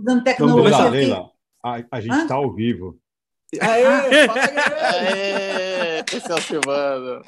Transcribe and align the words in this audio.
usando 0.00 0.24
tecnologia. 0.24 0.78
Leila, 0.78 0.90
Leila, 0.90 1.30
a, 1.62 1.96
a 1.96 2.00
gente 2.00 2.16
está 2.16 2.34
ao 2.34 2.52
vivo. 2.52 2.98
Aê, 3.60 4.26
fala, 4.26 4.40
Aê, 4.92 6.04
esse 6.12 6.30
é 6.30 6.34
o 6.34 6.40
Silvano. 6.40 7.22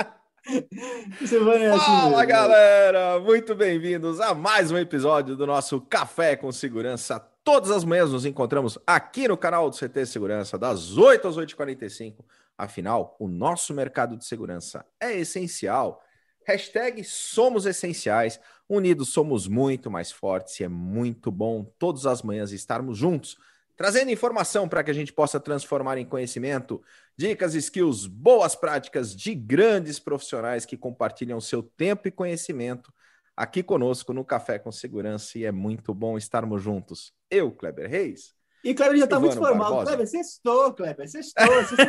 Silvano 1.26 1.64
é 1.64 1.70
assim 1.70 1.84
Fala, 1.84 2.10
mesmo. 2.10 2.26
galera! 2.26 3.20
Muito 3.20 3.54
bem-vindos 3.54 4.20
a 4.20 4.34
mais 4.34 4.70
um 4.70 4.78
episódio 4.78 5.36
do 5.36 5.46
nosso 5.46 5.80
Café 5.82 6.34
com 6.34 6.50
Segurança. 6.50 7.20
Todas 7.44 7.70
as 7.70 7.84
manhãs 7.84 8.12
nos 8.12 8.24
encontramos 8.24 8.78
aqui 8.86 9.28
no 9.28 9.36
canal 9.36 9.68
do 9.68 9.76
CT 9.76 10.06
Segurança, 10.06 10.56
das 10.56 10.96
8 10.96 11.28
às 11.28 11.36
8h45. 11.36 12.16
Afinal, 12.56 13.16
o 13.18 13.28
nosso 13.28 13.74
mercado 13.74 14.16
de 14.16 14.24
segurança 14.24 14.84
é 15.00 15.18
essencial. 15.18 16.00
Hashtag 16.44 17.04
somos 17.04 17.66
essenciais. 17.66 18.40
Unidos 18.68 19.10
somos 19.10 19.46
muito 19.46 19.90
mais 19.90 20.10
fortes 20.10 20.58
e 20.60 20.64
é 20.64 20.68
muito 20.68 21.30
bom 21.30 21.64
todas 21.78 22.06
as 22.06 22.22
manhãs 22.22 22.52
estarmos 22.52 22.96
juntos, 22.96 23.36
trazendo 23.76 24.10
informação 24.10 24.68
para 24.68 24.82
que 24.82 24.90
a 24.90 24.94
gente 24.94 25.12
possa 25.12 25.38
transformar 25.38 25.98
em 25.98 26.06
conhecimento, 26.06 26.82
dicas, 27.16 27.54
skills, 27.54 28.06
boas 28.06 28.54
práticas 28.54 29.14
de 29.14 29.34
grandes 29.34 29.98
profissionais 29.98 30.64
que 30.64 30.76
compartilham 30.76 31.40
seu 31.40 31.62
tempo 31.62 32.08
e 32.08 32.10
conhecimento 32.10 32.92
aqui 33.36 33.62
conosco 33.62 34.12
no 34.12 34.24
Café 34.24 34.58
com 34.58 34.72
Segurança 34.72 35.38
e 35.38 35.44
é 35.44 35.52
muito 35.52 35.92
bom 35.94 36.16
estarmos 36.16 36.62
juntos. 36.62 37.12
Eu, 37.30 37.50
Kleber 37.50 37.90
Reis. 37.90 38.34
E 38.64 38.74
Kleber 38.74 38.96
já 38.96 39.04
está 39.04 39.18
muito 39.18 39.36
formal. 39.36 39.58
Barbosa. 39.58 39.86
Kleber, 39.86 40.06
sextou, 40.06 40.72
Kleber, 40.72 41.08
sextou. 41.08 41.46
sextou, 41.64 41.86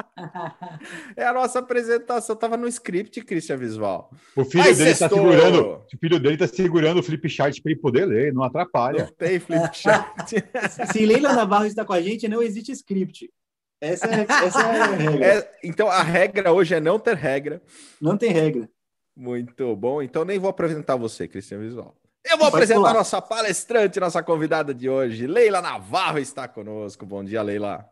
É 1.15 1.25
a 1.25 1.33
nossa 1.33 1.59
apresentação, 1.59 2.35
tava 2.35 2.55
no 2.57 2.67
script, 2.67 3.21
Christian 3.23 3.57
Visval. 3.57 4.11
O 4.35 4.45
filho 4.45 4.63
Ai, 4.63 4.73
dele 4.73 4.89
está 4.91 5.09
segurando. 5.09 5.81
O 5.93 5.97
filho 5.99 6.19
dele 6.19 6.37
tá 6.37 6.47
segurando 6.47 6.99
o 6.99 7.03
flip 7.03 7.27
chart 7.29 7.61
para 7.61 7.71
ele 7.71 7.81
poder 7.81 8.05
ler, 8.05 8.33
não 8.33 8.41
Não 8.41 8.43
atrapalha. 8.47 9.11
tem 9.17 9.39
flip 9.39 9.75
chart. 9.75 10.31
Se 10.91 11.05
Leila 11.05 11.33
Navarro 11.33 11.65
está 11.65 11.83
com 11.83 11.93
a 11.93 12.01
gente, 12.01 12.27
não 12.27 12.41
existe 12.43 12.71
script. 12.71 13.29
Essa 13.81 14.05
é, 14.07 14.21
essa 14.45 14.61
é 14.61 14.81
a 14.81 14.85
regra. 14.95 15.25
É, 15.25 15.51
então 15.63 15.89
a 15.89 16.01
regra 16.01 16.51
hoje 16.53 16.73
é 16.75 16.79
não 16.79 16.97
ter 16.99 17.15
regra. 17.17 17.61
Não 17.99 18.15
tem 18.17 18.31
regra. 18.31 18.69
Muito 19.15 19.75
bom. 19.75 20.01
Então 20.01 20.23
nem 20.23 20.39
vou 20.39 20.49
apresentar 20.49 20.95
você, 20.95 21.27
Cristian 21.27 21.59
Visual. 21.59 21.95
Eu 22.25 22.37
vou 22.37 22.49
Pode 22.49 22.55
apresentar 22.55 22.79
pular. 22.79 22.93
nossa 22.93 23.21
palestrante, 23.21 23.99
nossa 23.99 24.23
convidada 24.23 24.73
de 24.73 24.87
hoje. 24.87 25.27
Leila 25.27 25.61
Navarro 25.61 26.17
está 26.19 26.47
conosco. 26.47 27.05
Bom 27.05 27.21
dia, 27.23 27.41
Leila. 27.41 27.85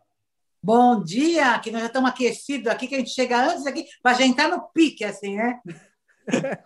Bom 0.64 1.02
dia, 1.02 1.58
que 1.58 1.72
nós 1.72 1.80
já 1.80 1.86
estamos 1.88 2.08
aquecidos 2.08 2.68
aqui, 2.68 2.86
que 2.86 2.94
a 2.94 2.98
gente 2.98 3.10
chega 3.10 3.50
antes 3.50 3.66
aqui, 3.66 3.84
para 4.00 4.16
já 4.16 4.24
entrar 4.24 4.48
no 4.48 4.62
pique, 4.68 5.02
assim, 5.02 5.34
né? 5.34 5.60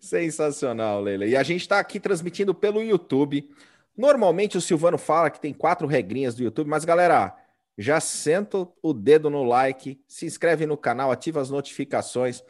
Sensacional, 0.00 1.00
Leila. 1.00 1.24
E 1.24 1.36
a 1.36 1.42
gente 1.44 1.60
está 1.60 1.78
aqui 1.78 2.00
transmitindo 2.00 2.52
pelo 2.52 2.82
YouTube. 2.82 3.48
Normalmente 3.96 4.58
o 4.58 4.60
Silvano 4.60 4.98
fala 4.98 5.30
que 5.30 5.40
tem 5.40 5.54
quatro 5.54 5.86
regrinhas 5.86 6.34
do 6.34 6.42
YouTube, 6.42 6.66
mas 6.66 6.84
galera, 6.84 7.32
já 7.76 8.00
senta 8.00 8.66
o 8.82 8.92
dedo 8.92 9.30
no 9.30 9.44
like, 9.44 10.02
se 10.08 10.26
inscreve 10.26 10.66
no 10.66 10.76
canal, 10.76 11.12
ativa 11.12 11.40
as 11.40 11.50
notificações 11.50 12.42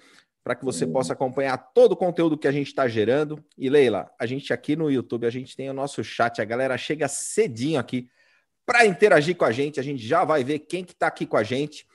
para 0.42 0.55
que 0.55 0.64
você 0.64 0.86
possa 0.86 1.12
acompanhar 1.12 1.59
todo 1.59 1.92
o 1.92 1.97
conteúdo 1.97 2.39
que 2.39 2.48
a 2.48 2.53
gente 2.53 2.69
está 2.69 2.89
gerando. 2.89 3.45
E 3.59 3.69
Leila, 3.69 4.11
a 4.19 4.25
gente 4.25 4.55
aqui 4.55 4.75
no 4.75 4.91
YouTube, 4.91 5.27
a 5.27 5.31
gente 5.31 5.55
tem 5.55 5.69
o 5.69 5.75
nosso 5.75 6.03
chat, 6.03 6.41
a 6.41 6.47
galera 6.47 6.79
chega 6.79 7.09
cedinho 7.09 7.79
aqui 7.79 8.09
para 8.69 8.84
interagir 8.84 9.34
com 9.34 9.47
a 9.47 9.50
gente. 9.50 9.80
A 9.80 9.83
gente 9.83 10.06
já 10.06 10.24
vai 10.24 10.44
ver 10.44 10.58
quem 10.58 10.84
que 10.84 10.92
está 10.92 11.06
aqui 11.06 11.24
com 11.24 11.38
a 11.38 11.42
gente. 11.42 11.86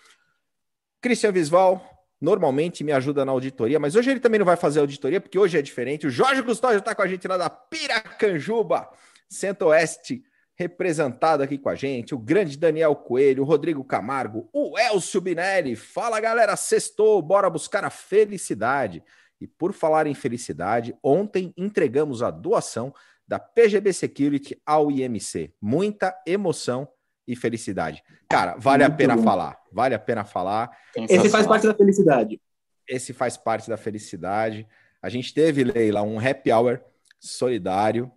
Christian 0.99 1.31
Visval, 1.31 1.88
normalmente 2.19 2.83
me 2.83 2.91
ajuda 2.91 3.23
na 3.23 3.31
auditoria, 3.31 3.79
mas 3.79 3.95
hoje 3.95 4.09
ele 4.09 4.19
também 4.19 4.39
não 4.39 4.45
vai 4.45 4.55
fazer 4.55 4.79
auditoria, 4.79 5.22
porque 5.22 5.38
hoje 5.38 5.56
é 5.56 5.62
diferente. 5.62 6.07
O 6.07 6.09
Jorge 6.09 6.41
Custódio 6.41 6.79
está 6.79 6.95
com 6.95 7.03
a 7.03 7.07
gente 7.07 7.28
lá 7.28 7.38
da 7.38 7.47
Piracanjuba, 7.47 8.89
Centro-Oeste, 9.29 10.23
representado 10.56 11.44
aqui 11.44 11.59
com 11.59 11.69
a 11.69 11.75
gente. 11.75 12.16
O 12.16 12.17
grande 12.17 12.57
Daniel 12.57 12.95
Coelho, 12.95 13.44
o 13.44 13.45
Rodrigo 13.45 13.83
Camargo, 13.83 14.50
o 14.51 14.75
Elcio 14.79 15.22
Binelli. 15.22 15.75
Fala, 15.75 16.19
galera, 16.19 16.56
sextou, 16.56 17.22
bora 17.22 17.51
buscar 17.51 17.85
a 17.85 17.91
felicidade. 17.91 19.03
E 19.39 19.45
por 19.45 19.73
falar 19.73 20.07
em 20.07 20.16
felicidade, 20.16 20.95
ontem 21.03 21.53
entregamos 21.56 22.23
a 22.23 22.31
doação 22.31 22.91
da 23.28 23.39
PGB 23.39 23.94
Security 23.94 24.61
ao 24.66 24.91
IMC. 24.91 25.53
Muita 25.61 26.16
emoção 26.25 26.88
e 27.28 27.35
felicidade. 27.35 28.03
Cara, 28.29 28.56
vale 28.57 28.84
a 28.84 28.89
Muito 28.89 28.97
pena 28.97 29.16
bom. 29.16 29.23
falar. 29.23 29.57
Vale 29.72 29.95
a 29.95 30.00
pena 30.00 30.23
falar. 30.23 30.75
Esse 30.95 31.29
faz 31.29 31.47
parte 31.47 31.67
da 31.67 31.73
felicidade. 31.73 32.41
Esse 32.88 33.13
faz 33.13 33.38
parte 33.38 33.69
da 33.69 33.78
felicidade. 33.78 34.67
A 35.01 35.09
gente 35.09 35.33
teve, 35.33 35.63
Leila, 35.63 36.01
um 36.01 36.19
happy 36.19 36.51
hour 36.51 36.81
solidário, 37.19 38.12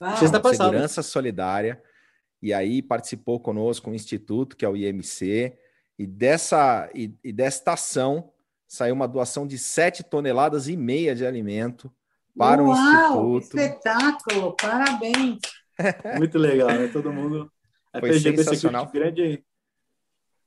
Ah, 0.00 0.16
segurança 0.16 1.02
solidária. 1.02 1.82
E 2.42 2.52
aí 2.52 2.82
participou 2.82 3.40
conosco 3.40 3.88
um 3.90 3.94
instituto, 3.94 4.56
que 4.56 4.64
é 4.64 4.68
o 4.68 4.76
IMC, 4.76 5.56
e 5.98 6.06
dessa, 6.06 6.90
e, 6.94 7.14
e 7.24 7.32
desta 7.32 7.72
ação 7.72 8.30
saiu 8.66 8.94
uma 8.94 9.08
doação 9.08 9.46
de 9.46 9.56
7 9.56 10.02
toneladas 10.02 10.68
e 10.68 10.76
meia 10.76 11.14
de 11.14 11.24
alimento 11.24 11.90
para 12.36 12.62
Uau, 12.62 12.72
o 12.74 13.40
que 13.40 13.44
instituto. 13.46 13.58
espetáculo, 13.58 14.56
parabéns. 14.56 15.38
Muito 16.18 16.38
legal, 16.38 16.68
né? 16.68 16.88
Todo 16.88 17.12
mundo. 17.12 17.50
A 17.92 18.00
Foi 18.00 18.10
PGB 18.10 18.38
sensacional. 18.38 18.90
Grande 18.92 19.44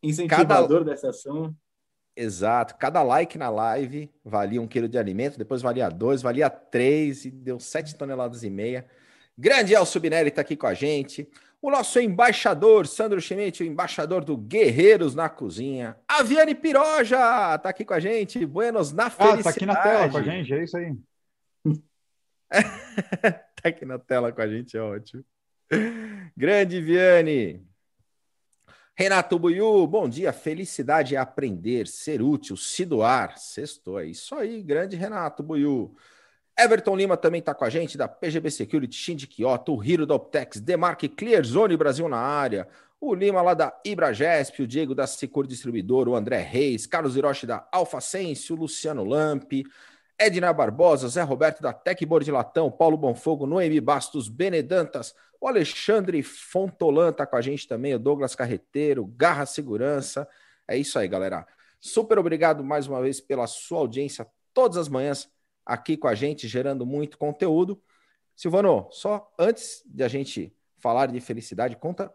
incentivador 0.01 0.83
dessa 0.83 1.09
ação. 1.09 1.53
Exato. 2.15 2.75
Cada 2.77 3.03
like 3.03 3.37
na 3.37 3.49
live 3.49 4.11
valia 4.23 4.61
um 4.61 4.67
quilo 4.67 4.87
de 4.89 4.97
alimento, 4.97 5.37
depois 5.37 5.61
valia 5.61 5.89
dois, 5.89 6.21
valia 6.21 6.49
três 6.49 7.25
e 7.25 7.31
deu 7.31 7.59
sete 7.59 7.95
toneladas 7.95 8.43
e 8.43 8.49
meia. 8.49 8.85
Grande 9.37 9.73
Elcio 9.73 10.01
Binelli 10.01 10.29
está 10.29 10.41
aqui 10.41 10.55
com 10.55 10.65
a 10.67 10.73
gente. 10.73 11.29
O 11.61 11.69
nosso 11.71 11.99
embaixador, 11.99 12.87
Sandro 12.87 13.19
Schmidt, 13.21 13.61
o 13.63 13.65
embaixador 13.65 14.23
do 14.23 14.35
Guerreiros 14.35 15.13
na 15.15 15.29
Cozinha. 15.29 15.95
A 16.07 16.23
Viane 16.23 16.55
Piroja 16.55 17.17
está 17.55 17.69
aqui 17.69 17.85
com 17.85 17.93
a 17.93 17.99
gente. 17.99 18.43
Buenos 18.45 18.91
na 18.91 19.07
Ah, 19.07 19.09
felicidade. 19.11 19.43
tá 19.43 19.49
aqui 19.51 19.65
na 19.65 19.75
tela 19.75 20.09
com 20.09 20.17
a 20.17 20.23
gente, 20.23 20.53
é 20.53 20.63
isso 20.63 20.77
aí. 20.77 20.95
tá 23.61 23.69
aqui 23.69 23.85
na 23.85 23.99
tela 23.99 24.31
com 24.31 24.41
a 24.41 24.47
gente, 24.47 24.77
é 24.77 24.81
ótimo. 24.81 25.23
Grande 26.35 26.81
Viane. 26.81 27.65
Renato 28.95 29.37
Buiu, 29.37 29.85
bom 29.85 30.09
dia. 30.09 30.33
Felicidade 30.33 31.15
é 31.15 31.19
aprender, 31.19 31.87
ser 31.87 32.21
útil, 32.21 32.57
se 32.57 32.83
doar. 32.83 33.37
Sextou, 33.37 33.99
é 33.99 34.05
isso 34.05 34.33
aí, 34.35 34.63
grande 34.63 34.95
Renato 34.95 35.43
Buiu. 35.43 35.95
Everton 36.59 36.95
Lima 36.95 37.15
também 37.15 37.37
está 37.39 37.53
com 37.53 37.63
a 37.63 37.69
gente, 37.69 37.95
da 37.95 38.07
PGB 38.07 38.49
Security, 38.49 38.95
Shindy 38.95 39.27
Kyoto, 39.27 39.75
o 39.75 39.83
Hiro 39.83 40.07
da 40.07 40.15
Optex, 40.15 40.59
Demarque 40.59 41.07
Clearzone 41.07 41.77
Brasil 41.77 42.09
na 42.09 42.17
área, 42.17 42.67
o 42.99 43.13
Lima 43.13 43.43
lá 43.43 43.53
da 43.53 43.79
Ibragesp, 43.85 44.63
o 44.63 44.67
Diego 44.67 44.95
da 44.95 45.05
Secur 45.05 45.45
Distribuidor, 45.45 46.07
o 46.07 46.15
André 46.15 46.41
Reis, 46.41 46.87
Carlos 46.87 47.15
Hiroshi 47.15 47.45
da 47.45 47.67
Alfa 47.71 48.01
Sense, 48.01 48.51
o 48.51 48.55
Luciano 48.55 49.03
Lampi, 49.03 49.63
Edna 50.19 50.51
Barbosa, 50.51 51.07
Zé 51.07 51.21
Roberto 51.21 51.61
da 51.61 51.71
Techboard 51.71 52.25
de 52.25 52.31
Latão, 52.31 52.71
Paulo 52.71 52.97
Bonfogo, 52.97 53.45
Noemi 53.45 53.79
Bastos, 53.79 54.27
Benedantas, 54.27 55.13
o 55.39 55.47
Alexandre 55.47 56.23
Fontolan 56.23 57.11
tá 57.11 57.25
com 57.25 57.35
a 57.35 57.41
gente 57.41 57.67
também, 57.67 57.93
o 57.93 57.99
Douglas 57.99 58.33
Carreteiro, 58.33 59.05
Garra 59.05 59.45
Segurança. 59.45 60.27
É 60.67 60.75
isso 60.75 60.97
aí, 60.97 61.07
galera. 61.07 61.45
Super 61.79 62.17
obrigado 62.17 62.63
mais 62.63 62.87
uma 62.87 63.01
vez 63.01 63.21
pela 63.21 63.45
sua 63.45 63.79
audiência 63.79 64.27
todas 64.53 64.77
as 64.77 64.89
manhãs 64.89 65.29
aqui 65.63 65.95
com 65.95 66.07
a 66.07 66.15
gente, 66.15 66.47
gerando 66.47 66.85
muito 66.85 67.17
conteúdo. 67.17 67.79
Silvano, 68.35 68.87
só 68.91 69.31
antes 69.37 69.83
de 69.85 70.03
a 70.03 70.07
gente 70.07 70.51
falar 70.79 71.07
de 71.07 71.19
felicidade, 71.19 71.75
conta 71.75 72.11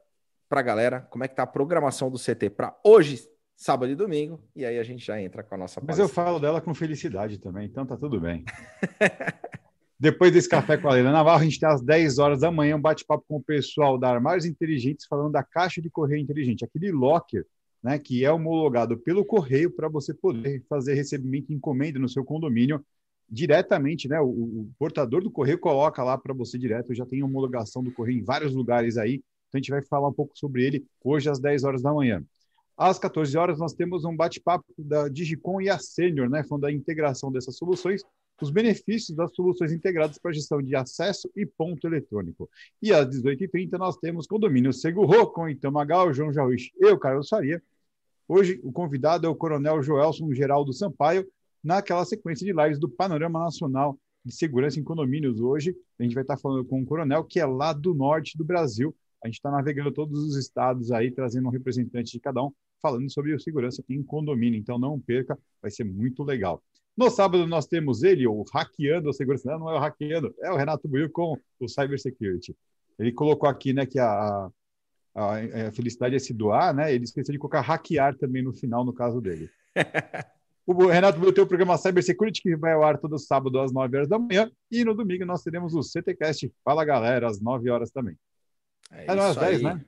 pra 0.49 0.63
galera 0.63 1.03
como 1.11 1.23
é 1.23 1.29
que 1.29 1.37
tá 1.37 1.45
a 1.45 1.47
programação 1.47 2.11
do 2.11 2.19
CT 2.19 2.51
para 2.51 2.77
hoje, 2.85 3.29
sábado 3.63 3.93
e 3.93 3.95
domingo, 3.95 4.43
e 4.57 4.65
aí 4.65 4.77
a 4.77 4.83
gente 4.83 5.07
já 5.07 5.23
entra 5.23 5.41
com 5.45 5.55
a 5.55 5.59
nossa 5.59 5.81
Mas 5.81 5.97
eu 5.97 6.07
palestra. 6.07 6.25
falo 6.25 6.41
dela 6.41 6.61
com 6.61 6.75
felicidade 6.75 7.39
também, 7.39 7.67
então 7.67 7.87
tá 7.87 7.97
tudo 7.97 8.21
bem. 8.21 8.45
Depois 10.01 10.33
desse 10.33 10.49
café 10.49 10.77
com 10.77 10.89
a 10.89 10.95
Leila 10.95 11.13
Navarro, 11.13 11.43
a 11.43 11.45
gente 11.45 11.61
tem 11.61 11.69
às 11.69 11.81
10 11.81 12.19
horas 12.19 12.41
da 12.41 12.51
manhã 12.51 12.75
um 12.75 12.81
bate-papo 12.81 13.25
com 13.29 13.37
o 13.37 13.43
pessoal 13.43 13.97
da 13.97 14.09
Armários 14.09 14.45
Inteligentes 14.45 15.07
falando 15.07 15.31
da 15.31 15.45
caixa 15.45 15.81
de 15.81 15.89
correio 15.89 16.21
inteligente, 16.21 16.65
aquele 16.65 16.91
locker, 16.91 17.47
né, 17.81 18.01
que 18.01 18.25
é 18.25 18.33
homologado 18.33 18.99
pelo 18.99 19.25
correio 19.25 19.71
para 19.71 19.89
você 19.89 20.13
poder 20.13 20.65
fazer 20.69 20.95
recebimento 20.95 21.47
de 21.47 21.55
encomenda 21.55 22.01
no 22.01 22.09
seu 22.09 22.25
condomínio 22.25 22.85
diretamente, 23.31 24.09
né? 24.09 24.21
O, 24.21 24.27
o 24.27 24.71
portador 24.77 25.23
do 25.23 25.31
correio 25.31 25.59
coloca 25.59 26.03
lá 26.03 26.19
para 26.19 26.35
você 26.35 26.59
direto, 26.59 26.93
já 26.95 27.07
tem 27.07 27.23
homologação 27.23 27.83
do 27.83 27.93
correio 27.93 28.19
em 28.19 28.25
vários 28.25 28.53
lugares 28.53 28.97
aí. 28.97 29.23
Então 29.49 29.55
a 29.55 29.59
gente 29.59 29.71
vai 29.71 29.83
falar 29.83 30.09
um 30.09 30.13
pouco 30.13 30.37
sobre 30.37 30.65
ele 30.65 30.85
hoje 31.03 31.31
às 31.31 31.39
10 31.39 31.63
horas 31.63 31.81
da 31.81 31.95
manhã. 31.95 32.25
Às 32.77 32.99
14 32.99 33.37
horas, 33.37 33.59
nós 33.59 33.75
temos 33.75 34.05
um 34.05 34.17
bate-papo 34.17 34.65
da 34.79 35.09
Digicom 35.09 35.61
e 35.61 35.69
a 35.69 35.79
Senior, 35.79 36.29
né, 36.29 36.43
falando 36.43 36.63
da 36.63 36.73
integração 36.73 37.31
dessas 37.31 37.57
soluções, 37.57 38.03
os 38.41 38.51
benefícios 38.51 39.17
das 39.17 39.33
soluções 39.35 39.73
integradas 39.73 40.19
para 40.19 40.33
gestão 40.33 40.61
de 40.61 40.75
acesso 40.75 41.31
e 41.37 41.47
ponto 41.47 41.87
eletrônico. 41.87 42.51
E 42.81 42.93
às 42.93 43.07
18h30, 43.07 43.79
nós 43.79 43.97
temos 43.97 44.27
Condomínio 44.27 44.73
Seguro 44.73 45.27
com 45.29 45.49
Itamagal, 45.49 46.13
João 46.13 46.33
Jauich 46.33 46.73
eu, 46.81 46.99
Carlos 46.99 47.29
Faria. 47.29 47.63
Hoje, 48.27 48.61
o 48.65 48.73
convidado 48.73 49.27
é 49.27 49.31
o 49.31 49.35
Coronel 49.35 49.83
Joelson 49.83 50.33
Geraldo 50.35 50.73
Sampaio, 50.73 51.27
naquela 51.63 52.05
sequência 52.05 52.45
de 52.45 52.53
lives 52.53 52.79
do 52.79 52.89
Panorama 52.89 53.45
Nacional 53.45 53.99
de 54.25 54.35
segurança 54.35 54.79
em 54.79 54.85
condomínios. 54.85 55.41
Hoje 55.41 55.77
a 55.99 56.03
gente 56.03 56.15
vai 56.15 56.23
estar 56.23 56.37
falando 56.37 56.65
com 56.65 56.81
um 56.81 56.85
coronel 56.85 57.25
que 57.25 57.41
é 57.41 57.47
lá 57.47 57.73
do 57.73 57.95
norte 57.95 58.37
do 58.37 58.45
Brasil. 58.45 58.95
A 59.23 59.29
gente 59.29 59.37
está 59.37 59.51
navegando 59.51 59.93
todos 59.93 60.19
os 60.19 60.37
estados 60.37 60.91
aí, 60.91 61.11
trazendo 61.11 61.47
um 61.47 61.51
representante 61.51 62.13
de 62.13 62.21
cada 62.21 62.43
um, 62.43 62.51
falando 62.81 63.11
sobre 63.11 63.39
segurança 63.39 63.83
em 63.89 64.03
condomínio. 64.03 64.59
Então 64.59 64.79
não 64.79 64.99
perca, 64.99 65.39
vai 65.61 65.71
ser 65.71 65.85
muito 65.85 66.25
legal. 66.25 66.63
No 66.97 67.09
sábado 67.09 67.47
nós 67.47 67.67
temos 67.67 68.03
ele, 68.03 68.27
o 68.27 68.45
Hackeando 68.53 69.09
a 69.09 69.13
Segurança. 69.13 69.51
Não, 69.51 69.61
não 69.61 69.71
é 69.71 69.77
o 69.77 69.79
Hackeando, 69.79 70.35
é 70.41 70.51
o 70.51 70.57
Renato 70.57 70.89
Buiu 70.89 71.09
com 71.11 71.39
o 71.59 71.69
Cybersecurity. 71.69 72.55
Ele 72.99 73.13
colocou 73.13 73.49
aqui 73.49 73.73
né, 73.73 73.87
que 73.87 73.99
a, 73.99 74.51
a, 75.15 75.37
a, 75.69 75.73
felicidade 75.73 76.15
é 76.17 76.19
se 76.19 76.35
doar, 76.35 76.75
né? 76.75 76.93
Ele 76.93 77.05
esqueceu 77.05 77.33
de 77.33 77.39
colocar 77.39 77.61
hackear 77.61 78.17
também 78.17 78.43
no 78.43 78.53
final, 78.53 78.85
no 78.85 78.93
caso 78.93 79.21
dele. 79.21 79.49
o 80.67 80.87
Renato 80.87 81.19
Buiu 81.19 81.33
tem 81.33 81.43
o 81.43 81.47
programa 81.47 81.79
Cybersecurity, 81.79 82.43
que 82.43 82.57
vai 82.57 82.73
ao 82.73 82.83
ar 82.83 82.99
todo 82.99 83.19
sábado 83.19 83.59
às 83.61 83.73
9 83.73 83.97
horas 83.97 84.09
da 84.09 84.19
manhã. 84.19 84.51
E 84.71 84.85
no 84.85 84.95
domingo 84.95 85.25
nós 85.25 85.43
teremos 85.43 85.75
o 85.75 85.83
CTCast 85.83 86.53
Fala 86.65 86.85
Galera, 86.85 87.27
às 87.29 87.41
9 87.41 87.71
horas 87.71 87.91
também. 87.91 88.17
É, 88.93 89.07
é 89.07 89.11
às 89.11 89.37
10, 89.37 89.63
né? 89.63 89.85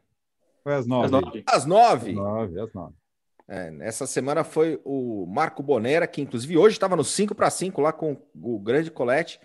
Foi 0.62 0.74
às 0.74 0.86
9. 0.86 1.04
Às 1.04 1.10
9. 1.10 1.44
Às 1.46 1.66
9. 1.66 2.10
Às 2.10 2.16
9, 2.16 2.60
às 2.60 2.72
9. 2.72 2.94
É, 3.46 3.76
essa 3.80 4.06
semana 4.06 4.42
foi 4.42 4.80
o 4.84 5.26
Marco 5.26 5.62
Bonera, 5.62 6.06
que 6.06 6.22
inclusive 6.22 6.56
hoje 6.56 6.76
estava 6.76 6.96
no 6.96 7.04
5 7.04 7.34
para 7.34 7.50
5 7.50 7.80
lá 7.80 7.92
com 7.92 8.16
o 8.34 8.58
grande 8.58 8.90
Colette, 8.90 9.38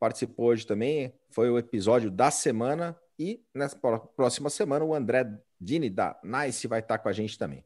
participou 0.00 0.46
hoje 0.46 0.66
também. 0.66 1.12
Foi 1.30 1.50
o 1.50 1.58
episódio 1.58 2.10
da 2.10 2.30
semana. 2.30 2.96
E 3.18 3.40
nessa 3.54 3.78
próxima 4.16 4.50
semana 4.50 4.84
o 4.84 4.94
André 4.94 5.24
Dini 5.60 5.88
da 5.88 6.18
Nice 6.24 6.66
vai 6.66 6.80
estar 6.80 6.98
com 6.98 7.08
a 7.08 7.12
gente 7.12 7.38
também. 7.38 7.64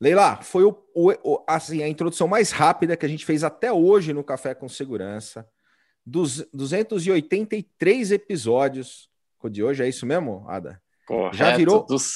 Leila, 0.00 0.36
foi 0.42 0.64
o, 0.64 0.76
o, 0.94 1.44
assim, 1.46 1.82
a 1.82 1.88
introdução 1.88 2.28
mais 2.28 2.50
rápida 2.50 2.96
que 2.96 3.06
a 3.06 3.08
gente 3.08 3.24
fez 3.24 3.44
até 3.44 3.72
hoje 3.72 4.12
no 4.12 4.24
Café 4.24 4.54
com 4.54 4.68
Segurança. 4.68 5.46
Dos 6.04 6.46
283 6.52 8.12
episódios. 8.12 9.09
O 9.42 9.48
de 9.48 9.62
hoje 9.62 9.82
é 9.82 9.88
isso 9.88 10.04
mesmo, 10.04 10.44
Ada? 10.48 10.80
Correto, 11.06 11.36
Já 11.36 11.56
virou. 11.56 11.84
Dos 11.86 12.12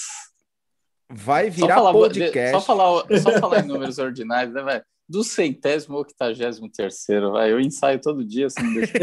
Vai 1.11 1.51
virar 1.51 1.77
só 1.77 1.81
falar, 1.81 1.93
podcast. 1.93 2.51
Só 2.51 2.61
falar, 2.61 3.21
só 3.21 3.41
falar 3.41 3.61
em 3.61 3.69
números 3.69 3.99
ordinários, 3.99 4.55
né, 4.55 4.63
velho? 4.63 4.85
Do 5.09 5.23
centésimo 5.23 5.99
octagésimo 5.99 6.69
terceiro, 6.71 7.33
vai. 7.33 7.53
Eu 7.53 7.61
ensaio 7.61 8.01
todo 8.01 8.25
dia, 8.25 8.49
você 8.49 8.63
não 8.63 8.75
deixa 8.75 8.95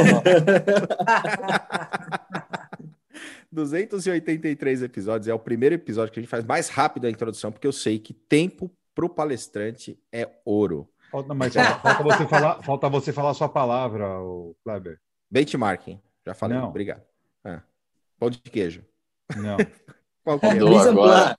283 3.52 4.82
episódios. 4.84 5.28
É 5.28 5.34
o 5.34 5.40
primeiro 5.40 5.76
episódio 5.76 6.12
que 6.12 6.20
a 6.20 6.24
gente 6.24 6.30
faz 6.30 6.44
mais 6.44 6.70
rápido 6.70 7.06
a 7.06 7.10
introdução, 7.10 7.52
porque 7.52 7.68
eu 7.68 7.72
sei 7.72 8.00
que 8.00 8.14
tempo 8.14 8.72
para 8.96 9.06
o 9.06 9.10
palestrante 9.10 10.00
é 10.12 10.28
ouro. 10.44 10.90
Falta, 11.12 11.34
mas 11.34 11.54
falta, 11.54 12.04
você 12.04 12.28
falar, 12.28 12.64
falta 12.64 12.90
você 12.90 13.14
falar 13.14 13.30
a 13.30 13.36
sua 13.36 13.50
palavra, 13.50 14.20
o 14.22 14.56
Kleber. 14.64 15.00
Benchmarking. 15.30 16.02
Já 16.26 16.34
falei. 16.34 16.58
Não. 16.58 16.70
Obrigado. 16.70 17.04
Pão 18.22 18.30
de 18.30 18.38
queijo. 18.38 18.86
Não. 19.36 19.58
Qual 20.24 20.40
que 20.40 20.46
é? 20.46 20.52
agora. 20.52 21.36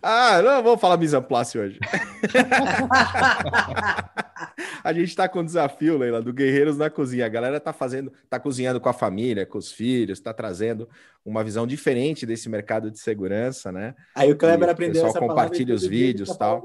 Ah, 0.00 0.40
não 0.40 0.62
vamos 0.62 0.80
falar 0.80 0.96
mise 0.96 1.14
en 1.14 1.20
place 1.20 1.58
hoje. 1.58 1.78
a 4.82 4.92
gente 4.94 5.08
está 5.08 5.28
com 5.28 5.40
um 5.40 5.44
desafio, 5.44 5.98
Leila, 5.98 6.22
do 6.22 6.32
Guerreiros 6.32 6.78
na 6.78 6.88
Cozinha. 6.88 7.26
A 7.26 7.28
galera 7.28 7.58
está 7.58 7.70
fazendo, 7.70 8.10
está 8.24 8.40
cozinhando 8.40 8.80
com 8.80 8.88
a 8.88 8.94
família, 8.94 9.44
com 9.44 9.58
os 9.58 9.70
filhos, 9.70 10.18
está 10.18 10.32
trazendo 10.32 10.88
uma 11.22 11.44
visão 11.44 11.66
diferente 11.66 12.24
desse 12.24 12.48
mercado 12.48 12.90
de 12.90 12.98
segurança, 12.98 13.70
né? 13.70 13.94
Aí 14.14 14.32
o 14.32 14.38
Kleber 14.38 14.70
e 14.70 14.72
aprendeu 14.72 15.02
o 15.02 15.06
pessoal 15.06 15.28
compartilha 15.28 15.74
os 15.74 15.84
vídeos 15.84 16.30
e 16.30 16.38
tal. 16.38 16.64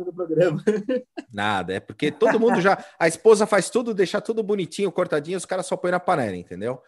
Nada, 1.29 1.73
é 1.73 1.81
porque 1.81 2.09
todo 2.09 2.39
mundo 2.39 2.61
já. 2.61 2.81
A 2.97 3.05
esposa 3.05 3.45
faz 3.45 3.69
tudo, 3.69 3.93
deixa 3.93 4.21
tudo 4.21 4.41
bonitinho, 4.41 4.89
cortadinho, 4.93 5.37
os 5.37 5.45
caras 5.45 5.65
só 5.65 5.75
põem 5.75 5.91
na 5.91 5.99
panela, 5.99 6.37
entendeu? 6.37 6.81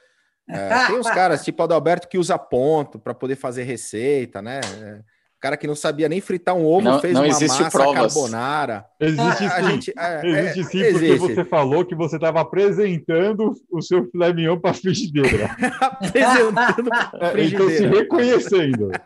É, 0.47 0.87
tem 0.87 0.97
uns 0.97 1.09
caras, 1.11 1.43
tipo 1.43 1.61
o 1.61 1.65
Adalberto, 1.65 2.07
que 2.07 2.17
usa 2.17 2.37
ponto 2.37 2.99
para 2.99 3.13
poder 3.13 3.35
fazer 3.35 3.63
receita, 3.63 4.41
né? 4.41 4.59
É, 4.81 5.01
cara 5.43 5.57
que 5.57 5.67
não 5.67 5.75
sabia 5.75 6.07
nem 6.07 6.21
fritar 6.21 6.55
um 6.55 6.65
ovo 6.65 6.85
não, 6.85 7.01
fez 7.01 7.13
não 7.13 7.23
uma 7.23 7.27
massa 7.27 7.69
provas. 7.69 8.13
carbonara. 8.13 8.85
Existe 8.97 9.49
sim, 9.49 9.69
gente, 9.69 9.93
é, 9.97 10.25
existe 10.25 10.59
é, 10.59 10.63
sim, 10.63 10.79
existe. 10.79 11.19
porque 11.19 11.35
você 11.35 11.43
falou 11.43 11.83
que 11.83 11.93
você 11.93 12.15
estava 12.15 12.39
apresentando 12.39 13.53
o 13.69 13.81
seu 13.81 14.09
filé 14.09 14.31
mignon 14.31 14.57
para 14.57 14.71
a 14.71 14.73
frigideira. 14.73 15.49
apresentando 15.81 16.89
para 16.89 17.31
frigideira. 17.31 17.73
Então 17.73 17.77
se 17.77 17.87
reconhecendo. 17.87 18.91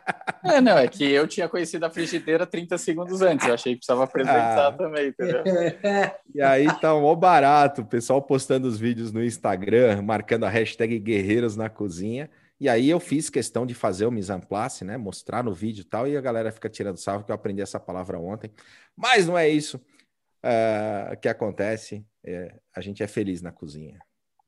É, 0.44 0.62
não, 0.62 0.78
é 0.78 0.88
que 0.88 1.04
eu 1.04 1.28
tinha 1.28 1.50
conhecido 1.50 1.86
a 1.86 1.90
frigideira 1.90 2.46
30 2.46 2.78
segundos 2.78 3.22
antes, 3.22 3.46
eu 3.46 3.54
achei 3.54 3.74
que 3.74 3.80
precisava 3.80 4.06
apresentar 4.06 4.68
ah. 4.68 4.72
também, 4.72 5.08
entendeu? 5.08 5.44
E 6.34 6.42
aí 6.42 6.68
tá 6.80 6.96
um 6.96 7.16
barato, 7.16 7.82
o 7.82 7.86
pessoal 7.86 8.22
postando 8.22 8.66
os 8.66 8.78
vídeos 8.78 9.12
no 9.12 9.22
Instagram, 9.22 10.02
marcando 10.04 10.46
a 10.46 10.50
hashtag 10.50 11.00
Guerreiros 11.00 11.58
na 11.58 11.68
Cozinha. 11.68 12.30
E 12.60 12.68
aí 12.68 12.90
eu 12.90 13.00
fiz 13.00 13.30
questão 13.30 13.66
de 13.66 13.74
fazer 13.74 14.06
o 14.06 14.12
mise 14.12 14.32
en 14.32 14.40
place, 14.40 14.84
né? 14.84 14.98
Mostrar 14.98 15.44
no 15.44 15.54
vídeo 15.54 15.82
e 15.82 15.86
tal, 15.86 16.08
e 16.08 16.18
a 16.18 16.22
galera 16.22 16.52
fica 16.52 16.68
tirando 16.68 16.98
salvo 16.98 17.24
que 17.24 17.32
eu 17.32 17.36
aprendi 17.36 17.62
essa 17.62 17.80
palavra 17.80 18.20
ontem. 18.20 18.52
Mas 18.96 19.28
não 19.28 19.38
é 19.38 19.48
isso 19.48 19.78
uh, 19.78 21.20
que 21.22 21.28
acontece. 21.28 22.04
É, 22.26 22.56
a 22.76 22.82
gente 22.82 23.04
é 23.04 23.08
feliz 23.08 23.42
na 23.42 23.52
cozinha. 23.52 24.00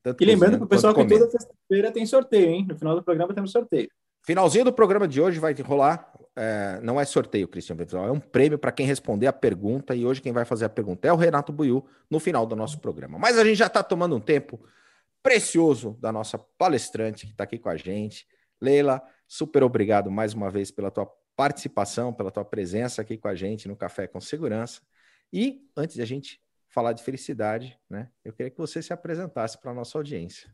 Tanto 0.02 0.22
e 0.22 0.26
lembrando 0.26 0.56
para 0.56 0.64
o 0.64 0.68
pessoal 0.68 0.94
que 0.94 1.06
toda 1.06 1.30
sexta-feira 1.30 1.92
tem 1.92 2.04
sorteio, 2.06 2.50
hein? 2.50 2.66
No 2.68 2.76
final 2.76 2.96
do 2.96 3.02
programa 3.02 3.34
temos 3.34 3.52
sorteio. 3.52 3.88
Finalzinho 4.22 4.64
do 4.64 4.72
programa 4.72 5.06
de 5.06 5.20
hoje 5.20 5.38
vai 5.38 5.54
rolar. 5.54 6.12
É, 6.36 6.80
não 6.82 7.00
é 7.00 7.04
sorteio, 7.04 7.48
Cristian 7.48 7.76
é 7.76 8.10
um 8.10 8.20
prêmio 8.20 8.58
para 8.58 8.72
quem 8.72 8.86
responder 8.86 9.26
a 9.26 9.32
pergunta. 9.32 9.94
E 9.94 10.04
hoje 10.04 10.20
quem 10.22 10.32
vai 10.32 10.44
fazer 10.44 10.64
a 10.64 10.68
pergunta 10.68 11.06
é 11.06 11.12
o 11.12 11.16
Renato 11.16 11.52
Buiu 11.52 11.84
no 12.10 12.18
final 12.18 12.46
do 12.46 12.56
nosso 12.56 12.80
programa. 12.80 13.18
Mas 13.18 13.38
a 13.38 13.44
gente 13.44 13.56
já 13.56 13.66
está 13.66 13.82
tomando 13.82 14.16
um 14.16 14.20
tempo 14.20 14.60
precioso 15.22 15.96
da 16.00 16.12
nossa 16.12 16.38
palestrante 16.38 17.26
que 17.26 17.32
está 17.32 17.44
aqui 17.44 17.58
com 17.58 17.68
a 17.68 17.76
gente. 17.76 18.26
Leila, 18.60 19.02
super 19.26 19.62
obrigado 19.62 20.10
mais 20.10 20.34
uma 20.34 20.50
vez 20.50 20.70
pela 20.70 20.90
tua 20.90 21.06
participação, 21.36 22.12
pela 22.12 22.30
tua 22.30 22.44
presença 22.44 23.00
aqui 23.02 23.16
com 23.16 23.28
a 23.28 23.34
gente 23.34 23.68
no 23.68 23.76
Café 23.76 24.06
com 24.06 24.20
Segurança. 24.20 24.82
E 25.32 25.62
antes 25.76 25.96
de 25.96 26.02
a 26.02 26.06
gente 26.06 26.40
falar 26.68 26.92
de 26.92 27.02
felicidade, 27.02 27.78
né, 27.88 28.10
eu 28.24 28.32
queria 28.32 28.50
que 28.50 28.58
você 28.58 28.82
se 28.82 28.92
apresentasse 28.92 29.58
para 29.58 29.70
a 29.70 29.74
nossa 29.74 29.98
audiência. 29.98 30.52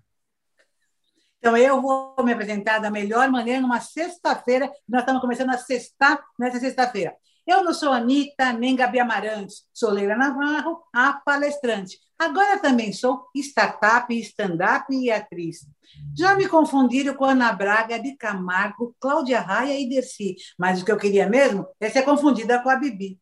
Então, 1.39 1.57
eu 1.57 1.81
vou 1.81 2.17
me 2.25 2.33
apresentar 2.33 2.79
da 2.79 2.91
melhor 2.91 3.31
maneira 3.31 3.61
numa 3.61 3.81
sexta-feira. 3.81 4.71
Nós 4.89 5.03
estamos 5.03 5.21
começando 5.21 5.51
a 5.51 5.59
sexta 5.59 6.19
nessa 6.39 6.59
sexta-feira. 6.59 7.15
Eu 7.47 7.63
não 7.63 7.73
sou 7.73 7.93
Anitta, 7.93 8.53
nem 8.53 8.75
Gabi 8.75 8.99
Amarante, 8.99 9.55
sou 9.73 9.91
Leila 9.91 10.17
Navarro, 10.17 10.83
a 10.93 11.13
palestrante. 11.25 11.97
Agora 12.19 12.59
também 12.59 12.93
sou 12.93 13.29
startup, 13.37 14.13
stand-up 14.21 14.93
e 14.93 15.13
atriz. 15.13 15.61
Já 16.17 16.35
me 16.35 16.49
confundiram 16.49 17.15
com 17.15 17.25
Ana 17.25 17.53
Braga, 17.53 18.01
de 18.01 18.17
Camargo, 18.17 18.97
Cláudia 18.99 19.41
Raia 19.41 19.79
e 19.79 19.89
Dercy, 19.89 20.35
mas 20.59 20.83
o 20.83 20.85
que 20.85 20.91
eu 20.91 20.97
queria 20.97 21.29
mesmo 21.29 21.67
é 21.79 21.89
ser 21.89 22.03
confundida 22.03 22.61
com 22.61 22.69
a 22.69 22.77
Bibi. 22.77 23.21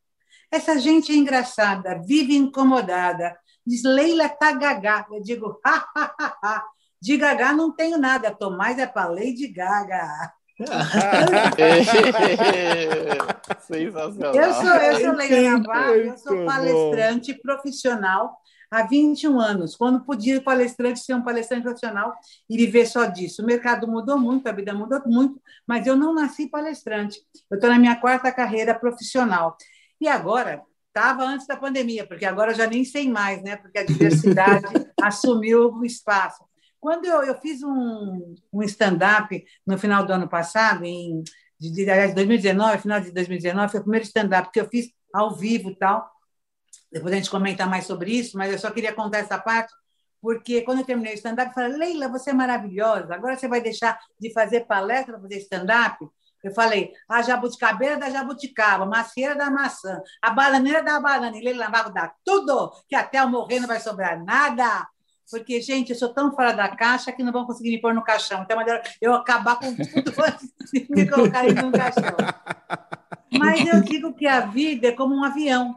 Essa 0.51 0.79
gente 0.79 1.11
é 1.11 1.15
engraçada, 1.15 2.01
vive 2.03 2.35
incomodada. 2.35 3.37
Diz 3.65 3.83
Leila 3.83 4.29
tá 4.29 4.53
gagá. 4.53 5.05
Eu 5.11 5.21
digo, 5.21 5.59
ha, 5.65 5.87
ha, 5.95 6.15
ha, 6.19 6.37
ha. 6.43 6.65
De 7.01 7.17
gagá 7.17 7.53
não 7.53 7.71
tenho 7.71 7.97
nada, 7.99 8.33
tô 8.33 8.49
mais 8.49 8.79
é 8.79 8.87
para 8.87 9.09
Lady 9.09 9.47
Gaga. 9.49 10.33
Sensacional. 13.59 14.35
Eu 14.35 14.53
sou, 14.53 14.69
eu 14.69 14.99
sou 14.99 15.11
Leila 15.13 15.59
Navarro, 15.59 15.95
eu 15.95 16.17
sou 16.17 16.45
palestrante 16.45 17.33
bom. 17.33 17.39
profissional 17.41 18.37
há 18.71 18.83
21 18.83 19.37
anos, 19.39 19.75
quando 19.75 20.05
podia 20.05 20.41
palestrante 20.41 20.99
ser 20.99 21.13
um 21.13 21.21
palestrante 21.21 21.63
profissional 21.63 22.13
e 22.49 22.57
viver 22.57 22.85
só 22.85 23.05
disso. 23.05 23.43
O 23.43 23.45
mercado 23.45 23.87
mudou 23.87 24.17
muito, 24.17 24.47
a 24.47 24.53
vida 24.53 24.73
mudou 24.73 25.01
muito, 25.05 25.41
mas 25.67 25.85
eu 25.87 25.95
não 25.95 26.13
nasci 26.13 26.47
palestrante. 26.47 27.19
Eu 27.49 27.55
estou 27.55 27.69
na 27.69 27.77
minha 27.77 27.97
quarta 27.97 28.31
carreira 28.31 28.73
profissional. 28.73 29.57
E 29.99 30.07
agora, 30.07 30.63
estava 30.87 31.25
antes 31.25 31.45
da 31.45 31.57
pandemia, 31.57 32.07
porque 32.07 32.25
agora 32.25 32.53
já 32.53 32.65
nem 32.65 32.85
sei 32.85 33.09
mais, 33.09 33.43
né? 33.43 33.57
Porque 33.57 33.79
a 33.79 33.83
diversidade 33.83 34.65
assumiu 35.01 35.73
o 35.73 35.83
espaço. 35.83 36.44
Quando 36.85 37.05
eu, 37.05 37.23
eu 37.23 37.33
fiz 37.41 37.63
um, 37.63 38.35
um 38.53 38.61
stand-up 38.61 39.43
no 39.65 39.75
final 39.75 40.05
do 40.05 40.13
ano 40.13 40.29
passado, 40.29 40.85
em 40.85 41.23
de, 41.59 41.71
de, 41.71 42.13
2019, 42.13 42.77
final 42.77 43.01
de 43.01 43.11
2019, 43.11 43.71
foi 43.71 43.79
o 43.79 43.83
primeiro 43.83 44.05
stand-up 44.05 44.51
que 44.51 44.59
eu 44.59 44.69
fiz 44.69 44.91
ao 45.11 45.35
vivo 45.35 45.71
e 45.71 45.75
tal. 45.75 46.07
Depois 46.91 47.11
a 47.11 47.15
gente 47.15 47.31
comenta 47.31 47.65
mais 47.65 47.87
sobre 47.87 48.11
isso, 48.11 48.37
mas 48.37 48.53
eu 48.53 48.59
só 48.59 48.69
queria 48.69 48.93
contar 48.93 49.17
essa 49.17 49.39
parte, 49.39 49.73
porque 50.21 50.61
quando 50.61 50.81
eu 50.81 50.85
terminei 50.85 51.13
o 51.13 51.15
stand-up, 51.15 51.47
eu 51.47 51.53
falei, 51.55 51.75
Leila, 51.75 52.07
você 52.07 52.29
é 52.29 52.33
maravilhosa, 52.33 53.15
agora 53.15 53.35
você 53.35 53.47
vai 53.47 53.61
deixar 53.61 53.99
de 54.19 54.31
fazer 54.31 54.67
palestra, 54.67 55.19
fazer 55.19 55.37
stand-up? 55.37 56.07
Eu 56.43 56.53
falei, 56.53 56.93
a 57.09 57.23
jabuticabeira 57.23 57.97
da 57.97 58.11
jabuticaba, 58.11 58.85
macieira 58.85 59.33
da 59.33 59.49
maçã, 59.49 59.99
a 60.21 60.29
bananeira 60.29 60.83
da 60.83 60.99
banana, 60.99 61.35
e 61.35 61.41
Leila 61.41 61.67
vai 61.67 61.91
dar 61.91 62.13
tudo, 62.23 62.71
que 62.87 62.95
até 62.95 63.21
eu 63.21 63.27
morrer 63.27 63.59
não 63.59 63.67
vai 63.67 63.79
sobrar 63.79 64.23
nada. 64.23 64.87
Porque, 65.29 65.61
gente, 65.61 65.91
eu 65.91 65.95
sou 65.95 66.13
tão 66.13 66.33
fora 66.35 66.53
da 66.53 66.69
caixa 66.69 67.11
que 67.11 67.23
não 67.23 67.31
vão 67.31 67.45
conseguir 67.45 67.71
me 67.71 67.81
pôr 67.81 67.93
no 67.93 68.03
caixão. 68.03 68.43
Então, 68.43 68.61
é 68.61 68.83
eu 69.01 69.13
acabar 69.13 69.57
com 69.57 69.75
tudo 69.75 70.13
antes 70.21 70.53
de 70.71 70.87
me 70.89 71.09
colocarem 71.09 71.53
no 71.53 71.71
caixão. 71.71 72.15
Mas 73.37 73.65
eu 73.67 73.81
digo 73.81 74.13
que 74.13 74.27
a 74.27 74.41
vida 74.41 74.87
é 74.87 74.91
como 74.91 75.15
um 75.15 75.23
avião. 75.23 75.75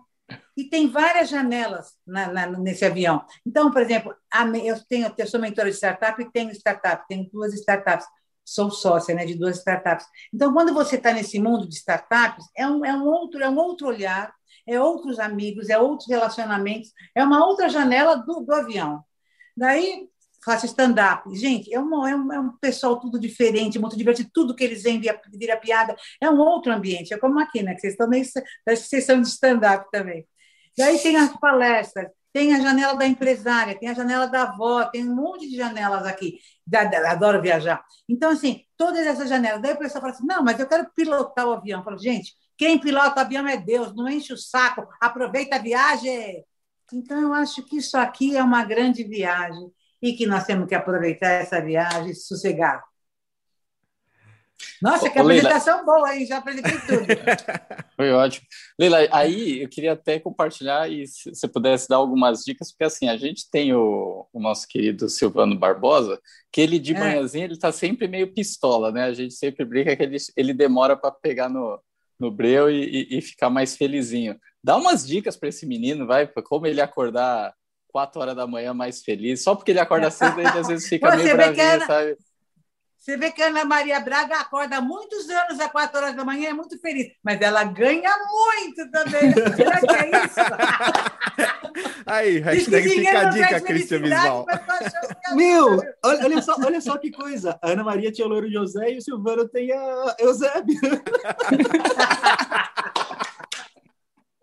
e 0.56 0.64
tem 0.64 0.88
várias 0.88 1.30
janelas 1.30 1.94
na, 2.06 2.32
na, 2.32 2.46
nesse 2.46 2.84
avião. 2.84 3.24
Então, 3.46 3.70
por 3.70 3.80
exemplo, 3.80 4.14
a, 4.32 4.46
eu, 4.58 4.78
tenho, 4.86 5.12
eu 5.16 5.26
sou 5.26 5.40
mentora 5.40 5.70
de 5.70 5.76
startup 5.76 6.20
e 6.20 6.30
tenho 6.30 6.50
startup, 6.50 7.06
tenho 7.08 7.28
duas 7.32 7.54
startups, 7.54 8.06
sou 8.44 8.70
sócia 8.70 9.14
né, 9.14 9.24
de 9.24 9.34
duas 9.34 9.58
startups. 9.58 10.06
Então, 10.32 10.52
quando 10.52 10.74
você 10.74 10.96
está 10.96 11.12
nesse 11.12 11.38
mundo 11.38 11.68
de 11.68 11.74
startups, 11.74 12.46
é 12.56 12.66
um, 12.66 12.84
é, 12.84 12.92
um 12.92 13.06
outro, 13.06 13.42
é 13.42 13.48
um 13.48 13.56
outro 13.56 13.86
olhar, 13.86 14.32
é 14.66 14.80
outros 14.80 15.18
amigos, 15.18 15.68
é 15.70 15.78
outros 15.78 16.08
relacionamentos, 16.08 16.92
é 17.14 17.24
uma 17.24 17.44
outra 17.46 17.68
janela 17.68 18.16
do, 18.16 18.40
do 18.40 18.54
avião. 18.54 19.02
Daí, 19.58 20.08
faço 20.44 20.66
stand-up. 20.66 21.34
Gente, 21.34 21.72
é 21.74 21.80
um, 21.80 22.06
é, 22.06 22.14
um, 22.14 22.32
é 22.32 22.40
um 22.40 22.56
pessoal 22.58 22.98
tudo 23.00 23.18
diferente, 23.18 23.78
muito 23.78 23.96
divertido, 23.96 24.30
tudo 24.32 24.54
que 24.54 24.62
eles 24.62 24.82
veem 24.82 25.00
vira, 25.00 25.20
vira 25.32 25.56
piada. 25.56 25.96
É 26.20 26.30
um 26.30 26.38
outro 26.38 26.72
ambiente, 26.72 27.12
é 27.12 27.18
como 27.18 27.40
aqui, 27.40 27.62
né? 27.62 27.74
Que 27.74 27.80
vocês 27.80 27.96
também, 27.96 28.22
parece 28.64 28.84
que 28.84 28.88
vocês 28.88 29.04
são 29.04 29.20
de 29.20 29.28
stand-up 29.28 29.90
também. 29.90 30.26
Daí 30.76 30.96
tem 31.00 31.16
as 31.16 31.36
palestras, 31.38 32.08
tem 32.32 32.54
a 32.54 32.60
janela 32.60 32.94
da 32.94 33.04
empresária, 33.04 33.76
tem 33.76 33.88
a 33.88 33.94
janela 33.94 34.28
da 34.28 34.42
avó, 34.44 34.84
tem 34.84 35.08
um 35.08 35.14
monte 35.14 35.48
de 35.48 35.56
janelas 35.56 36.06
aqui. 36.06 36.38
Adoro 37.08 37.42
viajar. 37.42 37.82
Então, 38.08 38.30
assim, 38.30 38.64
todas 38.76 39.04
essas 39.04 39.28
janelas. 39.28 39.60
Daí 39.60 39.72
o 39.72 39.78
pessoal 39.78 40.02
fala 40.02 40.14
assim: 40.14 40.26
não, 40.26 40.44
mas 40.44 40.60
eu 40.60 40.68
quero 40.68 40.88
pilotar 40.94 41.48
o 41.48 41.52
avião. 41.52 41.80
Eu 41.80 41.84
falo, 41.84 41.98
gente, 41.98 42.32
quem 42.56 42.78
pilota 42.78 43.20
o 43.20 43.24
avião 43.24 43.46
é 43.48 43.56
Deus, 43.56 43.94
não 43.94 44.08
enche 44.08 44.32
o 44.32 44.36
saco, 44.36 44.86
aproveita 45.00 45.56
a 45.56 45.58
viagem. 45.58 46.44
Então, 46.92 47.20
eu 47.20 47.32
acho 47.34 47.62
que 47.64 47.76
isso 47.76 47.96
aqui 47.96 48.36
é 48.36 48.42
uma 48.42 48.64
grande 48.64 49.04
viagem 49.04 49.70
e 50.00 50.12
que 50.12 50.26
nós 50.26 50.44
temos 50.44 50.68
que 50.68 50.74
aproveitar 50.74 51.28
essa 51.28 51.60
viagem 51.60 52.10
e 52.10 52.14
sossegar. 52.14 52.82
Nossa, 54.82 55.10
que 55.10 55.18
apresentação 55.18 55.78
Leila... 55.78 55.86
boa, 55.86 56.08
aí 56.08 56.26
já 56.26 56.38
apresentei 56.38 56.78
tudo. 56.80 57.06
Foi 57.96 58.10
ótimo. 58.10 58.46
Leila, 58.78 58.98
aí 59.10 59.62
eu 59.62 59.68
queria 59.68 59.92
até 59.92 60.18
compartilhar 60.18 60.90
e 60.90 61.06
se 61.06 61.34
você 61.34 61.48
pudesse 61.48 61.88
dar 61.88 61.96
algumas 61.96 62.44
dicas, 62.44 62.70
porque 62.70 62.84
assim, 62.84 63.08
a 63.08 63.16
gente 63.16 63.48
tem 63.50 63.72
o, 63.72 64.26
o 64.32 64.40
nosso 64.40 64.66
querido 64.66 65.08
Silvano 65.08 65.58
Barbosa, 65.58 66.20
que 66.52 66.60
ele 66.60 66.78
de 66.78 66.94
é. 66.94 66.98
manhãzinha 66.98 67.44
ele 67.44 67.54
está 67.54 67.72
sempre 67.72 68.08
meio 68.08 68.32
pistola, 68.32 68.90
né? 68.90 69.04
A 69.04 69.12
gente 69.12 69.34
sempre 69.34 69.64
brinca 69.64 69.96
que 69.96 70.02
ele, 70.02 70.16
ele 70.36 70.54
demora 70.54 70.96
para 70.96 71.10
pegar 71.10 71.48
no, 71.48 71.80
no 72.18 72.30
breu 72.30 72.70
e, 72.70 72.84
e, 72.84 73.18
e, 73.18 73.22
ficar 73.22 73.50
mais 73.50 73.76
felizinho. 73.76 74.38
Dá 74.62 74.76
umas 74.76 75.06
dicas 75.06 75.36
para 75.36 75.48
esse 75.48 75.64
menino, 75.66 76.06
vai, 76.06 76.26
como 76.26 76.66
ele 76.66 76.80
acordar 76.80 77.54
quatro 77.88 78.20
horas 78.20 78.36
da 78.36 78.46
manhã 78.46 78.74
mais 78.74 79.02
feliz, 79.02 79.42
só 79.42 79.54
porque 79.54 79.70
ele 79.70 79.80
acorda 79.80 80.10
cedo, 80.10 80.38
ele 80.40 80.48
às 80.48 80.68
vezes 80.68 80.86
fica 80.88 81.14
meio 81.16 81.36
bravinho, 81.36 81.86
sabe? 81.86 82.16
Você 83.08 83.16
vê 83.16 83.30
que 83.30 83.40
a 83.42 83.46
Ana 83.46 83.64
Maria 83.64 83.98
Braga 84.00 84.36
acorda 84.36 84.82
muitos 84.82 85.30
anos 85.30 85.58
às 85.58 85.72
quatro 85.72 85.98
horas 85.98 86.14
da 86.14 86.24
manhã, 86.26 86.50
é 86.50 86.52
muito 86.52 86.78
feliz, 86.78 87.06
mas 87.24 87.40
ela 87.40 87.64
ganha 87.64 88.10
muito 88.18 88.90
também. 88.90 89.32
Será 89.56 89.80
que 89.80 89.96
é 89.96 90.24
isso? 90.24 90.40
Aí, 92.04 92.38
hashtag 92.38 92.88
fica 92.88 93.20
a 93.20 93.24
dica, 93.30 93.60
Cristian 93.62 94.02
Bisbal. 94.02 94.44
Meu, 95.34 95.80
olha, 96.04 96.24
olha, 96.24 96.42
só, 96.42 96.56
olha 96.62 96.80
só 96.80 96.98
que 96.98 97.10
coisa. 97.10 97.58
A 97.62 97.70
Ana 97.70 97.84
Maria 97.84 98.12
tinha 98.12 98.26
o 98.26 98.30
Louro 98.30 98.50
José 98.50 98.92
e 98.92 98.98
o 98.98 99.02
Silvano 99.02 99.48
tem 99.48 99.72
a 99.72 100.16
Eusébio. 100.18 100.78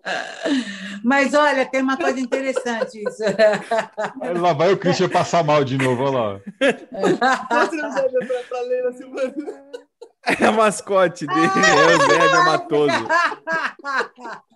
Mas 1.04 1.34
olha, 1.34 1.66
tem 1.66 1.82
uma 1.82 1.98
coisa 1.98 2.20
interessante 2.20 3.04
isso. 3.04 3.24
Lá 4.40 4.54
vai 4.54 4.72
o 4.72 4.78
Christian 4.78 5.10
passar 5.10 5.44
mal 5.44 5.64
de 5.64 5.78
novo, 5.78 6.04
olha 6.04 6.18
lá. 6.18 6.40
É 10.42 10.46
a 10.46 10.52
mascote 10.52 11.28
dele, 11.28 11.42
é 11.46 11.96
o 11.96 12.30
Zé 12.30 12.44
Matoso. 12.46 12.94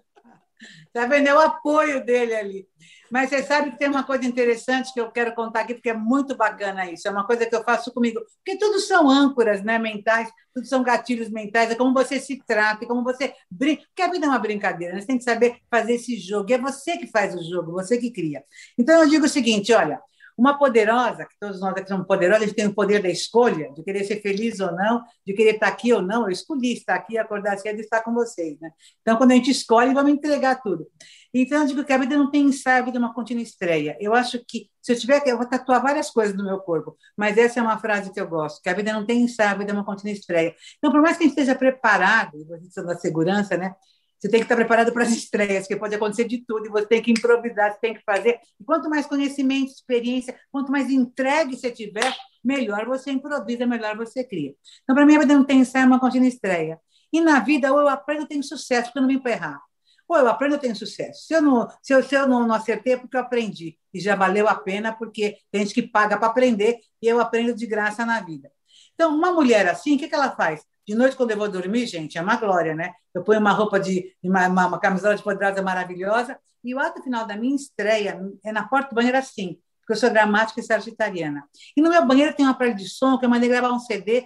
Tá 0.91 1.05
vendo? 1.05 1.27
É 1.27 1.35
o 1.35 1.39
apoio 1.39 2.03
dele 2.03 2.35
ali. 2.35 2.68
Mas 3.11 3.29
você 3.29 3.43
sabe 3.43 3.71
que 3.71 3.77
tem 3.77 3.87
uma 3.87 4.03
coisa 4.03 4.25
interessante 4.25 4.93
que 4.93 4.99
eu 4.99 5.11
quero 5.11 5.33
contar 5.33 5.61
aqui, 5.61 5.73
porque 5.73 5.89
é 5.89 5.93
muito 5.93 6.35
bacana 6.35 6.89
isso. 6.89 7.07
É 7.07 7.11
uma 7.11 7.25
coisa 7.25 7.45
que 7.45 7.55
eu 7.55 7.63
faço 7.63 7.91
comigo. 7.93 8.19
Porque 8.43 8.57
tudo 8.57 8.79
são 8.79 9.09
âncoras 9.09 9.63
né, 9.63 9.79
mentais, 9.79 10.29
tudo 10.53 10.67
são 10.67 10.83
gatilhos 10.83 11.29
mentais, 11.29 11.71
é 11.71 11.75
como 11.75 11.93
você 11.93 12.19
se 12.19 12.41
trata, 12.45 12.85
é 12.85 12.87
como 12.87 13.03
você 13.03 13.33
brinca. 13.49 13.83
Porque 13.87 14.01
a 14.01 14.11
vida 14.11 14.25
é 14.25 14.29
uma 14.29 14.39
brincadeira, 14.39 14.93
né? 14.93 15.01
você 15.01 15.07
tem 15.07 15.17
que 15.17 15.23
saber 15.23 15.57
fazer 15.69 15.93
esse 15.93 16.17
jogo. 16.17 16.49
E 16.49 16.53
é 16.53 16.57
você 16.57 16.97
que 16.97 17.07
faz 17.07 17.35
o 17.35 17.43
jogo, 17.43 17.71
você 17.71 17.97
que 17.97 18.11
cria. 18.11 18.43
Então 18.77 19.01
eu 19.01 19.09
digo 19.09 19.25
o 19.25 19.29
seguinte: 19.29 19.73
olha, 19.73 19.99
uma 20.39 20.57
poderosa, 20.57 21.25
que 21.25 21.37
todos 21.37 21.59
nós 21.59 21.75
aqui 21.75 21.89
somos 21.89 22.07
poderosos, 22.07 22.43
a 22.43 22.45
gente 22.45 22.55
tem 22.55 22.65
o 22.65 22.73
poder 22.73 23.01
da 23.01 23.09
escolha, 23.09 23.73
de 23.73 23.83
querer 23.83 24.05
ser 24.05 24.21
feliz 24.21 24.61
ou 24.61 24.71
não, 24.71 25.03
de 25.27 25.33
querer 25.33 25.55
estar 25.55 25.67
aqui 25.67 25.91
ou 25.91 26.01
não. 26.01 26.23
Eu 26.23 26.29
escolhi 26.29 26.71
estar 26.71 26.95
aqui, 26.95 27.17
acordar 27.17 27.57
cedo 27.57 27.77
e 27.77 27.81
estar 27.81 28.01
com 28.01 28.13
vocês. 28.13 28.57
Né? 28.61 28.71
Então, 29.01 29.17
quando 29.17 29.31
a 29.31 29.35
gente 29.35 29.51
escolhe, 29.51 29.93
vamos 29.93 30.13
entregar 30.13 30.61
tudo. 30.61 30.87
Então, 31.33 31.61
eu 31.61 31.67
digo 31.67 31.83
que 31.83 31.93
a 31.93 31.97
vida 31.97 32.17
não 32.17 32.31
tem 32.31 32.43
ensaio, 32.43 32.81
a 32.81 32.85
vida 32.85 32.97
é 32.97 32.99
uma 32.99 33.13
contínua 33.13 33.43
estreia. 33.43 33.95
Eu 33.99 34.13
acho 34.13 34.43
que, 34.47 34.69
se 34.81 34.93
eu 34.93 34.99
tiver 34.99 35.21
eu 35.27 35.37
vou 35.37 35.47
tatuar 35.47 35.81
várias 35.81 36.09
coisas 36.09 36.35
no 36.35 36.43
meu 36.43 36.59
corpo, 36.59 36.97
mas 37.15 37.37
essa 37.37 37.59
é 37.59 37.63
uma 37.63 37.77
frase 37.77 38.11
que 38.11 38.19
eu 38.19 38.27
gosto, 38.27 38.61
que 38.61 38.69
a 38.69 38.73
vida 38.73 38.91
não 38.91 39.05
tem 39.05 39.21
ensaio, 39.21 39.51
a 39.51 39.57
vida 39.57 39.71
é 39.71 39.73
uma 39.73 39.85
contínua 39.85 40.11
estreia. 40.13 40.55
Então, 40.77 40.91
por 40.91 41.01
mais 41.01 41.17
que 41.17 41.23
a 41.23 41.27
gente 41.27 41.37
esteja 41.37 41.55
preparado, 41.55 42.37
a 42.77 42.81
da 42.81 42.95
segurança, 42.95 43.55
né? 43.57 43.75
Você 44.19 44.27
tem 44.27 44.41
que 44.41 44.45
estar 44.45 44.55
preparado 44.55 44.91
para 44.91 45.03
as 45.03 45.11
estreias, 45.11 45.65
que 45.65 45.75
pode 45.77 45.95
acontecer 45.95 46.25
de 46.25 46.43
tudo, 46.45 46.65
e 46.65 46.69
você 46.69 46.85
tem 46.85 47.01
que 47.01 47.11
improvisar, 47.11 47.71
você 47.71 47.79
tem 47.79 47.93
que 47.93 48.03
fazer. 48.03 48.37
E 48.59 48.63
quanto 48.65 48.89
mais 48.89 49.05
conhecimento, 49.05 49.71
experiência, 49.71 50.37
quanto 50.51 50.71
mais 50.71 50.89
entregue 50.89 51.55
você 51.55 51.71
tiver, 51.71 52.13
melhor 52.43 52.85
você 52.85 53.11
improvisa, 53.11 53.65
melhor 53.65 53.95
você 53.95 54.23
cria. 54.23 54.53
Então, 54.83 54.93
para 54.93 55.05
mim, 55.05 55.15
a 55.15 55.19
vida 55.19 55.33
não 55.33 55.45
tem 55.45 55.59
ensaio, 55.59 55.83
é 55.83 55.87
uma 55.87 55.99
contínua 56.01 56.27
estreia. 56.27 56.79
E 57.13 57.21
na 57.21 57.39
vida, 57.39 57.71
ou 57.71 57.79
eu 57.79 57.87
aprendo, 57.87 58.23
eu 58.23 58.27
tenho 58.27 58.43
sucesso, 58.43 58.85
porque 58.87 58.99
eu 58.99 59.03
não 59.03 59.09
vim 59.09 59.19
para 59.19 59.31
errar. 59.31 59.68
Ou 60.09 60.17
eu 60.17 60.27
aprendo, 60.27 60.55
eu 60.55 60.59
tenho 60.59 60.75
sucesso. 60.75 61.27
Se 61.27 61.35
eu 61.35 61.41
não, 61.41 61.67
se 61.83 61.93
eu, 61.93 62.01
se 62.01 62.15
eu 62.15 62.27
não, 62.27 62.47
não 62.47 62.55
acertei, 62.55 62.93
é 62.93 62.97
porque 62.97 63.15
eu 63.15 63.21
aprendi. 63.21 63.77
E 63.93 63.99
já 63.99 64.15
valeu 64.15 64.49
a 64.49 64.55
pena, 64.55 64.91
porque 64.91 65.37
tem 65.51 65.61
gente 65.61 65.75
que 65.75 65.83
paga 65.83 66.17
para 66.17 66.27
aprender, 66.27 66.79
e 66.99 67.07
eu 67.07 67.19
aprendo 67.21 67.53
de 67.53 67.67
graça 67.67 68.03
na 68.03 68.19
vida. 68.19 68.51
Então, 68.95 69.15
uma 69.15 69.31
mulher 69.31 69.67
assim, 69.69 69.95
o 69.95 69.99
que, 69.99 70.09
que 70.09 70.15
ela 70.15 70.31
faz? 70.35 70.65
De 70.87 70.95
noite, 70.95 71.15
quando 71.15 71.29
eu 71.29 71.37
vou 71.37 71.47
dormir, 71.47 71.85
gente, 71.85 72.17
é 72.17 72.21
uma 72.21 72.35
glória, 72.37 72.73
né? 72.73 72.91
Eu 73.13 73.23
ponho 73.23 73.39
uma 73.39 73.51
roupa 73.51 73.79
de. 73.79 74.11
uma, 74.23 74.47
uma, 74.47 74.67
uma 74.67 74.79
camisola 74.79 75.15
de 75.15 75.21
poderosa 75.21 75.61
maravilhosa, 75.61 76.39
e 76.63 76.73
o 76.73 76.79
ato 76.79 77.03
final 77.03 77.27
da 77.27 77.37
minha 77.37 77.55
estreia 77.55 78.19
é 78.43 78.51
na 78.51 78.67
porta 78.67 78.89
do 78.89 78.95
banheiro 78.95 79.17
assim, 79.17 79.59
porque 79.81 79.93
eu 79.93 79.95
sou 79.95 80.09
gramática 80.09 80.59
e 80.59 80.63
sagitariana. 80.63 81.43
E 81.77 81.81
no 81.81 81.89
meu 81.89 82.05
banheiro 82.05 82.35
tem 82.35 82.45
uma 82.45 82.51
aparelho 82.51 82.75
de 82.75 82.89
som 82.89 83.17
que 83.17 83.25
eu 83.25 83.29
mandei 83.29 83.47
gravar 83.47 83.71
um 83.71 83.79
CD 83.79 84.25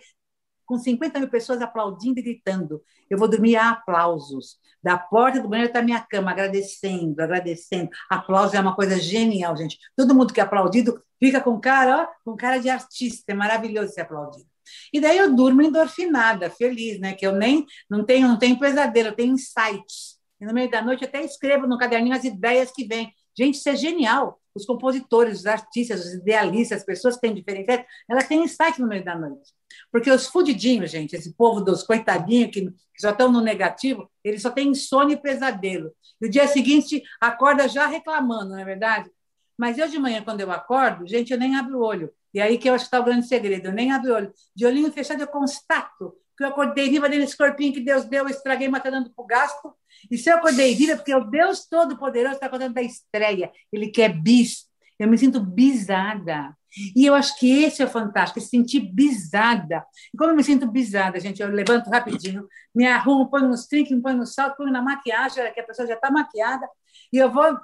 com 0.74 0.80
50 0.80 1.20
mil 1.20 1.30
pessoas 1.30 1.62
aplaudindo 1.62 2.20
e 2.20 2.24
gritando. 2.24 2.82
Eu 3.08 3.18
vou 3.18 3.28
dormir 3.28 3.56
a 3.56 3.70
aplausos. 3.70 4.58
Da 4.82 4.98
porta 4.98 5.40
do 5.40 5.48
banheiro 5.48 5.70
está 5.70 5.80
a 5.80 5.84
minha 5.84 6.02
cama, 6.02 6.32
agradecendo, 6.32 7.22
agradecendo. 7.22 7.90
Aplauso 8.10 8.56
é 8.56 8.60
uma 8.60 8.76
coisa 8.76 9.00
genial, 9.00 9.56
gente. 9.56 9.78
Todo 9.96 10.16
mundo 10.16 10.34
que 10.34 10.40
é 10.40 10.44
aplaudido 10.44 11.02
fica 11.20 11.40
com 11.40 11.60
cara, 11.60 12.02
ó, 12.02 12.08
com 12.26 12.36
cara 12.36 12.58
de 12.58 12.70
artista. 12.70 13.32
É 13.32 13.36
maravilhoso 13.36 13.94
ser 13.94 14.02
aplaudido. 14.02 14.50
E 14.92 15.00
daí 15.00 15.18
eu 15.18 15.34
durmo 15.34 15.62
endorfinada, 15.62 16.50
feliz, 16.50 17.00
né? 17.00 17.14
Que 17.14 17.28
eu 17.28 17.34
nem 17.34 17.66
não 17.90 18.04
tenho, 18.04 18.28
não 18.28 18.40
tenho 18.40 18.58
pesadelo, 18.58 19.10
eu 19.10 19.16
tenho 19.16 19.34
insights. 19.34 20.18
E 20.42 20.46
no 20.46 20.54
meio 20.54 20.72
da 20.72 20.82
noite 20.82 21.04
eu 21.04 21.08
até 21.08 21.24
escrevo 21.24 21.68
no 21.68 21.78
caderninho 21.78 22.16
as 22.16 22.24
ideias 22.24 22.72
que 22.72 22.86
vêm. 22.86 23.14
Gente, 23.38 23.56
isso 23.56 23.70
é 23.70 23.76
genial. 23.76 24.40
Os 24.56 24.66
compositores, 24.66 25.40
os 25.40 25.46
artistas, 25.46 26.06
os 26.06 26.14
idealistas, 26.14 26.80
as 26.80 26.86
pessoas 26.86 27.16
que 27.16 27.22
têm 27.22 27.34
diferença, 27.34 27.86
elas 28.10 28.28
têm 28.28 28.44
insight 28.44 28.80
no 28.82 28.88
meio 28.88 29.04
da 29.04 29.16
noite. 29.16 29.52
Porque 29.94 30.10
os 30.10 30.26
fudidinhos, 30.26 30.90
gente, 30.90 31.16
esse 31.16 31.32
povo 31.36 31.62
dos 31.62 31.84
coitadinhos 31.84 32.50
que, 32.52 32.74
só 32.98 33.12
estão 33.12 33.32
no 33.32 33.42
negativo, 33.42 34.10
eles 34.24 34.42
só 34.42 34.50
têm 34.50 34.70
insônia 34.70 35.14
e 35.14 35.22
pesadelo. 35.22 35.92
E 36.20 36.26
o 36.26 36.30
dia 36.30 36.48
seguinte 36.48 37.04
acorda 37.22 37.68
já 37.68 37.86
reclamando, 37.86 38.50
não 38.50 38.60
é 38.60 38.66
verdade? 38.66 39.12
Mas 39.56 39.78
eu 39.78 39.88
de 39.88 40.00
manhã, 40.00 40.24
quando 40.24 40.42
eu 40.42 40.52
acordo, 40.52 41.08
gente, 41.08 41.32
eu 41.32 41.38
nem 41.38 41.56
abro 41.56 41.78
o 41.78 41.84
olho. 41.84 42.12
E 42.34 42.42
aí 42.42 42.58
que 42.58 42.68
eu 42.68 42.74
acho 42.74 42.86
que 42.86 42.88
está 42.88 43.00
o 43.00 43.04
grande 43.04 43.28
segredo. 43.28 43.68
Eu 43.68 43.72
nem 43.72 43.92
abro 43.92 44.12
o 44.12 44.16
olho. 44.16 44.34
De 44.56 44.66
olhinho 44.66 44.92
fechado, 44.92 45.22
eu 45.22 45.28
constato 45.28 46.16
que 46.36 46.44
eu 46.44 46.48
acordei 46.48 46.90
viva 46.90 47.08
desse 47.08 47.38
corpinho 47.38 47.72
que 47.72 47.80
Deus 47.80 48.06
deu, 48.06 48.24
eu 48.24 48.30
estraguei, 48.30 48.68
dando 48.68 49.12
para 49.12 49.24
o 49.24 49.28
gasto. 49.28 49.76
E 50.10 50.18
se 50.18 50.28
eu 50.28 50.38
acordei 50.38 50.74
viva, 50.74 50.94
é 50.94 50.96
porque 50.96 51.14
o 51.14 51.24
Deus 51.24 51.68
Todo-Poderoso 51.68 52.34
está 52.34 52.50
contando 52.50 52.74
da 52.74 52.82
estreia. 52.82 53.52
Ele 53.72 53.90
quer 53.90 54.10
bis. 54.10 54.66
Eu 54.98 55.08
me 55.08 55.20
sinto 55.20 55.40
bisada. 55.40 56.58
E 56.96 57.06
eu 57.06 57.14
acho 57.14 57.38
que 57.40 57.64
esse 57.64 57.82
é 57.82 57.86
o 57.86 57.90
fantástico, 57.90 58.40
se 58.40 58.48
sentir 58.48 58.80
bisada. 58.82 59.86
E 60.14 60.18
como 60.18 60.32
eu 60.32 60.36
me 60.36 60.44
sinto 60.44 60.68
bisada, 60.68 61.20
gente, 61.20 61.42
eu 61.42 61.50
levanto 61.50 61.90
rapidinho, 61.90 62.48
me 62.74 62.86
arrumo, 62.88 63.30
ponho 63.30 63.48
nos 63.48 63.68
trinques, 63.68 64.00
ponho 64.02 64.18
no 64.18 64.26
salto, 64.26 64.58
ponho 64.58 64.72
na 64.72 64.82
maquiagem, 64.82 65.54
que 65.54 65.60
a 65.60 65.64
pessoa 65.64 65.88
já 65.88 65.96
está 65.96 66.10
maquiada, 66.12 66.68
e 67.12 67.18
eu 67.18 67.32
vou, 67.32 67.58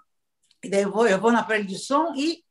daí 0.70 0.84
eu 0.84 0.92
vou, 0.92 1.08
eu 1.08 1.20
vou 1.20 1.32
na 1.32 1.40
aparelho 1.40 1.68
de 1.68 1.78
som 1.78 2.14
e 2.16 2.44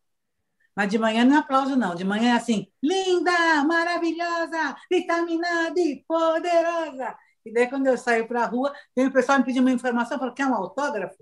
mas 0.79 0.91
de 0.91 0.97
manhã 0.97 1.25
não 1.25 1.35
é 1.35 1.39
aplauso, 1.41 1.75
não. 1.75 1.93
De 1.93 2.05
manhã 2.05 2.35
é 2.35 2.37
assim, 2.37 2.69
linda, 2.81 3.33
maravilhosa, 3.65 4.77
vitaminada 4.89 5.75
e 5.81 6.05
poderosa. 6.07 7.17
E 7.45 7.53
daí, 7.53 7.69
quando 7.69 7.89
eu 7.89 7.99
saio 7.99 8.29
para 8.29 8.45
a 8.45 8.47
rua, 8.47 8.73
tem 8.95 9.05
o 9.09 9.13
pessoal 9.13 9.39
me 9.39 9.45
pedindo 9.45 9.67
uma 9.67 9.73
informação, 9.73 10.17
eu 10.17 10.21
falo, 10.21 10.35
quer 10.35 10.47
um 10.47 10.55
autógrafo? 10.55 11.17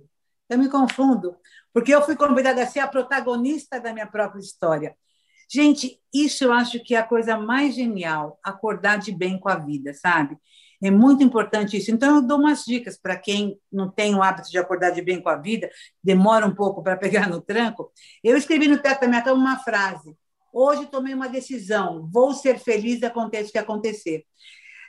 Eu 0.47 0.59
me 0.59 0.69
confundo, 0.69 1.39
porque 1.73 1.95
eu 1.95 2.03
fui 2.03 2.15
convidada 2.17 2.63
a 2.63 2.67
ser 2.67 2.81
a 2.81 2.87
protagonista 2.87 3.81
da 3.81 3.95
minha 3.95 4.07
própria 4.07 4.41
história. 4.41 4.95
Gente, 5.49 6.01
isso 6.13 6.45
eu 6.45 6.53
acho 6.53 6.83
que 6.83 6.95
é 6.95 6.99
a 6.99 7.07
coisa 7.07 7.39
mais 7.39 7.75
genial, 7.75 8.39
acordar 8.43 8.99
de 8.99 9.13
bem 9.13 9.39
com 9.39 9.49
a 9.49 9.57
vida, 9.57 9.95
sabe? 9.95 10.37
É 10.83 10.91
muito 10.91 11.23
importante 11.23 11.77
isso. 11.77 11.91
Então, 11.91 12.17
eu 12.17 12.23
dou 12.23 12.39
umas 12.39 12.65
dicas 12.65 12.99
para 12.99 13.17
quem 13.17 13.59
não 13.73 13.91
tem 13.91 14.15
o 14.15 14.23
hábito 14.23 14.51
de 14.51 14.59
acordar 14.59 14.91
de 14.91 15.01
bem 15.01 15.21
com 15.21 15.29
a 15.29 15.37
vida, 15.37 15.71
demora 16.03 16.47
um 16.47 16.55
pouco 16.55 16.83
para 16.83 16.97
pegar 16.99 17.29
no 17.29 17.41
tranco. 17.41 17.91
Eu 18.23 18.37
escrevi 18.37 18.69
no 18.69 18.79
teto 18.79 19.01
da 19.01 19.09
minha 19.09 19.23
cama 19.23 19.41
uma 19.41 19.59
frase. 19.59 20.15
Hoje 20.53 20.87
tomei 20.87 21.15
uma 21.15 21.29
decisão, 21.29 22.09
vou 22.11 22.33
ser 22.33 22.59
feliz, 22.59 23.03
aconteça 23.03 23.51
o 23.51 23.53
que 23.53 23.59
acontecer. 23.59 24.25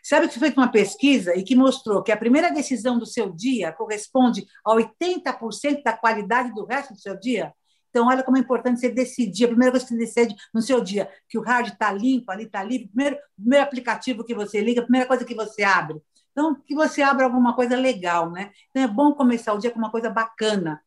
Sabe 0.04 0.28
que 0.28 0.40
foi 0.40 0.48
feita 0.48 0.62
uma 0.62 0.72
pesquisa 0.72 1.36
e 1.36 1.44
que 1.44 1.56
mostrou 1.56 2.02
que 2.02 2.12
a 2.12 2.18
primeira 2.18 2.50
decisão 2.50 2.98
do 2.98 3.06
seu 3.06 3.30
dia 3.30 3.74
corresponde 3.74 4.46
a 4.66 4.74
80% 4.74 5.84
da 5.84 5.92
qualidade 5.92 6.54
do 6.54 6.66
resto 6.66 6.94
do 6.94 7.00
seu 7.00 7.20
dia? 7.20 7.52
Então, 7.98 8.10
olha 8.10 8.22
como 8.22 8.38
é 8.38 8.39
importante 8.39 8.80
você 8.80 8.89
decidir. 8.89 9.46
A 9.46 9.48
primeira 9.48 9.72
coisa 9.72 9.84
que 9.84 9.92
você 9.92 9.98
decide 9.98 10.36
no 10.54 10.62
seu 10.62 10.80
dia, 10.82 11.10
que 11.27 11.36
o 11.36 11.42
hard 11.42 11.70
está 11.70 11.92
limpo, 11.92 12.32
ali 12.32 12.44
está 12.44 12.62
livre, 12.62 12.89
primeiro, 12.89 13.18
primeiro 13.36 13.66
aplicativo 13.66 14.24
que 14.24 14.36
você 14.36 14.62
liga, 14.62 14.82
a 14.82 14.84
primeira 14.84 15.08
coisa 15.08 15.25
que 15.25 15.34
você 15.34 15.63
abre. 15.63 16.00
Então, 16.32 16.54
que 16.54 16.75
você 16.75 17.01
abra 17.01 17.25
alguma 17.25 17.56
coisa 17.56 17.75
legal, 17.75 18.30
né? 18.30 18.51
Então, 18.70 18.84
é 18.84 18.88
bom 18.88 19.13
começar 19.13 19.51
o 19.54 19.58
dia 19.58 19.72
com 19.72 19.80
uma 19.80 19.89
coisa 19.89 20.12
bacana. 20.12 20.80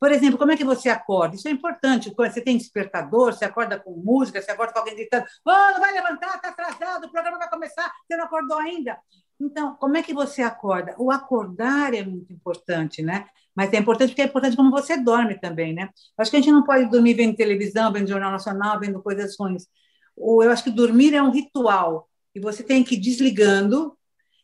Por 0.00 0.10
exemplo, 0.10 0.36
como 0.36 0.50
é 0.50 0.56
que 0.56 0.64
você 0.64 0.88
acorda? 0.88 1.36
Isso 1.36 1.46
é 1.46 1.52
importante. 1.52 2.12
Você 2.16 2.40
tem 2.40 2.58
despertador, 2.58 3.32
você 3.32 3.44
acorda 3.44 3.78
com 3.78 3.92
música, 3.92 4.42
você 4.42 4.50
acorda 4.50 4.72
com 4.72 4.80
alguém 4.80 4.96
gritando: 4.96 5.24
oh, 5.44 5.50
não 5.52 5.78
vai 5.78 5.92
levantar, 5.92 6.34
está 6.34 6.48
atrasado, 6.48 7.04
o 7.06 7.12
programa 7.12 7.38
vai 7.38 7.48
começar, 7.48 7.92
você 8.04 8.16
não 8.16 8.24
acordou 8.24 8.58
ainda. 8.58 8.98
Então, 9.38 9.76
como 9.76 9.96
é 9.96 10.02
que 10.02 10.12
você 10.12 10.42
acorda? 10.42 10.96
O 10.98 11.12
acordar 11.12 11.94
é 11.94 12.02
muito 12.02 12.32
importante, 12.32 13.02
né? 13.02 13.26
Mas 13.56 13.72
é 13.72 13.78
importante 13.78 14.10
porque 14.10 14.22
é 14.22 14.26
importante 14.26 14.56
como 14.56 14.70
você 14.70 14.98
dorme 14.98 15.40
também, 15.40 15.72
né? 15.72 15.88
Acho 16.18 16.30
que 16.30 16.36
a 16.36 16.40
gente 16.40 16.52
não 16.52 16.62
pode 16.62 16.90
dormir 16.90 17.14
vendo 17.14 17.34
televisão, 17.34 17.92
vendo 17.92 18.08
Jornal 18.08 18.30
Nacional, 18.30 18.78
vendo 18.78 19.02
coisas 19.02 19.34
ruins. 19.38 19.66
Eu 20.16 20.50
acho 20.50 20.64
que 20.64 20.70
dormir 20.70 21.14
é 21.14 21.22
um 21.22 21.30
ritual 21.30 22.08
e 22.34 22.40
você 22.40 22.62
tem 22.62 22.84
que 22.84 22.94
ir 22.94 23.00
desligando 23.00 23.96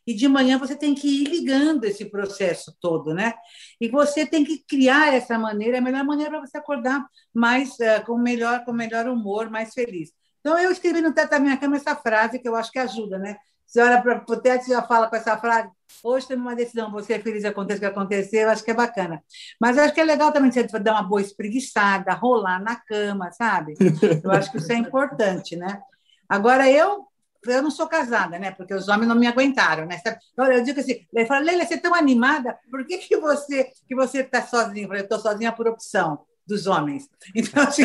e 0.05 0.13
de 0.13 0.27
manhã 0.27 0.57
você 0.57 0.75
tem 0.75 0.93
que 0.93 1.07
ir 1.07 1.29
ligando 1.29 1.85
esse 1.85 2.05
processo 2.05 2.75
todo, 2.81 3.13
né? 3.13 3.33
E 3.79 3.87
você 3.87 4.25
tem 4.25 4.43
que 4.43 4.63
criar 4.67 5.13
essa 5.13 5.37
maneira, 5.37 5.77
a 5.77 5.81
melhor 5.81 6.03
maneira 6.03 6.31
para 6.31 6.41
você 6.41 6.57
acordar 6.57 7.05
mais 7.33 7.73
uh, 7.75 8.05
com 8.05 8.17
melhor 8.17 8.65
com 8.65 8.73
melhor 8.73 9.07
humor, 9.07 9.49
mais 9.49 9.73
feliz. 9.73 10.11
Então 10.39 10.57
eu 10.57 10.71
escrevi 10.71 11.01
no 11.01 11.13
teto 11.13 11.31
da 11.31 11.39
minha 11.39 11.55
cama 11.55 11.77
essa 11.77 11.95
frase 11.95 12.39
que 12.39 12.47
eu 12.47 12.55
acho 12.55 12.71
que 12.71 12.79
ajuda, 12.79 13.17
né? 13.17 13.37
Você 13.65 13.81
olha 13.81 14.01
para 14.01 14.23
o 14.27 14.37
teto 14.37 14.65
e 14.65 14.69
já 14.69 14.81
fala 14.83 15.07
com 15.07 15.15
essa 15.15 15.37
frase. 15.37 15.69
Hoje 16.03 16.27
tem 16.27 16.37
uma 16.37 16.55
decisão, 16.55 16.91
você 16.91 17.13
é 17.13 17.19
feliz, 17.19 17.45
aconteça 17.45 17.77
o 17.77 17.79
que 17.81 17.85
acontecer, 17.85 18.43
eu 18.43 18.49
acho 18.49 18.63
que 18.63 18.71
é 18.71 18.73
bacana. 18.73 19.23
Mas 19.59 19.77
acho 19.77 19.93
que 19.93 20.01
é 20.01 20.03
legal 20.03 20.31
também 20.31 20.51
você 20.51 20.63
dar 20.79 20.93
uma 20.93 21.03
boa 21.03 21.21
espreguiçada, 21.21 22.13
rolar 22.13 22.61
na 22.61 22.75
cama, 22.75 23.31
sabe? 23.31 23.75
Eu 24.23 24.31
acho 24.31 24.51
que 24.51 24.57
isso 24.57 24.71
é 24.71 24.75
importante, 24.75 25.55
né? 25.55 25.81
Agora, 26.27 26.69
eu 26.69 27.07
eu 27.45 27.61
não 27.61 27.71
sou 27.71 27.87
casada, 27.87 28.39
né? 28.39 28.51
Porque 28.51 28.73
os 28.73 28.87
homens 28.87 29.07
não 29.07 29.17
me 29.17 29.27
aguentaram, 29.27 29.85
né? 29.85 30.01
Eu 30.37 30.63
digo 30.63 30.79
assim, 30.79 31.05
ele 31.13 31.25
fala, 31.25 31.41
Leila, 31.41 31.65
você 31.65 31.73
é 31.73 31.77
tão 31.77 31.93
animada, 31.93 32.57
por 32.71 32.85
que, 32.85 32.99
que 32.99 33.17
você 33.17 33.69
que 33.85 33.93
você 33.93 34.21
está 34.21 34.41
sozinha? 34.41 34.87
Eu 34.87 34.95
estou 34.95 35.19
sozinha 35.19 35.51
por 35.51 35.67
opção 35.67 36.19
dos 36.45 36.67
homens. 36.67 37.09
Então, 37.35 37.63
assim, 37.67 37.83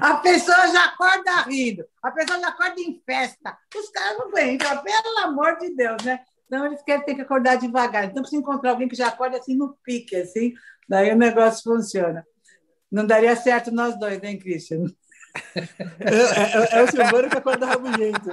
a 0.00 0.14
pessoa 0.16 0.66
já 0.68 0.84
acorda 0.86 1.42
rindo, 1.42 1.84
a 2.02 2.10
pessoa 2.10 2.40
já 2.40 2.48
acorda 2.48 2.80
em 2.80 3.00
festa. 3.04 3.56
Os 3.74 3.90
caras 3.90 4.18
não 4.18 4.28
aguentam, 4.28 4.82
pelo 4.82 5.18
amor 5.24 5.58
de 5.58 5.74
Deus, 5.74 6.02
né? 6.04 6.20
Então, 6.46 6.66
eles 6.66 6.82
querem 6.82 7.04
ter 7.04 7.14
que 7.14 7.20
acordar 7.20 7.56
devagar. 7.56 8.04
Então, 8.04 8.22
precisa 8.22 8.40
encontrar 8.40 8.70
alguém 8.70 8.88
que 8.88 8.96
já 8.96 9.08
acorda 9.08 9.38
assim 9.38 9.56
no 9.56 9.76
pique, 9.84 10.16
assim, 10.16 10.52
daí 10.88 11.12
o 11.12 11.16
negócio 11.16 11.62
funciona. 11.62 12.26
Não 12.90 13.06
daria 13.06 13.36
certo 13.36 13.70
nós 13.70 13.96
dois, 13.98 14.20
né, 14.20 14.36
Christian? 14.36 14.86
É, 16.00 16.76
é, 16.76 16.80
é 16.80 16.82
o 16.82 16.90
Silvano 16.90 17.30
que 17.30 17.38
acorda 17.38 17.66
rabugento. 17.66 18.30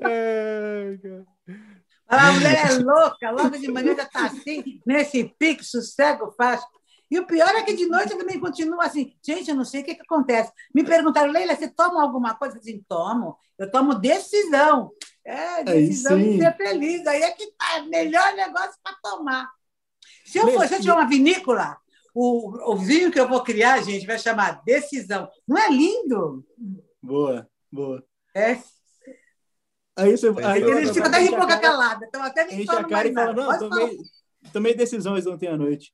É, 0.00 0.98
a 2.16 2.32
mulher 2.32 2.70
é 2.70 2.74
louca, 2.82 3.30
logo 3.30 3.58
de 3.58 3.70
manhã 3.70 3.94
já 3.94 4.04
está 4.04 4.26
assim, 4.26 4.80
nesse 4.86 5.24
pique, 5.38 5.64
sossego 5.64 6.32
fácil. 6.32 6.66
E 7.10 7.18
o 7.18 7.26
pior 7.26 7.48
é 7.48 7.62
que 7.62 7.74
de 7.74 7.86
noite 7.86 8.12
eu 8.12 8.18
também 8.18 8.38
continuo 8.38 8.80
assim. 8.80 9.14
Gente, 9.24 9.48
eu 9.48 9.56
não 9.56 9.64
sei 9.64 9.80
o 9.80 9.84
que, 9.84 9.94
que 9.94 10.02
acontece. 10.02 10.52
Me 10.74 10.84
perguntaram, 10.84 11.32
Leila, 11.32 11.56
você 11.56 11.68
toma 11.68 12.02
alguma 12.02 12.34
coisa? 12.34 12.56
Eu 12.56 12.60
disse, 12.60 12.84
tomo. 12.86 13.36
Eu 13.58 13.70
tomo 13.70 13.94
decisão. 13.94 14.90
É, 15.24 15.64
decisão 15.64 16.18
de 16.18 16.38
ser 16.38 16.56
feliz. 16.56 17.06
Aí 17.06 17.22
é 17.22 17.30
que 17.30 17.46
tá 17.52 17.82
melhor 17.88 18.34
negócio 18.34 18.78
para 18.82 18.96
tomar. 19.02 19.48
Se 20.24 20.38
eu 20.38 20.48
for, 20.52 20.66
se 20.68 20.74
eu 20.74 20.80
tiver 20.80 20.92
uma 20.92 21.08
vinícola, 21.08 21.78
o, 22.14 22.72
o 22.72 22.76
vinho 22.76 23.10
que 23.10 23.18
eu 23.18 23.28
vou 23.28 23.42
criar, 23.42 23.82
gente, 23.82 24.06
vai 24.06 24.18
chamar 24.18 24.62
Decisão. 24.64 25.30
Não 25.46 25.56
é 25.56 25.70
lindo? 25.70 26.44
Boa, 27.02 27.48
boa. 27.72 28.04
É. 28.34 28.58
Aí 29.98 30.16
você. 30.16 30.32
Aí, 30.44 30.62
Eles 30.62 30.90
ficam 30.90 31.08
até 31.08 31.24
de 31.24 31.30
boca 31.30 31.58
calada. 31.58 32.06
Então, 32.06 32.22
até 32.22 32.46
me 32.46 32.62
Enche 32.62 32.70
a 32.70 32.84
cara 32.84 33.08
e 33.08 33.12
fala: 33.12 33.32
Não, 33.32 33.58
tomei, 33.58 33.98
tomei 34.52 34.74
decisões 34.74 35.26
ontem 35.26 35.48
à 35.48 35.56
noite. 35.56 35.92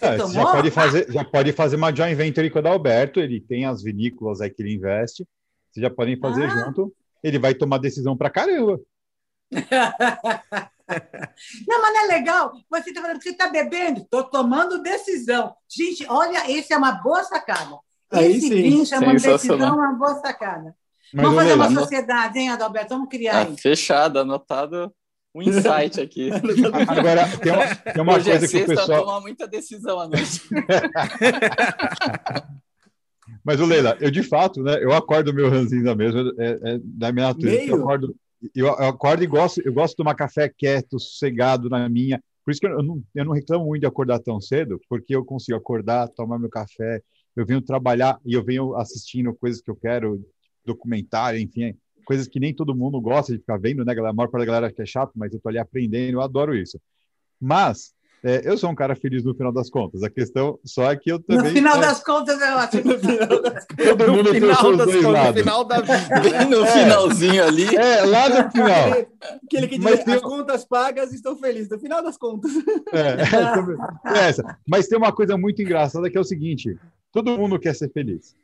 É, 0.00 0.18
você 0.18 0.34
já 0.34 0.44
pode 0.44 0.70
fazer, 0.70 1.10
já 1.10 1.24
pode 1.24 1.52
fazer 1.52 1.76
uma 1.76 1.94
joint 1.94 2.14
venture 2.14 2.50
com 2.50 2.56
o 2.56 2.58
Adalberto, 2.58 3.20
ele 3.20 3.40
tem 3.40 3.64
as 3.64 3.82
vinícolas 3.82 4.40
aí 4.40 4.50
que 4.50 4.60
ele 4.60 4.74
investe. 4.74 5.26
Vocês 5.70 5.82
já 5.82 5.90
podem 5.90 6.18
fazer 6.18 6.44
ah. 6.44 6.48
junto. 6.48 6.92
Ele 7.22 7.38
vai 7.38 7.54
tomar 7.54 7.78
decisão 7.78 8.16
para 8.16 8.30
caramba. 8.30 8.78
Não, 11.68 11.82
mas 11.82 11.92
não 11.92 12.04
é 12.04 12.06
legal. 12.06 12.52
Você 12.70 12.88
está 12.88 13.02
falando 13.02 13.18
que 13.18 13.24
você 13.24 13.30
está 13.30 13.48
bebendo. 13.48 14.00
Estou 14.00 14.24
tomando 14.24 14.82
decisão. 14.82 15.54
Gente, 15.68 16.06
olha, 16.08 16.50
esse 16.50 16.72
é 16.72 16.78
uma 16.78 16.92
boa 16.92 17.22
sacada. 17.24 17.78
Aí 18.10 18.32
esse 18.32 18.48
sim. 18.48 18.62
vinho 18.62 18.86
chama 18.86 19.12
decisão, 19.12 19.60
é 19.60 19.70
uma 19.70 19.92
boa 19.92 20.14
sacada. 20.14 20.74
Mas 21.12 21.24
Vamos 21.24 21.42
fazer 21.42 21.54
uma 21.54 21.70
sociedade, 21.70 22.38
hein, 22.38 22.50
Adalberto? 22.50 22.90
Vamos 22.90 23.08
criar. 23.08 23.48
Ah, 23.48 23.56
fechado, 23.56 24.18
anotado 24.18 24.92
um 25.34 25.42
insight 25.42 26.00
aqui. 26.00 26.30
Agora, 26.88 27.28
tem 27.38 27.52
uma, 27.52 27.74
tem 27.76 28.02
uma 28.02 28.14
Hoje 28.14 28.30
coisa 28.30 28.36
é 28.36 28.38
que 28.40 28.44
o 28.44 28.48
sexta, 28.48 28.74
pessoal. 28.74 29.04
tomar 29.04 29.20
muita 29.20 29.46
decisão 29.46 30.00
à 30.00 30.08
noite. 30.08 30.42
Mas, 33.44 33.60
o 33.60 33.66
Leila, 33.66 33.96
eu 34.00 34.10
de 34.10 34.22
fato, 34.22 34.62
né? 34.62 34.82
Eu 34.82 34.92
acordo 34.92 35.32
meu 35.32 35.48
ranzinza 35.48 35.94
mesmo, 35.94 36.32
é, 36.38 36.74
é 36.74 36.80
da 36.82 37.12
minha 37.12 37.28
natureza. 37.28 37.56
Meio? 37.56 37.70
Eu 37.70 37.82
acordo, 37.82 38.16
eu, 38.54 38.66
eu 38.66 38.72
acordo 38.72 39.22
e 39.22 39.26
gosto, 39.26 39.60
eu 39.64 39.72
gosto 39.72 39.92
de 39.92 39.96
tomar 39.96 40.14
café 40.14 40.48
quieto, 40.48 40.98
sossegado 40.98 41.68
na 41.68 41.88
minha. 41.88 42.22
Por 42.44 42.50
isso 42.50 42.60
que 42.60 42.66
eu 42.66 42.82
não, 42.82 43.02
eu 43.14 43.24
não 43.24 43.32
reclamo 43.32 43.66
muito 43.66 43.82
de 43.82 43.86
acordar 43.86 44.18
tão 44.20 44.40
cedo, 44.40 44.80
porque 44.88 45.14
eu 45.14 45.24
consigo 45.24 45.56
acordar, 45.56 46.08
tomar 46.08 46.38
meu 46.38 46.48
café, 46.48 47.00
eu 47.36 47.46
venho 47.46 47.62
trabalhar 47.62 48.18
e 48.24 48.34
eu 48.34 48.42
venho 48.42 48.74
assistindo 48.74 49.34
coisas 49.34 49.60
que 49.60 49.70
eu 49.70 49.76
quero, 49.76 50.20
documentário, 50.68 51.40
enfim, 51.40 51.74
coisas 52.04 52.26
que 52.28 52.40
nem 52.40 52.54
todo 52.54 52.74
mundo 52.74 53.00
gosta 53.00 53.32
de 53.32 53.38
ficar 53.38 53.58
vendo, 53.58 53.84
né, 53.84 53.94
galera? 53.94 54.12
A 54.12 54.14
maior 54.14 54.28
parte 54.28 54.46
da 54.46 54.52
galera 54.52 54.72
que 54.72 54.80
é 54.80 54.86
chato, 54.86 55.12
mas 55.14 55.32
eu 55.32 55.40
tô 55.40 55.48
ali 55.48 55.58
aprendendo, 55.58 56.14
eu 56.14 56.20
adoro 56.22 56.54
isso. 56.56 56.80
Mas 57.40 57.92
é, 58.24 58.42
eu 58.44 58.58
sou 58.58 58.70
um 58.70 58.74
cara 58.74 58.96
feliz 58.96 59.22
no 59.22 59.34
final 59.34 59.52
das 59.52 59.70
contas. 59.70 60.02
A 60.02 60.10
questão 60.10 60.58
só 60.64 60.90
é 60.90 60.96
que 60.96 61.10
eu 61.12 61.20
também. 61.20 61.44
No 61.44 61.50
final 61.50 61.76
é, 61.76 61.80
das 61.80 62.02
contas, 62.02 62.40
eu 62.40 62.58
acho. 62.58 62.78
todo 62.82 64.06
No 64.06 64.16
mundo 64.16 64.30
tem 64.32 64.42
os 64.42 64.48
final, 64.48 64.60
seus 64.60 64.76
das 64.78 64.86
dois 64.86 64.96
contas, 64.96 65.02
no 65.04 65.10
lados. 65.12 65.40
final 65.42 65.64
da 65.64 65.80
vida. 65.80 66.20
Bem 66.20 66.50
no 66.50 66.66
finalzinho 66.66 67.44
ali. 67.44 67.76
É, 67.76 68.04
lá 68.04 68.28
no 68.28 68.50
final. 68.50 69.06
Aquele 69.44 69.68
que 69.68 69.76
diz, 69.78 69.84
Mas 69.84 70.02
tem- 70.04 70.14
as 70.14 70.20
contas 70.22 70.64
pagas, 70.64 71.12
estou 71.12 71.36
feliz. 71.36 71.68
No 71.68 71.78
final 71.78 72.02
das 72.02 72.16
contas. 72.16 72.50
É, 72.92 74.18
é 74.18 74.28
essa. 74.28 74.58
Mas 74.66 74.88
tem 74.88 74.98
uma 74.98 75.12
coisa 75.12 75.36
muito 75.36 75.62
engraçada 75.62 76.10
que 76.10 76.18
é 76.18 76.20
o 76.20 76.24
seguinte: 76.24 76.76
todo 77.12 77.38
mundo 77.38 77.58
quer 77.58 77.74
ser 77.74 77.90
feliz, 77.92 78.34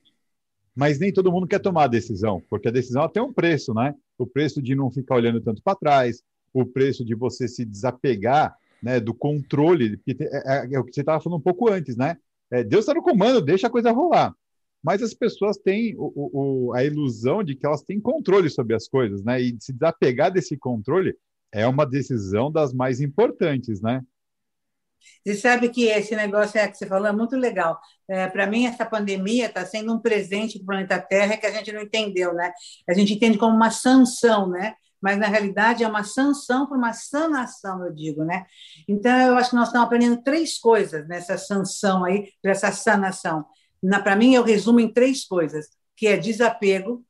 mas 0.74 0.98
nem 0.98 1.12
todo 1.12 1.30
mundo 1.32 1.46
quer 1.46 1.60
tomar 1.60 1.84
a 1.84 1.88
decisão, 1.88 2.42
porque 2.50 2.68
a 2.68 2.72
decisão 2.72 3.08
tem 3.08 3.22
um 3.22 3.32
preço, 3.32 3.72
né? 3.74 3.94
O 4.18 4.26
preço 4.26 4.60
de 4.62 4.74
não 4.74 4.90
ficar 4.90 5.16
olhando 5.16 5.40
tanto 5.40 5.62
para 5.62 5.76
trás, 5.76 6.22
o 6.52 6.64
preço 6.64 7.04
de 7.04 7.14
você 7.14 7.46
se 7.48 7.64
desapegar 7.64 8.56
né, 8.82 9.00
do 9.00 9.14
controle, 9.14 9.98
é, 10.06 10.66
é- 10.66 10.74
é 10.74 10.78
o 10.78 10.84
que 10.84 10.92
você 10.92 11.00
estava 11.00 11.20
falando 11.20 11.38
um 11.38 11.42
pouco 11.42 11.70
antes, 11.70 11.96
né? 11.96 12.16
É, 12.50 12.62
Deus 12.62 12.80
está 12.82 12.92
no 12.94 13.02
comando, 13.02 13.40
deixa 13.40 13.66
a 13.66 13.70
coisa 13.70 13.90
rolar. 13.90 14.34
Mas 14.82 15.02
as 15.02 15.14
pessoas 15.14 15.56
têm 15.56 15.94
o- 15.96 16.68
o- 16.68 16.72
a 16.74 16.84
ilusão 16.84 17.42
de 17.42 17.54
que 17.54 17.64
elas 17.64 17.82
têm 17.82 17.98
controle 17.98 18.50
sobre 18.50 18.74
as 18.74 18.86
coisas, 18.86 19.24
né? 19.24 19.40
E 19.40 19.56
se 19.58 19.72
desapegar 19.72 20.30
desse 20.30 20.56
controle 20.58 21.16
é 21.50 21.66
uma 21.66 21.86
decisão 21.86 22.52
das 22.52 22.74
mais 22.74 23.00
importantes, 23.00 23.80
né? 23.80 24.02
Você 25.24 25.34
sabe 25.34 25.68
que 25.68 25.86
esse 25.86 26.14
negócio 26.14 26.58
é 26.58 26.68
que 26.68 26.76
você 26.76 26.86
falou 26.86 27.06
é 27.06 27.12
muito 27.12 27.36
legal. 27.36 27.78
É, 28.08 28.26
para 28.28 28.46
mim, 28.46 28.66
essa 28.66 28.84
pandemia 28.84 29.46
está 29.46 29.64
sendo 29.64 29.92
um 29.94 29.98
presente 29.98 30.58
para 30.58 30.62
o 30.62 30.66
planeta 30.66 30.98
Terra 31.00 31.36
que 31.36 31.46
a 31.46 31.50
gente 31.50 31.72
não 31.72 31.80
entendeu, 31.80 32.34
né? 32.34 32.52
A 32.88 32.94
gente 32.94 33.14
entende 33.14 33.38
como 33.38 33.54
uma 33.54 33.70
sanção, 33.70 34.48
né? 34.48 34.74
Mas 35.00 35.18
na 35.18 35.26
realidade 35.26 35.84
é 35.84 35.88
uma 35.88 36.02
sanção 36.02 36.66
para 36.66 36.78
uma 36.78 36.92
sanação, 36.92 37.84
eu 37.84 37.92
digo, 37.92 38.24
né? 38.24 38.46
Então 38.88 39.12
eu 39.18 39.36
acho 39.36 39.50
que 39.50 39.56
nós 39.56 39.68
estamos 39.68 39.86
aprendendo 39.86 40.22
três 40.22 40.58
coisas 40.58 41.06
nessa 41.06 41.36
sanção 41.36 42.04
aí, 42.04 42.30
para 42.40 42.52
essa 42.52 42.72
sanação. 42.72 43.44
Para 44.02 44.16
mim, 44.16 44.34
eu 44.34 44.42
resumo 44.42 44.80
em 44.80 44.92
três 44.92 45.24
coisas: 45.26 45.68
que 45.96 46.06
é 46.06 46.16
desapego, 46.16 47.04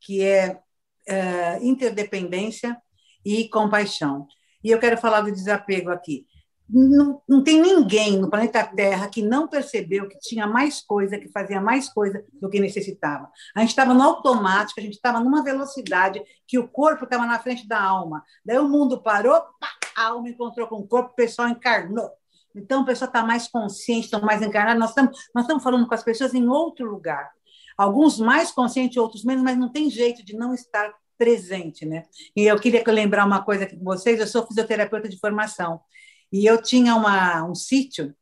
que 0.00 0.22
é, 0.22 0.58
é 1.06 1.58
interdependência 1.62 2.76
e 3.24 3.48
compaixão. 3.48 4.26
E 4.62 4.70
eu 4.70 4.78
quero 4.78 4.96
falar 4.96 5.20
do 5.20 5.32
desapego 5.32 5.90
aqui. 5.90 6.26
Não, 6.68 7.22
não 7.26 7.42
tem 7.42 7.60
ninguém 7.60 8.18
no 8.18 8.28
planeta 8.28 8.64
Terra 8.64 9.08
que 9.08 9.22
não 9.22 9.48
percebeu 9.48 10.06
que 10.08 10.18
tinha 10.18 10.46
mais 10.46 10.82
coisa, 10.82 11.18
que 11.18 11.28
fazia 11.28 11.60
mais 11.60 11.88
coisa 11.88 12.22
do 12.40 12.50
que 12.50 12.60
necessitava. 12.60 13.30
A 13.54 13.60
gente 13.60 13.70
estava 13.70 13.94
no 13.94 14.02
automático, 14.02 14.78
a 14.78 14.82
gente 14.82 14.94
estava 14.94 15.18
numa 15.20 15.42
velocidade 15.42 16.22
que 16.46 16.58
o 16.58 16.68
corpo 16.68 17.04
estava 17.04 17.24
na 17.24 17.38
frente 17.38 17.66
da 17.66 17.80
alma. 17.80 18.22
Daí 18.44 18.58
o 18.58 18.68
mundo 18.68 19.02
parou, 19.02 19.40
pá, 19.58 19.68
a 19.96 20.08
alma 20.08 20.28
encontrou 20.28 20.66
com 20.66 20.76
o 20.76 20.86
corpo, 20.86 21.12
o 21.12 21.16
pessoal 21.16 21.48
encarnou. 21.48 22.10
Então, 22.54 22.82
o 22.82 22.84
pessoal 22.84 23.08
está 23.08 23.22
mais 23.22 23.48
consciente, 23.48 24.06
estão 24.06 24.20
mais 24.20 24.42
encarnados. 24.42 24.80
Nós 24.80 24.90
estamos, 24.90 25.18
nós 25.34 25.62
falando 25.62 25.86
com 25.86 25.94
as 25.94 26.02
pessoas 26.02 26.34
em 26.34 26.48
outro 26.48 26.90
lugar. 26.90 27.30
Alguns 27.76 28.18
mais 28.18 28.50
conscientes, 28.50 28.96
outros 28.96 29.24
menos, 29.24 29.42
mas 29.42 29.56
não 29.56 29.70
tem 29.70 29.88
jeito 29.88 30.24
de 30.24 30.36
não 30.36 30.52
estar 30.52 30.92
presente, 31.16 31.86
né? 31.86 32.04
E 32.34 32.44
eu 32.44 32.58
queria 32.58 32.82
lembrar 32.86 33.24
uma 33.24 33.42
coisa 33.42 33.64
aqui 33.64 33.76
com 33.76 33.84
vocês. 33.84 34.18
Eu 34.18 34.26
sou 34.26 34.46
fisioterapeuta 34.46 35.08
de 35.08 35.18
formação 35.18 35.80
e 36.32 36.46
eu 36.46 36.60
tinha 36.60 36.94
uma, 36.94 37.44
um 37.44 37.54
sítio 37.54 38.14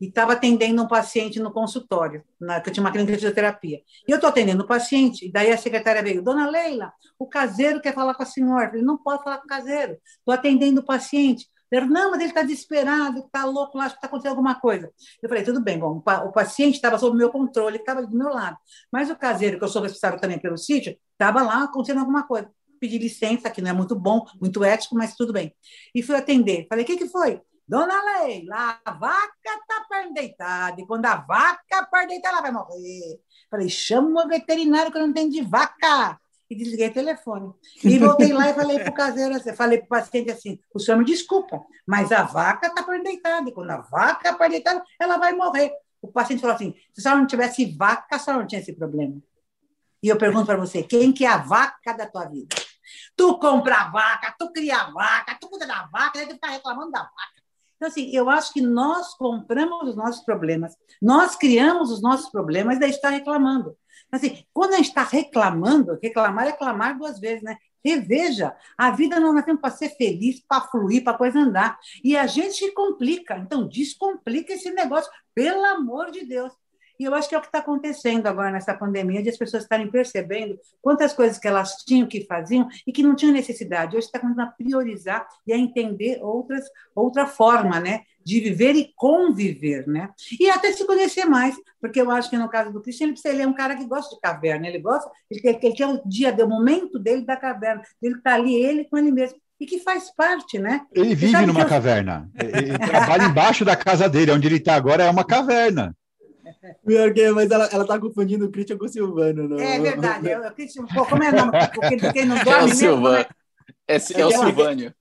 e 0.00 0.06
estava 0.06 0.34
atendendo 0.34 0.82
um 0.82 0.86
paciente 0.86 1.40
no 1.40 1.52
consultório, 1.52 2.22
na, 2.40 2.60
que 2.60 2.68
eu 2.68 2.72
tinha 2.72 2.84
uma 2.84 2.92
clínica 2.92 3.12
de 3.12 3.18
fisioterapia. 3.18 3.80
E 4.06 4.10
eu 4.10 4.16
estou 4.16 4.30
atendendo 4.30 4.62
o 4.62 4.66
paciente, 4.66 5.26
e 5.26 5.32
daí 5.32 5.50
a 5.50 5.58
secretária 5.58 6.02
veio, 6.02 6.22
Dona 6.22 6.48
Leila, 6.48 6.92
o 7.18 7.26
caseiro 7.26 7.80
quer 7.80 7.94
falar 7.94 8.14
com 8.14 8.22
a 8.22 8.26
senhora. 8.26 8.66
Eu 8.66 8.70
falei, 8.70 8.84
não 8.84 8.96
pode 8.96 9.22
falar 9.24 9.38
com 9.38 9.44
o 9.44 9.48
caseiro, 9.48 9.98
estou 10.18 10.32
atendendo 10.32 10.80
o 10.80 10.84
paciente. 10.84 11.48
Falei, 11.70 11.86
não, 11.86 12.12
mas 12.12 12.20
ele 12.20 12.30
está 12.30 12.42
desesperado, 12.42 13.18
está 13.18 13.44
louco 13.44 13.76
lá, 13.76 13.84
acho 13.84 13.94
que 13.94 13.98
está 13.98 14.06
acontecendo 14.06 14.30
alguma 14.30 14.58
coisa. 14.58 14.90
Eu 15.22 15.28
falei, 15.28 15.44
tudo 15.44 15.60
bem, 15.60 15.78
bom, 15.78 16.02
o 16.24 16.32
paciente 16.32 16.76
estava 16.76 16.96
sob 16.98 17.16
meu 17.16 17.30
controle, 17.30 17.76
estava 17.76 18.06
do 18.06 18.16
meu 18.16 18.30
lado. 18.30 18.56
Mas 18.90 19.10
o 19.10 19.16
caseiro, 19.16 19.58
que 19.58 19.64
eu 19.64 19.68
sou 19.68 19.82
responsável 19.82 20.18
também 20.18 20.38
pelo 20.38 20.56
sítio, 20.56 20.96
estava 21.12 21.42
lá 21.42 21.64
acontecendo 21.64 22.00
alguma 22.00 22.26
coisa. 22.26 22.50
Pedi 22.78 22.98
licença, 22.98 23.50
que 23.50 23.60
não 23.60 23.70
é 23.70 23.72
muito 23.72 23.94
bom, 23.94 24.24
muito 24.40 24.62
ético, 24.64 24.94
mas 24.94 25.14
tudo 25.14 25.32
bem. 25.32 25.54
E 25.94 26.02
fui 26.02 26.16
atender. 26.16 26.66
Falei, 26.68 26.84
o 26.84 26.86
que, 26.86 26.96
que 26.96 27.08
foi? 27.08 27.40
Dona 27.68 28.02
Leila, 28.02 28.80
a 28.82 28.92
vaca 28.92 29.30
está 29.44 29.84
perdeitada, 29.90 30.80
e 30.80 30.86
quando 30.86 31.04
a 31.04 31.16
vaca 31.16 31.86
perdeitada, 31.90 32.36
ela 32.36 32.42
vai 32.42 32.50
morrer. 32.50 33.20
Falei, 33.50 33.68
chama 33.68 34.24
o 34.24 34.28
veterinário 34.28 34.90
que 34.90 34.96
eu 34.96 35.02
não 35.02 35.10
entendo 35.10 35.32
de 35.32 35.42
vaca. 35.42 36.18
E 36.50 36.56
desliguei 36.56 36.88
o 36.88 36.94
telefone. 36.94 37.52
E 37.84 37.98
voltei 37.98 38.32
lá 38.32 38.48
e 38.48 38.54
falei 38.54 38.78
para 38.78 38.90
o 38.90 38.94
caseiro, 38.94 39.34
assim, 39.34 39.52
falei 39.52 39.78
para 39.78 39.84
o 39.84 39.88
paciente 39.88 40.30
assim, 40.30 40.58
o 40.72 40.78
senhor 40.78 40.96
me 40.96 41.04
desculpa, 41.04 41.60
mas 41.86 42.10
a 42.10 42.22
vaca 42.22 42.68
está 42.68 42.82
perdeitada, 42.82 43.50
e 43.50 43.52
quando 43.52 43.70
a 43.70 43.82
vaca 43.82 44.32
perdeitada, 44.32 44.82
ela 44.98 45.18
vai 45.18 45.34
morrer. 45.34 45.70
O 46.00 46.08
paciente 46.08 46.40
falou 46.40 46.56
assim, 46.56 46.74
se 46.94 47.00
a 47.00 47.02
senhora 47.02 47.20
não 47.20 47.26
tivesse 47.26 47.66
vaca, 47.76 48.16
a 48.16 48.18
senhora 48.18 48.40
não 48.40 48.48
tinha 48.48 48.62
esse 48.62 48.72
problema. 48.72 49.20
E 50.02 50.08
eu 50.08 50.16
pergunto 50.16 50.46
para 50.46 50.56
você, 50.56 50.82
quem 50.82 51.12
que 51.12 51.26
é 51.26 51.28
a 51.28 51.36
vaca 51.36 51.92
da 51.92 52.06
tua 52.06 52.24
vida? 52.24 52.56
Tu 53.16 53.38
compra 53.38 53.90
vaca, 53.90 54.34
tu 54.38 54.52
cria 54.52 54.90
vaca, 54.90 55.36
tu 55.40 55.48
cuida 55.48 55.66
da 55.66 55.86
vaca, 55.86 56.26
tu 56.26 56.34
fica 56.34 56.48
reclamando 56.48 56.90
da 56.92 57.02
vaca. 57.02 57.38
Então, 57.76 57.88
assim, 57.88 58.10
eu 58.10 58.28
acho 58.28 58.52
que 58.52 58.60
nós 58.60 59.14
compramos 59.14 59.90
os 59.90 59.96
nossos 59.96 60.24
problemas, 60.24 60.76
nós 61.00 61.36
criamos 61.36 61.92
os 61.92 62.02
nossos 62.02 62.28
problemas 62.28 62.78
daí 62.80 62.90
está 62.90 63.08
reclamando. 63.08 63.76
Então, 64.06 64.18
assim, 64.18 64.44
quando 64.52 64.74
a 64.74 64.76
gente 64.78 64.88
está 64.88 65.04
reclamando, 65.04 65.96
reclamar 66.02 66.46
é 66.46 66.50
reclamar 66.50 66.98
duas 66.98 67.20
vezes, 67.20 67.42
né? 67.42 67.56
Reveja, 67.84 68.56
a 68.76 68.90
vida 68.90 69.20
não 69.20 69.40
tempo 69.42 69.60
para 69.60 69.70
ser 69.70 69.90
feliz, 69.90 70.40
para 70.40 70.62
fluir, 70.62 71.04
para 71.04 71.16
coisa 71.16 71.38
andar. 71.38 71.78
E 72.02 72.16
a 72.16 72.26
gente 72.26 72.72
complica. 72.72 73.38
Então, 73.38 73.68
descomplica 73.68 74.52
esse 74.52 74.70
negócio, 74.72 75.10
pelo 75.32 75.64
amor 75.64 76.10
de 76.10 76.24
Deus. 76.24 76.52
E 76.98 77.04
eu 77.04 77.14
acho 77.14 77.28
que 77.28 77.34
é 77.34 77.38
o 77.38 77.40
que 77.40 77.46
está 77.46 77.58
acontecendo 77.58 78.26
agora 78.26 78.50
nessa 78.50 78.74
pandemia, 78.74 79.22
de 79.22 79.28
as 79.28 79.36
pessoas 79.36 79.62
estarem 79.62 79.90
percebendo 79.90 80.58
quantas 80.82 81.12
coisas 81.12 81.38
que 81.38 81.46
elas 81.46 81.76
tinham 81.84 82.08
que 82.08 82.24
faziam 82.26 82.68
e 82.86 82.92
que 82.92 83.02
não 83.02 83.14
tinham 83.14 83.32
necessidade. 83.32 83.96
Hoje 83.96 84.06
está 84.06 84.18
começando 84.18 84.46
a 84.46 84.50
priorizar 84.50 85.26
e 85.46 85.52
a 85.52 85.56
entender 85.56 86.18
outras, 86.22 86.64
outra 86.94 87.26
forma 87.26 87.78
né, 87.78 88.02
de 88.24 88.40
viver 88.40 88.74
e 88.74 88.92
conviver. 88.96 89.86
Né? 89.86 90.10
E 90.40 90.50
até 90.50 90.72
se 90.72 90.84
conhecer 90.84 91.24
mais, 91.24 91.54
porque 91.80 92.00
eu 92.00 92.10
acho 92.10 92.28
que 92.28 92.36
no 92.36 92.48
caso 92.48 92.72
do 92.72 92.82
Cristiano, 92.82 93.14
ele 93.24 93.42
é 93.42 93.46
um 93.46 93.54
cara 93.54 93.76
que 93.76 93.86
gosta 93.86 94.14
de 94.14 94.20
caverna, 94.20 94.66
ele 94.66 94.80
gosta, 94.80 95.10
ele 95.30 95.40
quer, 95.40 95.58
ele 95.62 95.74
quer 95.74 95.86
o 95.86 96.02
dia, 96.04 96.34
o 96.44 96.48
momento 96.48 96.98
dele 96.98 97.24
da 97.24 97.36
caverna, 97.36 97.82
ele 98.02 98.16
está 98.16 98.34
ali, 98.34 98.54
ele 98.54 98.84
com 98.84 98.98
ele 98.98 99.12
mesmo 99.12 99.38
e 99.60 99.66
que 99.66 99.80
faz 99.80 100.14
parte, 100.14 100.58
né? 100.58 100.82
Ele 100.92 101.14
vive 101.14 101.46
numa 101.46 101.62
eu... 101.62 101.66
caverna. 101.66 102.30
Ele 102.34 102.78
trabalha 102.78 103.24
embaixo 103.24 103.64
da 103.64 103.74
casa 103.74 104.08
dele, 104.08 104.30
onde 104.30 104.46
ele 104.46 104.56
está 104.56 104.76
agora 104.76 105.04
é 105.04 105.10
uma 105.10 105.24
caverna. 105.24 105.96
Pior 106.86 107.12
que, 107.12 107.30
mas 107.30 107.50
ela, 107.50 107.68
ela 107.72 107.86
tá 107.86 107.98
confundindo 107.98 108.46
o 108.46 108.50
Christian 108.50 108.78
com 108.78 108.86
o 108.86 108.88
Silvano. 108.88 109.48
Não? 109.48 109.58
É 109.58 109.78
verdade. 109.78 110.30
Eu, 110.30 110.50
Christian, 110.52 110.86
pô, 110.86 111.04
como 111.06 111.22
é 111.22 111.30
o 111.30 111.36
nome? 111.36 111.52
Porque 111.74 112.12
quem 112.12 112.24
não 112.24 112.36
dorme 112.36 112.70
é 112.70 112.72
o 112.72 112.74
Silvano. 112.74 113.26
É, 113.86 113.96
é, 113.96 114.20
é, 114.20 114.26
o 114.26 114.30
Silvânio. 114.30 114.94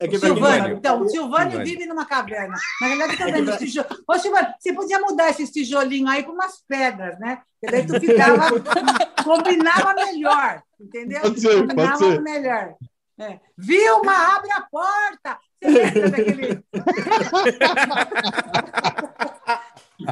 É 0.00 0.06
que 0.06 0.18
Silvânio. 0.18 0.76
Então, 0.76 1.02
o 1.02 1.08
Silvânio 1.08 1.64
vive 1.64 1.84
numa 1.86 2.06
caverna. 2.06 2.56
Na 2.80 2.88
verdade, 2.88 3.12
eu 3.14 3.18
tô 3.18 3.32
vendo 3.32 3.50
os 3.50 3.56
tijolos. 3.58 4.02
Ô, 4.06 4.18
Silvânio, 4.18 4.54
você 4.58 4.72
podia 4.72 5.00
mudar 5.00 5.30
esses 5.30 5.50
tijolinhos 5.50 6.10
aí 6.10 6.22
por 6.22 6.34
umas 6.34 6.62
pedras, 6.68 7.18
né? 7.18 7.42
Porque 7.60 7.76
daí 7.76 7.86
tu 7.86 7.98
ficava. 7.98 8.48
combinava 9.24 9.94
melhor, 9.94 10.62
entendeu? 10.80 11.20
Pode 11.20 11.40
ser, 11.40 11.60
combinava 11.60 11.98
pode 11.98 12.14
ser. 12.14 12.22
melhor. 12.22 12.74
É. 13.20 13.40
Vilma, 13.56 14.36
abre 14.36 14.52
a 14.52 14.62
porta! 14.62 15.38
Você 15.60 15.70
lembra 15.70 16.10
daquele. 16.10 16.64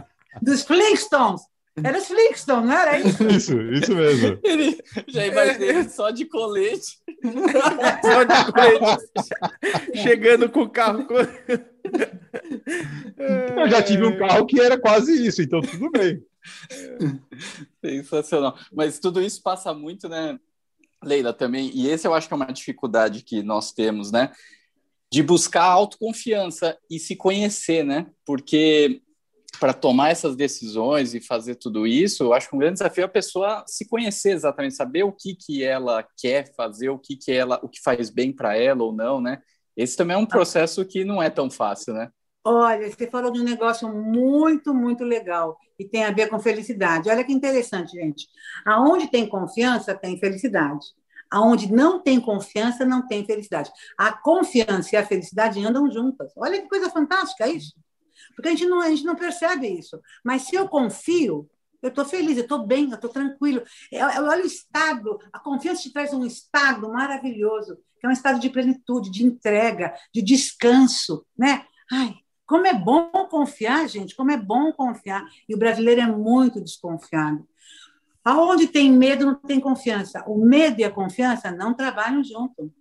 dos 0.46 0.62
Flintstones. 0.62 1.42
Era 1.82 1.98
os 1.98 2.06
Flintstones, 2.06 2.68
não 2.68 2.74
era 2.74 2.98
isso? 2.98 3.22
Isso, 3.28 3.60
isso 3.60 3.94
mesmo. 3.94 4.38
Ele, 4.42 4.82
já 5.08 5.26
imaginei 5.26 5.88
só 5.88 6.10
de 6.10 6.24
colete. 6.24 6.98
só 8.00 8.24
de 8.24 8.52
colete. 8.52 10.02
Chegando 10.02 10.48
com 10.48 10.62
o 10.62 10.70
carro. 10.70 11.06
Eu 13.58 13.68
já 13.68 13.82
tive 13.82 14.06
um 14.06 14.16
carro 14.16 14.46
que 14.46 14.58
era 14.58 14.78
quase 14.78 15.26
isso, 15.26 15.42
então 15.42 15.60
tudo 15.60 15.90
bem. 15.90 16.22
Sensacional. 17.84 18.56
Mas 18.72 18.98
tudo 18.98 19.20
isso 19.20 19.42
passa 19.42 19.74
muito, 19.74 20.08
né, 20.08 20.38
Leila, 21.04 21.34
também, 21.34 21.70
e 21.74 21.88
esse 21.88 22.06
eu 22.06 22.14
acho 22.14 22.26
que 22.26 22.32
é 22.32 22.36
uma 22.36 22.52
dificuldade 22.52 23.22
que 23.22 23.42
nós 23.42 23.72
temos, 23.72 24.10
né? 24.10 24.32
De 25.12 25.22
buscar 25.22 25.64
autoconfiança 25.64 26.76
e 26.90 26.98
se 26.98 27.14
conhecer, 27.14 27.84
né? 27.84 28.06
Porque 28.24 29.02
para 29.58 29.72
tomar 29.72 30.10
essas 30.10 30.36
decisões 30.36 31.14
e 31.14 31.20
fazer 31.20 31.56
tudo 31.56 31.86
isso, 31.86 32.24
eu 32.24 32.32
acho 32.32 32.48
que 32.48 32.56
um 32.56 32.58
grande 32.58 32.74
desafio 32.74 33.02
é 33.02 33.04
a 33.04 33.08
pessoa 33.08 33.64
se 33.66 33.88
conhecer 33.88 34.30
exatamente, 34.30 34.74
saber 34.74 35.02
o 35.04 35.12
que 35.12 35.34
que 35.34 35.64
ela 35.64 36.06
quer 36.16 36.54
fazer, 36.54 36.88
o 36.88 36.98
que 36.98 37.16
que 37.16 37.32
ela, 37.32 37.58
o 37.62 37.68
que 37.68 37.80
faz 37.82 38.10
bem 38.10 38.32
para 38.32 38.56
ela 38.56 38.82
ou 38.84 38.92
não, 38.92 39.20
né? 39.20 39.40
Esse 39.76 39.96
também 39.96 40.16
é 40.16 40.18
um 40.18 40.26
processo 40.26 40.84
que 40.84 41.04
não 41.04 41.22
é 41.22 41.28
tão 41.28 41.50
fácil, 41.50 41.94
né? 41.94 42.10
Olha, 42.44 42.90
você 42.90 43.10
falou 43.10 43.32
de 43.32 43.40
um 43.40 43.44
negócio 43.44 43.92
muito, 43.92 44.72
muito 44.72 45.02
legal 45.02 45.58
e 45.78 45.84
tem 45.84 46.04
a 46.04 46.12
ver 46.12 46.28
com 46.28 46.38
felicidade. 46.38 47.10
Olha 47.10 47.24
que 47.24 47.32
interessante, 47.32 47.92
gente. 47.92 48.28
Aonde 48.64 49.10
tem 49.10 49.28
confiança, 49.28 49.94
tem 49.94 50.18
felicidade. 50.18 50.86
Aonde 51.30 51.72
não 51.72 52.00
tem 52.00 52.20
confiança, 52.20 52.84
não 52.84 53.06
tem 53.06 53.26
felicidade. 53.26 53.70
A 53.98 54.12
confiança 54.12 54.94
e 54.94 54.96
a 54.96 55.04
felicidade 55.04 55.64
andam 55.64 55.90
juntas. 55.90 56.32
Olha 56.36 56.62
que 56.62 56.68
coisa 56.68 56.88
fantástica 56.88 57.48
isso. 57.48 57.74
Porque 58.34 58.48
a 58.48 58.50
gente 58.52 58.66
não, 58.66 58.80
a 58.80 58.88
gente 58.88 59.04
não 59.04 59.16
percebe 59.16 59.68
isso. 59.68 60.00
Mas 60.24 60.42
se 60.42 60.56
eu 60.56 60.68
confio, 60.68 61.48
eu 61.82 61.88
estou 61.88 62.04
feliz, 62.04 62.36
eu 62.36 62.42
estou 62.42 62.66
bem, 62.66 62.88
eu 62.90 62.94
estou 62.94 63.10
tranquilo. 63.10 63.62
Eu, 63.92 64.08
eu 64.08 64.24
olho 64.24 64.42
o 64.42 64.46
estado, 64.46 65.18
a 65.32 65.38
confiança 65.38 65.82
te 65.82 65.92
traz 65.92 66.12
um 66.12 66.24
estado 66.24 66.88
maravilhoso, 66.90 67.78
que 68.00 68.06
é 68.06 68.08
um 68.08 68.12
estado 68.12 68.40
de 68.40 68.50
plenitude, 68.50 69.10
de 69.10 69.24
entrega, 69.24 69.94
de 70.12 70.22
descanso, 70.22 71.24
né? 71.36 71.64
Ai, 71.90 72.14
como 72.46 72.66
é 72.66 72.74
bom 72.74 73.10
confiar, 73.28 73.88
gente, 73.88 74.14
como 74.14 74.30
é 74.30 74.36
bom 74.36 74.72
confiar. 74.72 75.24
E 75.48 75.54
o 75.54 75.58
brasileiro 75.58 76.00
é 76.00 76.06
muito 76.06 76.60
desconfiado. 76.60 77.46
Aonde 78.24 78.66
tem 78.66 78.90
medo, 78.90 79.26
não 79.26 79.34
tem 79.36 79.60
confiança. 79.60 80.24
O 80.26 80.44
medo 80.44 80.80
e 80.80 80.84
a 80.84 80.90
confiança 80.90 81.50
não 81.50 81.74
trabalham 81.74 82.24
junto. 82.24 82.72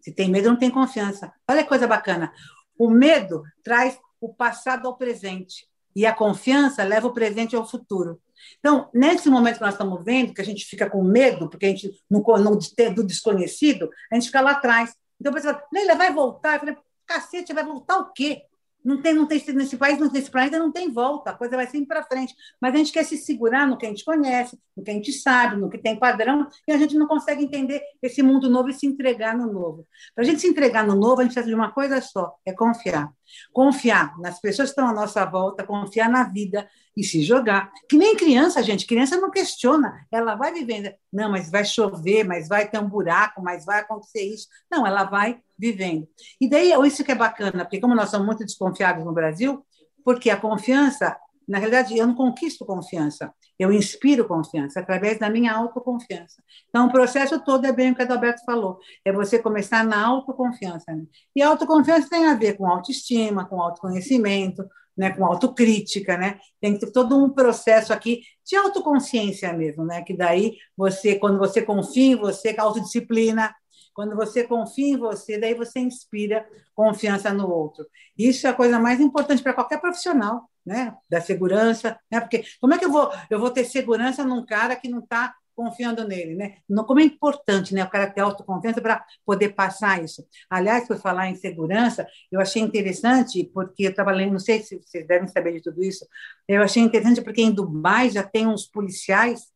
Se 0.00 0.12
tem 0.12 0.30
medo, 0.30 0.48
não 0.48 0.56
tem 0.56 0.70
confiança. 0.70 1.32
Olha 1.48 1.62
que 1.62 1.68
coisa 1.68 1.86
bacana. 1.86 2.32
O 2.78 2.90
medo 2.90 3.42
traz 3.62 3.98
o 4.22 4.32
passado 4.32 4.86
ao 4.86 4.96
presente. 4.96 5.66
E 5.94 6.06
a 6.06 6.14
confiança 6.14 6.82
leva 6.84 7.08
o 7.08 7.12
presente 7.12 7.54
ao 7.54 7.68
futuro. 7.68 8.18
Então, 8.58 8.88
nesse 8.94 9.28
momento 9.28 9.56
que 9.56 9.62
nós 9.62 9.74
estamos 9.74 10.02
vendo, 10.02 10.32
que 10.32 10.40
a 10.40 10.44
gente 10.44 10.64
fica 10.64 10.88
com 10.88 11.02
medo, 11.02 11.50
porque 11.50 11.66
a 11.66 11.68
gente 11.68 11.92
não, 12.08 12.22
não 12.38 12.58
do 12.94 13.04
desconhecido, 13.04 13.90
a 14.10 14.14
gente 14.14 14.26
fica 14.26 14.40
lá 14.40 14.52
atrás. 14.52 14.94
Então, 15.20 15.32
a 15.32 15.34
pessoa 15.34 15.62
Leila, 15.72 15.96
vai 15.96 16.12
voltar? 16.12 16.54
Eu 16.54 16.60
falei, 16.60 16.76
cacete, 17.04 17.52
vai 17.52 17.64
voltar 17.64 17.98
o 17.98 18.12
quê? 18.12 18.44
Não 18.84 19.00
tem, 19.00 19.14
não 19.14 19.26
tem 19.26 19.42
nesse 19.54 19.76
país, 19.76 19.98
nesse 20.12 20.30
planeta 20.30 20.58
não 20.58 20.72
tem 20.72 20.90
volta, 20.90 21.30
a 21.30 21.34
coisa 21.34 21.56
vai 21.56 21.66
sempre 21.66 21.86
para 21.86 22.02
frente. 22.02 22.34
Mas 22.60 22.74
a 22.74 22.78
gente 22.78 22.92
quer 22.92 23.04
se 23.04 23.16
segurar 23.16 23.66
no 23.66 23.76
que 23.76 23.86
a 23.86 23.88
gente 23.88 24.04
conhece, 24.04 24.58
no 24.76 24.82
que 24.82 24.90
a 24.90 24.94
gente 24.94 25.12
sabe, 25.12 25.56
no 25.56 25.70
que 25.70 25.78
tem 25.78 25.96
padrão, 25.96 26.48
e 26.66 26.72
a 26.72 26.78
gente 26.78 26.96
não 26.96 27.06
consegue 27.06 27.44
entender 27.44 27.80
esse 28.02 28.22
mundo 28.22 28.50
novo 28.50 28.68
e 28.68 28.74
se 28.74 28.86
entregar 28.86 29.36
no 29.36 29.52
novo. 29.52 29.86
Para 30.14 30.24
a 30.24 30.26
gente 30.26 30.40
se 30.40 30.48
entregar 30.48 30.86
no 30.86 30.94
novo, 30.94 31.20
a 31.20 31.24
gente 31.24 31.32
precisa 31.32 31.48
de 31.48 31.54
uma 31.54 31.70
coisa 31.70 32.00
só: 32.00 32.34
é 32.44 32.52
confiar. 32.52 33.12
Confiar 33.52 34.18
nas 34.18 34.40
pessoas 34.40 34.68
que 34.68 34.72
estão 34.72 34.88
à 34.88 34.92
nossa 34.92 35.24
volta, 35.24 35.64
confiar 35.64 36.08
na 36.08 36.24
vida 36.24 36.68
e 36.96 37.02
se 37.02 37.22
jogar. 37.22 37.72
Que 37.88 37.96
nem 37.96 38.16
criança, 38.16 38.62
gente. 38.62 38.86
Criança 38.86 39.16
não 39.16 39.30
questiona, 39.30 40.06
ela 40.10 40.34
vai 40.34 40.52
vivendo. 40.52 40.92
Não, 41.12 41.30
mas 41.30 41.50
vai 41.50 41.64
chover, 41.64 42.24
mas 42.24 42.48
vai 42.48 42.68
ter 42.68 42.78
um 42.78 42.88
buraco, 42.88 43.42
mas 43.42 43.64
vai 43.64 43.80
acontecer 43.80 44.22
isso. 44.22 44.48
Não, 44.70 44.86
ela 44.86 45.04
vai 45.04 45.40
vivendo. 45.62 46.08
E 46.40 46.50
daí, 46.50 46.72
isso 46.84 47.04
que 47.04 47.12
é 47.12 47.14
bacana, 47.14 47.64
porque 47.64 47.80
como 47.80 47.94
nós 47.94 48.10
somos 48.10 48.26
muito 48.26 48.44
desconfiados 48.44 49.04
no 49.04 49.12
Brasil, 49.12 49.64
porque 50.04 50.28
a 50.28 50.36
confiança, 50.36 51.16
na 51.48 51.58
realidade, 51.58 51.96
eu 51.96 52.04
não 52.04 52.16
conquisto 52.16 52.66
confiança, 52.66 53.32
eu 53.56 53.72
inspiro 53.72 54.26
confiança 54.26 54.80
através 54.80 55.20
da 55.20 55.30
minha 55.30 55.52
autoconfiança. 55.52 56.42
Então, 56.68 56.88
o 56.88 56.90
processo 56.92 57.38
todo 57.44 57.64
é 57.64 57.72
bem 57.72 57.92
o 57.92 57.94
que 57.94 58.02
a 58.02 58.04
Adalberto 58.04 58.44
falou, 58.44 58.80
é 59.04 59.12
você 59.12 59.38
começar 59.38 59.84
na 59.84 60.04
autoconfiança. 60.04 60.92
Né? 60.92 61.04
E 61.36 61.40
a 61.40 61.46
autoconfiança 61.48 62.08
tem 62.10 62.26
a 62.26 62.34
ver 62.34 62.56
com 62.56 62.66
autoestima, 62.66 63.44
com 63.44 63.62
autoconhecimento, 63.62 64.64
né, 64.96 65.10
com 65.10 65.24
autocrítica, 65.24 66.18
né? 66.18 66.38
Tem 66.60 66.78
todo 66.78 67.16
um 67.16 67.30
processo 67.30 67.94
aqui 67.94 68.20
de 68.44 68.56
autoconsciência 68.56 69.50
mesmo, 69.54 69.86
né? 69.86 70.02
Que 70.02 70.14
daí 70.14 70.58
você, 70.76 71.18
quando 71.18 71.38
você 71.38 71.62
confia 71.62 72.12
em 72.12 72.16
você, 72.16 72.54
autodisciplina, 72.58 73.54
quando 73.94 74.16
você 74.16 74.44
confia 74.44 74.94
em 74.94 74.96
você, 74.96 75.38
daí 75.38 75.54
você 75.54 75.80
inspira 75.80 76.46
confiança 76.74 77.32
no 77.32 77.48
outro. 77.48 77.86
Isso 78.16 78.46
é 78.46 78.50
a 78.50 78.54
coisa 78.54 78.78
mais 78.78 79.00
importante 79.00 79.42
para 79.42 79.54
qualquer 79.54 79.80
profissional, 79.80 80.48
né? 80.64 80.94
Da 81.10 81.20
segurança, 81.20 81.98
né? 82.10 82.20
Porque 82.20 82.44
como 82.60 82.74
é 82.74 82.78
que 82.78 82.84
eu 82.84 82.90
vou 82.90 83.10
eu 83.30 83.38
vou 83.38 83.50
ter 83.50 83.64
segurança 83.64 84.24
num 84.24 84.44
cara 84.44 84.76
que 84.76 84.88
não 84.88 85.00
está 85.00 85.34
confiando 85.54 86.06
nele, 86.06 86.34
né? 86.34 86.56
Como 86.86 87.00
é 87.00 87.04
importante, 87.04 87.74
né? 87.74 87.84
O 87.84 87.90
cara 87.90 88.10
ter 88.10 88.20
autoconfiança 88.20 88.80
para 88.80 89.04
poder 89.24 89.50
passar 89.50 90.02
isso. 90.02 90.26
Aliás, 90.48 90.86
por 90.86 90.98
falar 90.98 91.28
em 91.28 91.36
segurança, 91.36 92.06
eu 92.30 92.40
achei 92.40 92.62
interessante 92.62 93.50
porque 93.52 93.84
eu 93.84 93.94
trabalhei, 93.94 94.30
não 94.30 94.38
sei 94.38 94.62
se 94.62 94.78
vocês 94.78 95.06
devem 95.06 95.28
saber 95.28 95.52
de 95.52 95.62
tudo 95.62 95.82
isso. 95.82 96.06
Eu 96.48 96.62
achei 96.62 96.82
interessante 96.82 97.22
porque 97.22 97.42
em 97.42 97.52
Dubai 97.52 98.10
já 98.10 98.22
tem 98.22 98.46
uns 98.46 98.66
policiais 98.66 99.52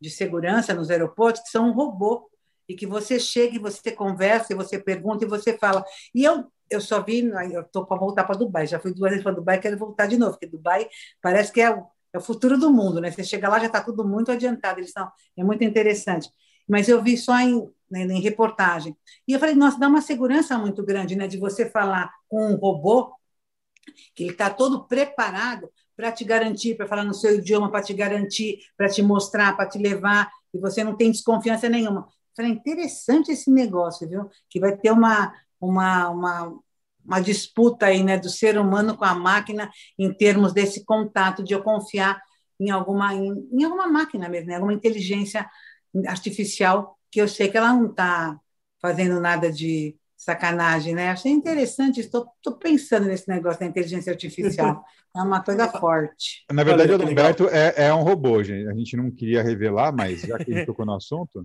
de 0.00 0.10
segurança 0.10 0.72
nos 0.74 0.90
aeroportos 0.90 1.42
que 1.42 1.50
são 1.50 1.68
um 1.68 1.72
robô 1.72 2.30
e 2.70 2.76
que 2.76 2.86
você 2.86 3.18
chega 3.18 3.56
e 3.56 3.58
você 3.58 3.90
conversa, 3.92 4.52
e 4.52 4.56
você 4.56 4.78
pergunta 4.78 5.24
e 5.24 5.28
você 5.28 5.58
fala. 5.58 5.84
E 6.14 6.24
eu 6.24 6.46
eu 6.70 6.80
só 6.80 7.02
vi, 7.02 7.28
eu 7.52 7.62
estou 7.62 7.84
para 7.84 7.98
voltar 7.98 8.22
para 8.22 8.36
Dubai, 8.38 8.64
já 8.64 8.78
fui 8.78 8.94
duas 8.94 9.10
vezes 9.10 9.24
para 9.24 9.34
Dubai, 9.34 9.58
quero 9.58 9.76
voltar 9.76 10.06
de 10.06 10.16
novo, 10.16 10.32
porque 10.32 10.46
Dubai 10.46 10.88
parece 11.20 11.52
que 11.52 11.60
é 11.60 11.68
o, 11.68 11.84
é 12.12 12.18
o 12.18 12.20
futuro 12.20 12.56
do 12.56 12.70
mundo, 12.70 13.00
né? 13.00 13.10
Você 13.10 13.24
chega 13.24 13.48
lá 13.48 13.58
já 13.58 13.66
está 13.66 13.82
tudo 13.82 14.06
muito 14.06 14.30
adiantado, 14.30 14.78
eles 14.78 14.92
são, 14.92 15.10
é 15.36 15.42
muito 15.42 15.64
interessante. 15.64 16.30
Mas 16.68 16.88
eu 16.88 17.02
vi 17.02 17.16
só 17.18 17.36
em, 17.40 17.68
né, 17.90 18.02
em 18.02 18.20
reportagem. 18.20 18.96
E 19.26 19.32
eu 19.32 19.40
falei, 19.40 19.56
nossa, 19.56 19.80
dá 19.80 19.88
uma 19.88 20.00
segurança 20.00 20.56
muito 20.56 20.84
grande, 20.84 21.16
né? 21.16 21.26
De 21.26 21.38
você 21.38 21.68
falar 21.68 22.08
com 22.28 22.52
um 22.52 22.54
robô 22.54 23.12
que 24.14 24.22
ele 24.22 24.32
está 24.32 24.48
todo 24.48 24.86
preparado 24.86 25.68
para 25.96 26.12
te 26.12 26.24
garantir, 26.24 26.76
para 26.76 26.86
falar 26.86 27.04
no 27.04 27.14
seu 27.14 27.34
idioma, 27.36 27.70
para 27.70 27.82
te 27.82 27.92
garantir, 27.92 28.60
para 28.76 28.88
te 28.88 29.02
mostrar, 29.02 29.56
para 29.56 29.68
te 29.68 29.78
levar, 29.78 30.30
e 30.54 30.58
você 30.58 30.82
não 30.82 30.96
tem 30.96 31.10
desconfiança 31.10 31.68
nenhuma. 31.68 32.06
Falei, 32.40 32.52
interessante 32.52 33.30
esse 33.30 33.50
negócio, 33.50 34.08
viu? 34.08 34.30
Que 34.48 34.58
vai 34.58 34.74
ter 34.74 34.90
uma, 34.90 35.34
uma, 35.60 36.08
uma, 36.08 36.58
uma 37.04 37.20
disputa 37.20 37.86
aí, 37.86 38.02
né, 38.02 38.18
do 38.18 38.30
ser 38.30 38.56
humano 38.56 38.96
com 38.96 39.04
a 39.04 39.14
máquina 39.14 39.70
em 39.98 40.10
termos 40.10 40.54
desse 40.54 40.82
contato, 40.86 41.44
de 41.44 41.52
eu 41.52 41.62
confiar 41.62 42.18
em 42.58 42.70
alguma, 42.70 43.14
em, 43.14 43.46
em 43.52 43.64
alguma 43.64 43.86
máquina 43.86 44.26
mesmo, 44.26 44.48
né? 44.48 44.54
alguma 44.54 44.72
inteligência 44.72 45.46
artificial, 46.06 46.98
que 47.10 47.20
eu 47.20 47.28
sei 47.28 47.48
que 47.48 47.58
ela 47.58 47.74
não 47.74 47.90
está 47.90 48.38
fazendo 48.80 49.20
nada 49.20 49.52
de 49.52 49.94
sacanagem, 50.16 50.94
né? 50.94 51.10
Achei 51.10 51.32
interessante, 51.32 52.00
estou, 52.00 52.26
estou 52.36 52.56
pensando 52.56 53.06
nesse 53.06 53.28
negócio 53.28 53.60
da 53.60 53.66
inteligência 53.66 54.12
artificial. 54.12 54.82
É 55.12 55.22
uma 55.22 55.42
coisa 55.42 55.66
forte. 55.66 56.44
Na 56.52 56.62
verdade, 56.62 56.92
o 56.92 56.94
Adalberto 56.94 57.48
é, 57.48 57.86
é 57.88 57.92
um 57.92 58.04
robô, 58.04 58.44
gente. 58.44 58.68
A 58.68 58.72
gente 58.72 58.96
não 58.96 59.10
queria 59.10 59.42
revelar, 59.42 59.92
mas 59.92 60.20
já 60.20 60.38
que 60.38 60.52
a 60.52 60.56
gente 60.56 60.66
tocou 60.66 60.86
no 60.86 60.94
assunto, 60.94 61.44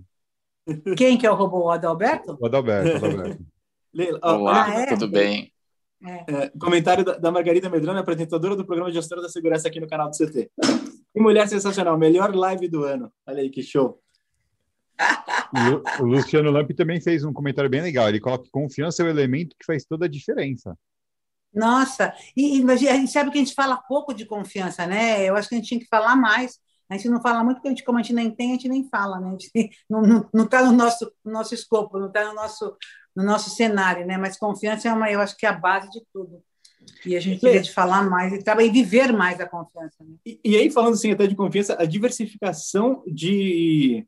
quem 0.96 1.16
que 1.16 1.26
é 1.26 1.30
o 1.30 1.34
robô? 1.34 1.64
O 1.64 1.70
Adalberto? 1.70 2.36
O 2.40 2.46
Adalberto, 2.46 2.92
o 2.92 2.96
Adalberto. 2.96 3.46
Olá, 4.22 4.66
ah, 4.66 4.80
é? 4.80 4.86
tudo 4.86 5.08
bem? 5.08 5.52
É. 6.04 6.24
É, 6.28 6.52
comentário 6.58 7.04
da, 7.04 7.16
da, 7.16 7.30
Margarida 7.30 7.70
Medrano, 7.70 7.98
apresentadora 7.98 8.54
do 8.54 8.66
programa 8.66 8.92
Gestora 8.92 9.22
da 9.22 9.28
Segurança 9.28 9.68
aqui 9.68 9.80
no 9.80 9.88
canal 9.88 10.10
do 10.10 10.16
CT. 10.16 10.50
Que 11.12 11.20
mulher 11.20 11.48
sensacional, 11.48 11.96
melhor 11.96 12.34
live 12.34 12.68
do 12.68 12.84
ano. 12.84 13.10
Olha 13.26 13.40
aí 13.40 13.48
que 13.48 13.62
show. 13.62 13.98
o, 15.98 16.02
o 16.02 16.06
Luciano 16.06 16.50
Lamp 16.50 16.70
também 16.72 17.00
fez 17.00 17.24
um 17.24 17.32
comentário 17.32 17.70
bem 17.70 17.80
legal. 17.80 18.08
Ele 18.08 18.20
coloca 18.20 18.44
que 18.44 18.50
confiança 18.50 19.02
é 19.02 19.06
o 19.06 19.08
elemento 19.08 19.56
que 19.58 19.64
faz 19.64 19.84
toda 19.86 20.04
a 20.04 20.08
diferença. 20.08 20.76
Nossa, 21.54 22.12
e, 22.36 22.60
e 22.60 22.70
a 22.70 22.76
gente 22.76 23.10
sabe 23.10 23.30
que 23.30 23.38
a 23.38 23.40
gente 23.40 23.54
fala 23.54 23.78
pouco 23.78 24.12
de 24.12 24.26
confiança, 24.26 24.86
né? 24.86 25.24
Eu 25.24 25.36
acho 25.36 25.48
que 25.48 25.54
a 25.54 25.58
gente 25.58 25.68
tinha 25.68 25.80
que 25.80 25.88
falar 25.88 26.14
mais. 26.14 26.60
A 26.88 26.96
gente 26.96 27.08
não 27.08 27.20
fala 27.20 27.42
muito 27.42 27.56
porque 27.56 27.68
a 27.68 27.70
gente, 27.70 27.84
como 27.84 27.98
a 27.98 28.02
gente 28.02 28.14
nem 28.14 28.30
tem, 28.30 28.50
a 28.50 28.52
gente 28.54 28.68
nem 28.68 28.88
fala, 28.88 29.18
né? 29.18 29.30
Gente, 29.30 29.70
não 30.32 30.44
está 30.44 30.64
no 30.64 30.72
nosso, 30.72 31.10
no 31.24 31.32
nosso 31.32 31.54
escopo, 31.54 31.98
não 31.98 32.06
está 32.08 32.26
no 32.26 32.34
nosso, 32.34 32.76
no 33.14 33.24
nosso 33.24 33.50
cenário, 33.50 34.06
né? 34.06 34.16
Mas 34.16 34.38
confiança 34.38 34.88
é 34.88 34.92
uma, 34.92 35.10
eu 35.10 35.20
acho 35.20 35.36
que 35.36 35.46
é 35.46 35.48
a 35.48 35.58
base 35.58 35.90
de 35.90 36.02
tudo. 36.12 36.42
E 37.04 37.16
a 37.16 37.20
gente 37.20 37.40
queria 37.40 37.60
de 37.60 37.72
falar 37.72 38.08
mais 38.08 38.32
e, 38.32 38.38
e 38.38 38.70
viver 38.70 39.12
mais 39.12 39.40
a 39.40 39.48
confiança. 39.48 39.96
Né? 40.00 40.14
E, 40.24 40.40
e, 40.44 40.56
aí, 40.56 40.70
falando 40.70 40.94
assim 40.94 41.10
até 41.10 41.26
de 41.26 41.34
confiança, 41.34 41.76
a 41.78 41.84
diversificação 41.84 43.02
de, 43.06 44.06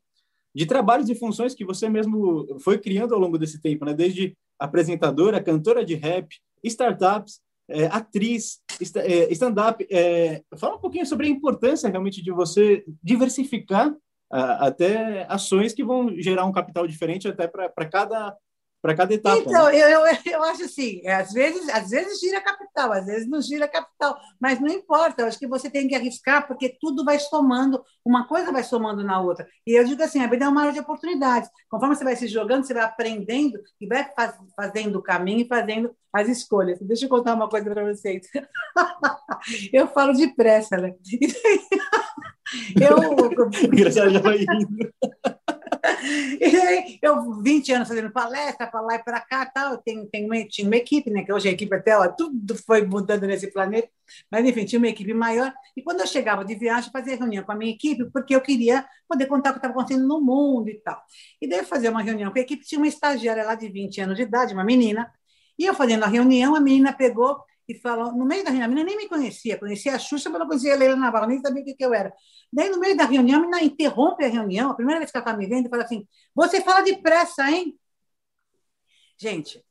de 0.55 0.65
trabalhos 0.65 1.09
e 1.09 1.15
funções 1.15 1.53
que 1.53 1.65
você 1.65 1.89
mesmo 1.89 2.59
foi 2.61 2.77
criando 2.77 3.13
ao 3.13 3.19
longo 3.19 3.37
desse 3.37 3.61
tempo, 3.61 3.83
né? 3.83 3.93
Desde 3.93 4.37
apresentadora, 4.57 5.43
cantora 5.43 5.83
de 5.83 5.95
rap, 5.95 6.27
startups, 6.63 7.41
é, 7.69 7.85
atriz, 7.85 8.59
é, 8.97 9.31
stand-up. 9.31 9.85
É, 9.91 10.43
fala 10.57 10.75
um 10.75 10.79
pouquinho 10.79 11.05
sobre 11.05 11.27
a 11.27 11.29
importância 11.29 11.89
realmente 11.89 12.21
de 12.21 12.31
você 12.31 12.83
diversificar 13.01 13.93
até 14.31 15.25
ações 15.27 15.73
que 15.73 15.83
vão 15.83 16.15
gerar 16.21 16.45
um 16.45 16.51
capital 16.51 16.85
diferente 16.85 17.27
até 17.27 17.47
para 17.47 17.89
cada 17.89 18.37
para 18.81 18.95
cada 18.95 19.13
etapa. 19.13 19.37
Então, 19.37 19.65
né? 19.65 19.77
eu, 19.77 20.05
eu, 20.05 20.17
eu 20.25 20.43
acho 20.43 20.63
assim, 20.63 21.01
é, 21.03 21.15
às 21.15 21.33
vezes, 21.33 21.67
às 21.69 21.89
vezes 21.89 22.19
gira 22.19 22.41
capital, 22.41 22.93
às 22.93 23.05
vezes 23.05 23.27
não 23.27 23.41
gira 23.41 23.67
capital, 23.67 24.17
mas 24.39 24.59
não 24.59 24.67
importa, 24.67 25.21
eu 25.21 25.27
acho 25.27 25.37
que 25.37 25.47
você 25.47 25.69
tem 25.69 25.87
que 25.87 25.95
arriscar, 25.95 26.47
porque 26.47 26.77
tudo 26.79 27.03
vai 27.03 27.19
somando, 27.19 27.83
uma 28.05 28.27
coisa 28.27 28.51
vai 28.51 28.63
somando 28.63 29.03
na 29.03 29.19
outra. 29.19 29.47
E 29.67 29.77
eu 29.77 29.83
digo 29.83 30.01
assim, 30.01 30.23
a 30.23 30.27
vida 30.27 30.45
é 30.45 30.47
uma 30.47 30.61
área 30.61 30.73
de 30.73 30.79
oportunidades. 30.79 31.49
Conforme 31.69 31.95
você 31.95 32.03
vai 32.03 32.15
se 32.15 32.27
jogando, 32.27 32.65
você 32.65 32.73
vai 32.73 32.83
aprendendo 32.83 33.59
e 33.81 33.87
vai 33.87 34.09
faz, 34.15 34.35
fazendo 34.55 34.97
o 34.97 35.03
caminho 35.03 35.41
e 35.41 35.47
fazendo 35.47 35.91
as 36.13 36.27
escolhas. 36.27 36.79
Deixa 36.81 37.05
eu 37.05 37.09
contar 37.09 37.35
uma 37.35 37.49
coisa 37.49 37.69
para 37.69 37.83
vocês. 37.83 38.27
eu 39.73 39.87
falo 39.87 40.13
depressa, 40.13 40.77
né? 40.77 40.93
eu... 42.79 42.97
Engraçado, 43.67 44.09
já 44.09 44.19
vai 44.19 44.39
indo. 44.39 44.93
eu 47.01 47.41
20 47.41 47.71
anos 47.73 47.87
fazendo 47.87 48.11
palestra 48.11 48.67
para 48.67 48.81
lá 48.81 48.95
e 48.95 49.03
para 49.03 49.19
cá, 49.21 49.45
tal. 49.45 49.77
Tenho, 49.77 50.05
tenho 50.07 50.25
uma, 50.27 50.43
tinha 50.45 50.67
uma 50.67 50.75
equipe, 50.75 51.09
né? 51.09 51.23
Que 51.23 51.33
hoje 51.33 51.49
a 51.49 51.51
equipe 51.51 51.73
até 51.75 51.97
ó, 51.97 52.07
tudo 52.07 52.55
foi 52.55 52.85
mudando 52.85 53.25
nesse 53.27 53.51
planeta, 53.51 53.89
mas 54.31 54.45
enfim, 54.45 54.65
tinha 54.65 54.79
uma 54.79 54.87
equipe 54.87 55.13
maior. 55.13 55.53
E 55.75 55.81
quando 55.81 56.01
eu 56.01 56.07
chegava 56.07 56.43
de 56.45 56.55
viagem, 56.55 56.91
fazia 56.91 57.15
reunião 57.15 57.43
com 57.43 57.51
a 57.51 57.55
minha 57.55 57.71
equipe, 57.71 58.05
porque 58.11 58.35
eu 58.35 58.41
queria 58.41 58.85
poder 59.07 59.25
contar 59.27 59.51
o 59.51 59.53
que 59.53 59.59
estava 59.59 59.73
acontecendo 59.73 60.07
no 60.07 60.21
mundo 60.21 60.69
e 60.69 60.75
tal. 60.81 61.01
E 61.41 61.47
daí 61.47 61.59
eu 61.59 61.65
fazia 61.65 61.91
uma 61.91 62.01
reunião 62.01 62.31
com 62.31 62.39
a 62.39 62.41
equipe, 62.41 62.65
tinha 62.65 62.79
uma 62.79 62.87
estagiária 62.87 63.43
lá 63.43 63.55
de 63.55 63.69
20 63.69 64.01
anos 64.01 64.15
de 64.15 64.23
idade, 64.23 64.53
uma 64.53 64.63
menina, 64.63 65.11
e 65.57 65.65
eu 65.65 65.73
fazendo 65.73 66.03
a 66.03 66.07
reunião, 66.07 66.55
a 66.55 66.59
menina 66.61 66.93
pegou 66.93 67.43
e 67.69 67.79
falou, 67.79 68.11
no 68.13 68.25
meio 68.25 68.43
da 68.43 68.49
reunião, 68.49 68.65
a 68.65 68.69
menina 68.69 68.87
nem 68.87 68.97
me 68.97 69.07
conhecia, 69.07 69.59
conhecia 69.59 69.93
a 69.93 69.99
Xuxa, 69.99 70.27
mas 70.29 70.39
não 70.39 70.47
conhecia 70.47 70.73
a 70.73 70.77
Leila 70.77 70.95
Navarro, 70.95 71.27
nem 71.27 71.39
sabia 71.39 71.61
o 71.61 71.65
que, 71.65 71.75
que 71.75 71.85
eu 71.85 71.93
era. 71.93 72.11
Daí, 72.51 72.67
no 72.67 72.79
meio 72.79 72.97
da 72.97 73.05
reunião, 73.05 73.37
a 73.37 73.41
menina 73.41 73.63
interrompe 73.63 74.25
a 74.25 74.27
reunião, 74.27 74.71
a 74.71 74.73
primeira 74.73 74.99
vez 74.99 75.11
que 75.11 75.17
ela 75.17 75.23
está 75.23 75.37
me 75.37 75.47
vendo, 75.47 75.69
fala 75.69 75.83
assim: 75.83 76.07
Você 76.33 76.61
fala 76.61 76.81
depressa, 76.81 77.47
hein? 77.49 77.77
Gente, 79.17 79.63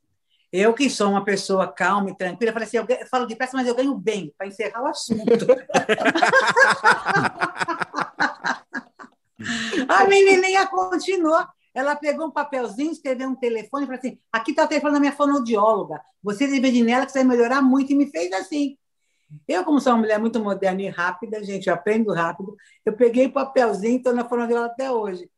eu 0.51 0.73
que 0.73 0.89
sou 0.89 1.09
uma 1.09 1.25
pessoa 1.25 1.67
calma 1.67 2.09
e 2.09 2.15
tranquila, 2.15 2.53
falei 2.53 2.67
assim: 2.67 2.77
Eu 2.77 2.87
falo 3.07 3.25
depressa, 3.25 3.57
mas 3.57 3.67
eu 3.67 3.75
ganho 3.75 3.93
bem, 3.95 4.33
para 4.37 4.47
encerrar 4.47 4.81
o 4.81 4.87
assunto. 4.87 5.25
a 9.89 10.05
menininha 10.05 10.67
continuou. 10.67 11.45
Ela 11.79 11.95
pegou 11.95 12.27
um 12.27 12.31
papelzinho, 12.31 12.91
escreveu 12.91 13.29
um 13.29 13.35
telefone 13.35 13.83
e 13.83 13.87
falou 13.87 13.99
assim: 13.99 14.19
aqui 14.31 14.51
está 14.51 14.65
o 14.65 14.67
telefone 14.67 14.93
da 14.93 14.99
minha 14.99 15.11
fonoaudióloga. 15.11 16.01
Você 16.21 16.45
ir 16.45 16.83
nela 16.83 17.05
que 17.05 17.11
você 17.11 17.19
vai 17.19 17.27
melhorar 17.27 17.61
muito. 17.61 17.91
E 17.91 17.95
me 17.95 18.07
fez 18.11 18.31
assim. 18.33 18.77
Eu, 19.47 19.63
como 19.63 19.79
sou 19.79 19.93
uma 19.93 19.99
mulher 19.99 20.19
muito 20.19 20.39
moderna 20.39 20.81
e 20.81 20.89
rápida, 20.89 21.43
gente, 21.43 21.67
eu 21.67 21.73
aprendo 21.73 22.11
rápido, 22.11 22.55
eu 22.83 22.93
peguei 22.93 23.27
o 23.27 23.31
papelzinho 23.31 23.93
e 23.93 23.97
estou 23.97 24.13
na 24.13 24.27
fonoaudióloga 24.27 24.73
até 24.73 24.91
hoje. 24.91 25.29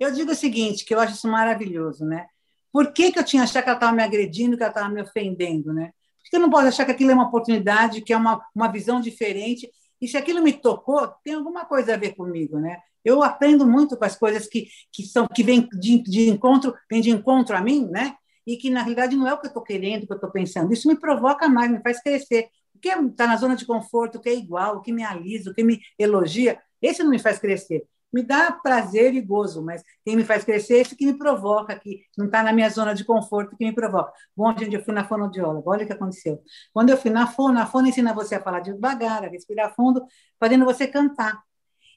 Eu 0.00 0.10
digo 0.10 0.32
o 0.32 0.34
seguinte, 0.34 0.84
que 0.84 0.94
eu 0.94 1.00
acho 1.00 1.14
isso 1.14 1.28
maravilhoso, 1.28 2.04
né? 2.04 2.26
Por 2.72 2.92
que, 2.92 3.12
que 3.12 3.18
eu 3.18 3.24
tinha 3.24 3.42
achado 3.42 3.62
que 3.62 3.68
ela 3.68 3.76
estava 3.76 3.92
me 3.92 4.02
agredindo, 4.02 4.56
que 4.56 4.62
ela 4.62 4.70
estava 4.70 4.88
me 4.88 5.02
ofendendo, 5.02 5.72
né? 5.72 5.92
Por 6.18 6.30
que 6.30 6.36
eu 6.36 6.40
não 6.40 6.50
posso 6.50 6.66
achar 6.66 6.84
que 6.84 6.92
aquilo 6.92 7.10
é 7.10 7.14
uma 7.14 7.28
oportunidade, 7.28 8.00
que 8.02 8.12
é 8.12 8.16
uma, 8.16 8.44
uma 8.54 8.72
visão 8.72 9.00
diferente? 9.00 9.70
E 10.00 10.08
se 10.08 10.16
aquilo 10.16 10.42
me 10.42 10.52
tocou, 10.52 11.06
tem 11.22 11.34
alguma 11.34 11.64
coisa 11.64 11.94
a 11.94 11.96
ver 11.96 12.14
comigo, 12.14 12.58
né? 12.58 12.78
Eu 13.06 13.22
aprendo 13.22 13.66
muito 13.66 13.96
com 13.96 14.04
as 14.04 14.16
coisas 14.16 14.46
que, 14.46 14.66
que 14.92 15.04
são 15.04 15.26
que 15.26 15.42
vêm 15.42 15.68
de, 15.80 16.02
de 16.02 16.28
encontro, 16.28 16.74
vêm 16.90 17.00
de 17.00 17.10
encontro 17.10 17.56
a 17.56 17.60
mim, 17.60 17.86
né? 17.88 18.16
e 18.46 18.56
que, 18.56 18.70
na 18.70 18.80
realidade, 18.80 19.16
não 19.16 19.26
é 19.26 19.34
o 19.34 19.38
que 19.38 19.46
eu 19.46 19.48
estou 19.48 19.62
querendo, 19.62 20.04
o 20.04 20.06
que 20.06 20.12
eu 20.12 20.16
estou 20.16 20.30
pensando. 20.30 20.72
Isso 20.72 20.86
me 20.86 20.98
provoca 20.98 21.48
mais, 21.48 21.70
me 21.70 21.80
faz 21.82 22.00
crescer. 22.00 22.48
O 22.74 22.78
que 22.78 22.88
está 22.88 23.26
na 23.26 23.36
zona 23.36 23.56
de 23.56 23.66
conforto, 23.66 24.18
o 24.18 24.20
que 24.20 24.28
é 24.28 24.34
igual, 24.34 24.76
o 24.76 24.82
que 24.82 24.92
me 24.92 25.02
alisa, 25.02 25.50
o 25.50 25.54
que 25.54 25.64
me 25.64 25.80
elogia, 25.98 26.60
esse 26.80 27.02
não 27.02 27.10
me 27.10 27.18
faz 27.18 27.38
crescer. 27.38 27.84
Me 28.12 28.22
dá 28.22 28.52
prazer 28.52 29.14
e 29.14 29.20
gozo, 29.20 29.62
mas 29.62 29.82
quem 30.04 30.14
me 30.14 30.24
faz 30.24 30.44
crescer 30.44 30.74
é 30.74 30.80
esse 30.80 30.94
que 30.94 31.04
me 31.04 31.18
provoca, 31.18 31.78
que 31.78 32.02
não 32.16 32.26
está 32.26 32.42
na 32.42 32.52
minha 32.52 32.70
zona 32.70 32.94
de 32.94 33.04
conforto, 33.04 33.56
que 33.56 33.64
me 33.64 33.74
provoca. 33.74 34.12
Bom, 34.34 34.56
gente, 34.56 34.74
eu 34.74 34.84
fui 34.84 34.94
na 34.94 35.06
fonoaudióloga, 35.06 35.68
olha 35.68 35.84
o 35.84 35.86
que 35.86 35.92
aconteceu. 35.92 36.40
Quando 36.72 36.90
eu 36.90 36.96
fui 36.96 37.10
na 37.10 37.26
fono, 37.26 37.58
a 37.58 37.66
fono 37.66 37.88
ensina 37.88 38.14
você 38.14 38.36
a 38.36 38.42
falar 38.42 38.60
devagar, 38.60 39.24
a 39.24 39.28
respirar 39.28 39.74
fundo, 39.74 40.04
fazendo 40.38 40.64
você 40.64 40.86
cantar. 40.86 41.42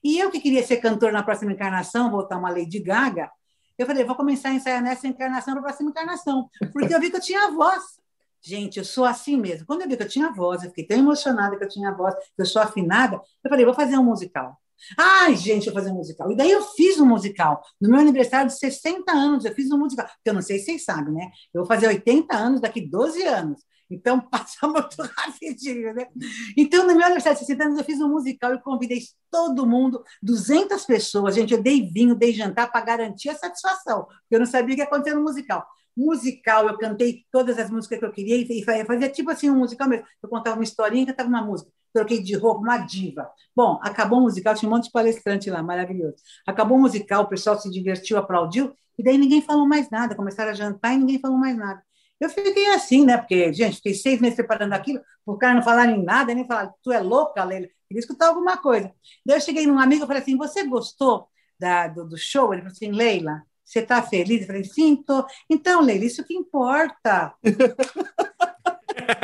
E 0.04 0.18
eu 0.18 0.32
que 0.32 0.40
queria 0.40 0.66
ser 0.66 0.78
cantor 0.78 1.12
na 1.12 1.24
próxima 1.24 1.52
encarnação, 1.52 2.10
voltar 2.12 2.38
uma 2.38 2.50
Lady 2.50 2.80
Gaga, 2.80 3.30
eu 3.78 3.86
falei, 3.86 4.04
vou 4.04 4.16
começar 4.16 4.50
a 4.50 4.54
ensaiar 4.54 4.82
nessa 4.82 5.08
encarnação 5.08 5.54
para 5.54 5.62
a 5.62 5.66
próxima 5.68 5.90
encarnação, 5.90 6.50
porque 6.74 6.94
eu 6.94 7.00
vi 7.00 7.10
que 7.10 7.16
eu 7.16 7.22
tinha 7.22 7.50
voz. 7.52 8.00
Gente, 8.42 8.78
eu 8.78 8.86
sou 8.86 9.06
assim 9.06 9.38
mesmo. 9.38 9.66
Quando 9.66 9.82
eu 9.82 9.90
vi 9.90 9.98
que 9.98 10.04
eu 10.04 10.08
tinha 10.08 10.32
voz, 10.32 10.64
eu 10.64 10.70
fiquei 10.70 10.86
tão 10.86 10.98
emocionada 10.98 11.58
que 11.58 11.64
eu 11.64 11.68
tinha 11.68 11.92
voz, 11.94 12.14
que 12.16 12.42
eu 12.42 12.46
sou 12.46 12.62
afinada, 12.62 13.16
eu 13.44 13.50
falei, 13.50 13.66
vou 13.66 13.74
fazer 13.74 13.98
um 13.98 14.04
musical. 14.04 14.58
Ai, 14.98 15.36
gente, 15.36 15.68
eu 15.68 15.74
vou 15.74 15.82
fazer 15.82 15.94
um 15.94 15.98
musical. 15.98 16.32
E 16.32 16.36
daí 16.36 16.52
eu 16.52 16.62
fiz 16.62 17.00
um 17.00 17.06
musical. 17.06 17.62
No 17.82 17.90
meu 17.90 18.00
aniversário 18.00 18.48
de 18.48 18.58
60 18.58 19.12
anos, 19.12 19.46
eu 19.46 19.54
fiz 19.54 19.70
um 19.72 19.78
musical. 19.78 20.06
Porque 20.06 20.30
eu 20.30 20.34
não 20.34 20.42
sei 20.42 20.60
se 20.60 20.66
vocês 20.66 20.86
sabem, 20.86 21.14
né? 21.14 21.30
Eu 21.54 21.62
vou 21.62 21.66
fazer 21.66 21.88
80 21.88 22.36
anos 22.36 22.62
daqui 22.62 22.82
12 22.82 23.24
anos. 23.24 23.62
Então, 23.90 24.20
passa 24.30 24.68
muito 24.68 25.02
rapidinho, 25.02 25.94
né? 25.94 26.08
Então, 26.56 26.86
no 26.86 26.96
meu 26.96 27.06
aniversário 27.06 27.40
de 27.40 27.46
60 27.46 27.64
anos, 27.64 27.80
eu 27.80 27.86
fiz 27.86 28.00
um 28.00 28.10
musical 28.10 28.54
e 28.54 28.62
convidei 28.62 29.00
todo 29.32 29.66
mundo, 29.66 30.04
200 30.22 30.86
pessoas. 30.86 31.36
Gente, 31.36 31.54
eu 31.54 31.62
dei 31.62 31.90
vinho, 31.90 32.16
dei 32.16 32.34
jantar 32.34 32.72
para 32.72 32.86
garantir 32.86 33.30
a 33.30 33.36
satisfação, 33.36 34.06
porque 34.06 34.36
eu 34.36 34.40
não 34.40 34.46
sabia 34.46 34.74
o 34.74 34.76
que 34.76 34.82
ia 34.82 34.88
acontecer 34.88 35.16
no 35.16 35.24
musical. 35.24 35.66
Musical, 35.98 36.68
eu 36.68 36.78
cantei 36.78 37.26
todas 37.32 37.58
as 37.58 37.70
músicas 37.70 38.00
que 38.00 38.06
eu 38.06 38.12
queria 38.12 38.38
e 38.38 38.86
fazia 38.86 39.10
tipo 39.10 39.30
assim 39.32 39.50
um 39.50 39.58
musical 39.58 39.88
mesmo. 39.90 40.06
Eu 40.24 40.30
contava 40.30 40.56
uma 40.56 40.64
historinha 40.64 41.08
cantava 41.08 41.28
uma 41.28 41.42
música. 41.44 41.72
Troquei 41.94 42.22
de 42.22 42.36
roupa, 42.36 42.62
uma 42.62 42.78
diva. 42.78 43.30
Bom, 43.56 43.80
acabou 43.82 44.20
o 44.20 44.22
musical, 44.22 44.56
tinha 44.56 44.70
um 44.70 44.76
monte 44.76 44.86
de 44.86 44.92
palestrante 44.92 45.50
lá, 45.50 45.62
maravilhoso. 45.64 46.16
Acabou 46.48 46.78
o 46.78 46.82
musical, 46.82 47.24
o 47.24 47.28
pessoal 47.28 47.60
se 47.60 47.70
divertiu, 47.70 48.18
aplaudiu, 48.18 48.74
e 48.98 49.04
daí 49.04 49.18
ninguém 49.18 49.42
falou 49.42 49.68
mais 49.68 49.90
nada. 49.90 50.16
Começaram 50.16 50.52
a 50.52 50.54
jantar 50.54 50.94
e 50.94 50.98
ninguém 50.98 51.20
falou 51.20 51.38
mais 51.38 51.58
nada. 51.58 51.82
Eu 52.20 52.30
fiquei 52.30 52.68
assim, 52.74 53.06
né? 53.06 53.18
Porque, 53.18 53.54
gente, 53.54 53.78
fiquei 53.78 53.94
seis 53.94 54.20
meses 54.20 54.36
preparando 54.36 54.74
aquilo, 54.74 55.02
por 55.26 55.38
cara 55.38 55.56
não 55.56 55.64
falarem 55.64 56.04
nada, 56.04 56.34
nem 56.34 56.46
falar, 56.46 56.74
tu 56.84 56.92
é 56.92 57.00
louca, 57.00 57.44
Leila, 57.44 57.68
queria 57.88 58.00
escutar 58.00 58.28
alguma 58.28 58.58
coisa. 58.58 58.94
Daí 59.26 59.38
eu 59.38 59.42
cheguei 59.42 59.66
num 59.66 59.80
amigo 59.80 60.04
e 60.04 60.08
falei 60.08 60.22
assim: 60.22 60.38
você 60.38 60.64
gostou 60.66 61.28
da, 61.60 61.88
do, 61.88 62.08
do, 62.08 62.18
show? 62.18 62.54
Ele 62.54 62.62
falou 62.62 62.74
assim: 62.74 62.92
Leila, 62.92 63.44
você 63.64 63.80
está 63.80 64.02
feliz? 64.02 64.42
Eu 64.42 64.48
falei: 64.48 64.64
sim, 64.66 64.96
tô. 64.98 65.26
Então, 65.50 65.82
Leila, 65.82 66.06
isso 66.06 66.24
que 66.26 66.34
importa. 66.34 67.34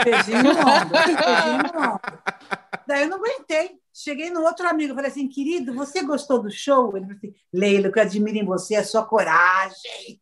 beijinho 0.03 0.43
no 0.43 0.51
ombro, 0.51 0.89
beijinho 1.05 1.63
no 1.63 1.79
ombro. 1.79 2.01
Daí 2.87 3.03
eu 3.03 3.09
não 3.09 3.17
aguentei. 3.17 3.77
Cheguei 3.93 4.29
no 4.29 4.41
outro 4.41 4.67
amigo, 4.67 4.93
falei 4.93 5.09
assim, 5.09 5.25
querido, 5.25 5.73
você 5.73 6.03
gostou 6.03 6.41
do 6.41 6.51
show? 6.51 6.97
Ele 6.97 7.05
falou 7.05 7.17
assim, 7.17 7.33
Leila, 7.53 7.87
o 7.87 7.91
que 7.93 7.99
eu 7.99 8.03
admiro 8.03 8.37
em 8.37 8.43
você 8.45 8.75
é 8.75 8.79
a 8.79 8.83
sua 8.83 9.05
coragem. 9.05 10.21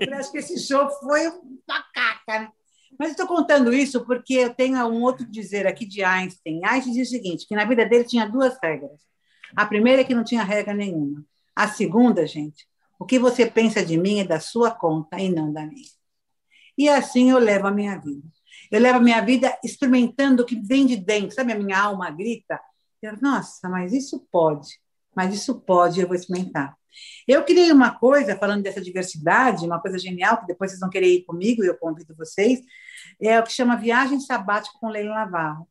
Eu 0.00 0.16
acho 0.16 0.32
que 0.32 0.38
esse 0.38 0.58
show 0.58 0.88
foi 1.00 1.30
uma 1.68 1.82
caca? 1.92 2.52
Mas 2.98 3.10
estou 3.10 3.26
contando 3.26 3.72
isso 3.72 4.04
porque 4.04 4.34
eu 4.34 4.54
tenho 4.54 4.78
um 4.86 5.02
outro 5.02 5.24
dizer 5.24 5.66
aqui 5.66 5.86
de 5.86 6.02
Einstein. 6.02 6.60
Einstein 6.64 6.94
diz 6.94 7.08
o 7.08 7.10
seguinte, 7.10 7.46
que 7.46 7.54
na 7.54 7.64
vida 7.64 7.84
dele 7.84 8.04
tinha 8.04 8.26
duas 8.26 8.56
regras. 8.62 9.00
A 9.56 9.66
primeira 9.66 10.02
é 10.02 10.04
que 10.04 10.14
não 10.14 10.24
tinha 10.24 10.42
regra 10.42 10.74
nenhuma. 10.74 11.24
A 11.54 11.68
segunda, 11.68 12.26
gente, 12.26 12.66
o 12.98 13.04
que 13.04 13.18
você 13.18 13.46
pensa 13.46 13.84
de 13.84 13.96
mim 13.98 14.20
é 14.20 14.24
da 14.24 14.40
sua 14.40 14.70
conta 14.70 15.18
e 15.18 15.28
não 15.28 15.52
da 15.52 15.66
minha. 15.66 15.88
E 16.76 16.88
assim 16.88 17.30
eu 17.30 17.38
levo 17.38 17.66
a 17.66 17.70
minha 17.70 17.96
vida. 17.98 18.26
Eu 18.70 18.80
levo 18.80 18.98
a 18.98 19.02
minha 19.02 19.20
vida 19.20 19.56
experimentando 19.64 20.42
o 20.42 20.46
que 20.46 20.56
vem 20.56 20.86
de 20.86 20.96
dentro. 20.96 21.34
Sabe, 21.34 21.52
a 21.52 21.58
minha 21.58 21.80
alma 21.80 22.10
grita. 22.10 22.60
Eu, 23.02 23.16
Nossa, 23.20 23.68
mas 23.68 23.92
isso 23.92 24.26
pode. 24.30 24.78
Mas 25.14 25.34
isso 25.34 25.60
pode, 25.60 26.00
eu 26.00 26.06
vou 26.06 26.16
experimentar. 26.16 26.77
Eu 27.26 27.44
criei 27.44 27.70
uma 27.72 27.90
coisa, 27.98 28.36
falando 28.36 28.62
dessa 28.62 28.80
diversidade, 28.80 29.66
uma 29.66 29.80
coisa 29.80 29.98
genial, 29.98 30.40
que 30.40 30.46
depois 30.46 30.70
vocês 30.70 30.80
vão 30.80 30.90
querer 30.90 31.08
ir 31.08 31.24
comigo, 31.24 31.62
e 31.62 31.66
eu 31.66 31.76
convido 31.76 32.14
vocês, 32.16 32.60
é 33.20 33.38
o 33.38 33.42
que 33.42 33.52
chama 33.52 33.76
Viagem 33.76 34.20
Sabática 34.20 34.78
com 34.80 34.88
Leila 34.88 35.14
Navarro. 35.14 35.68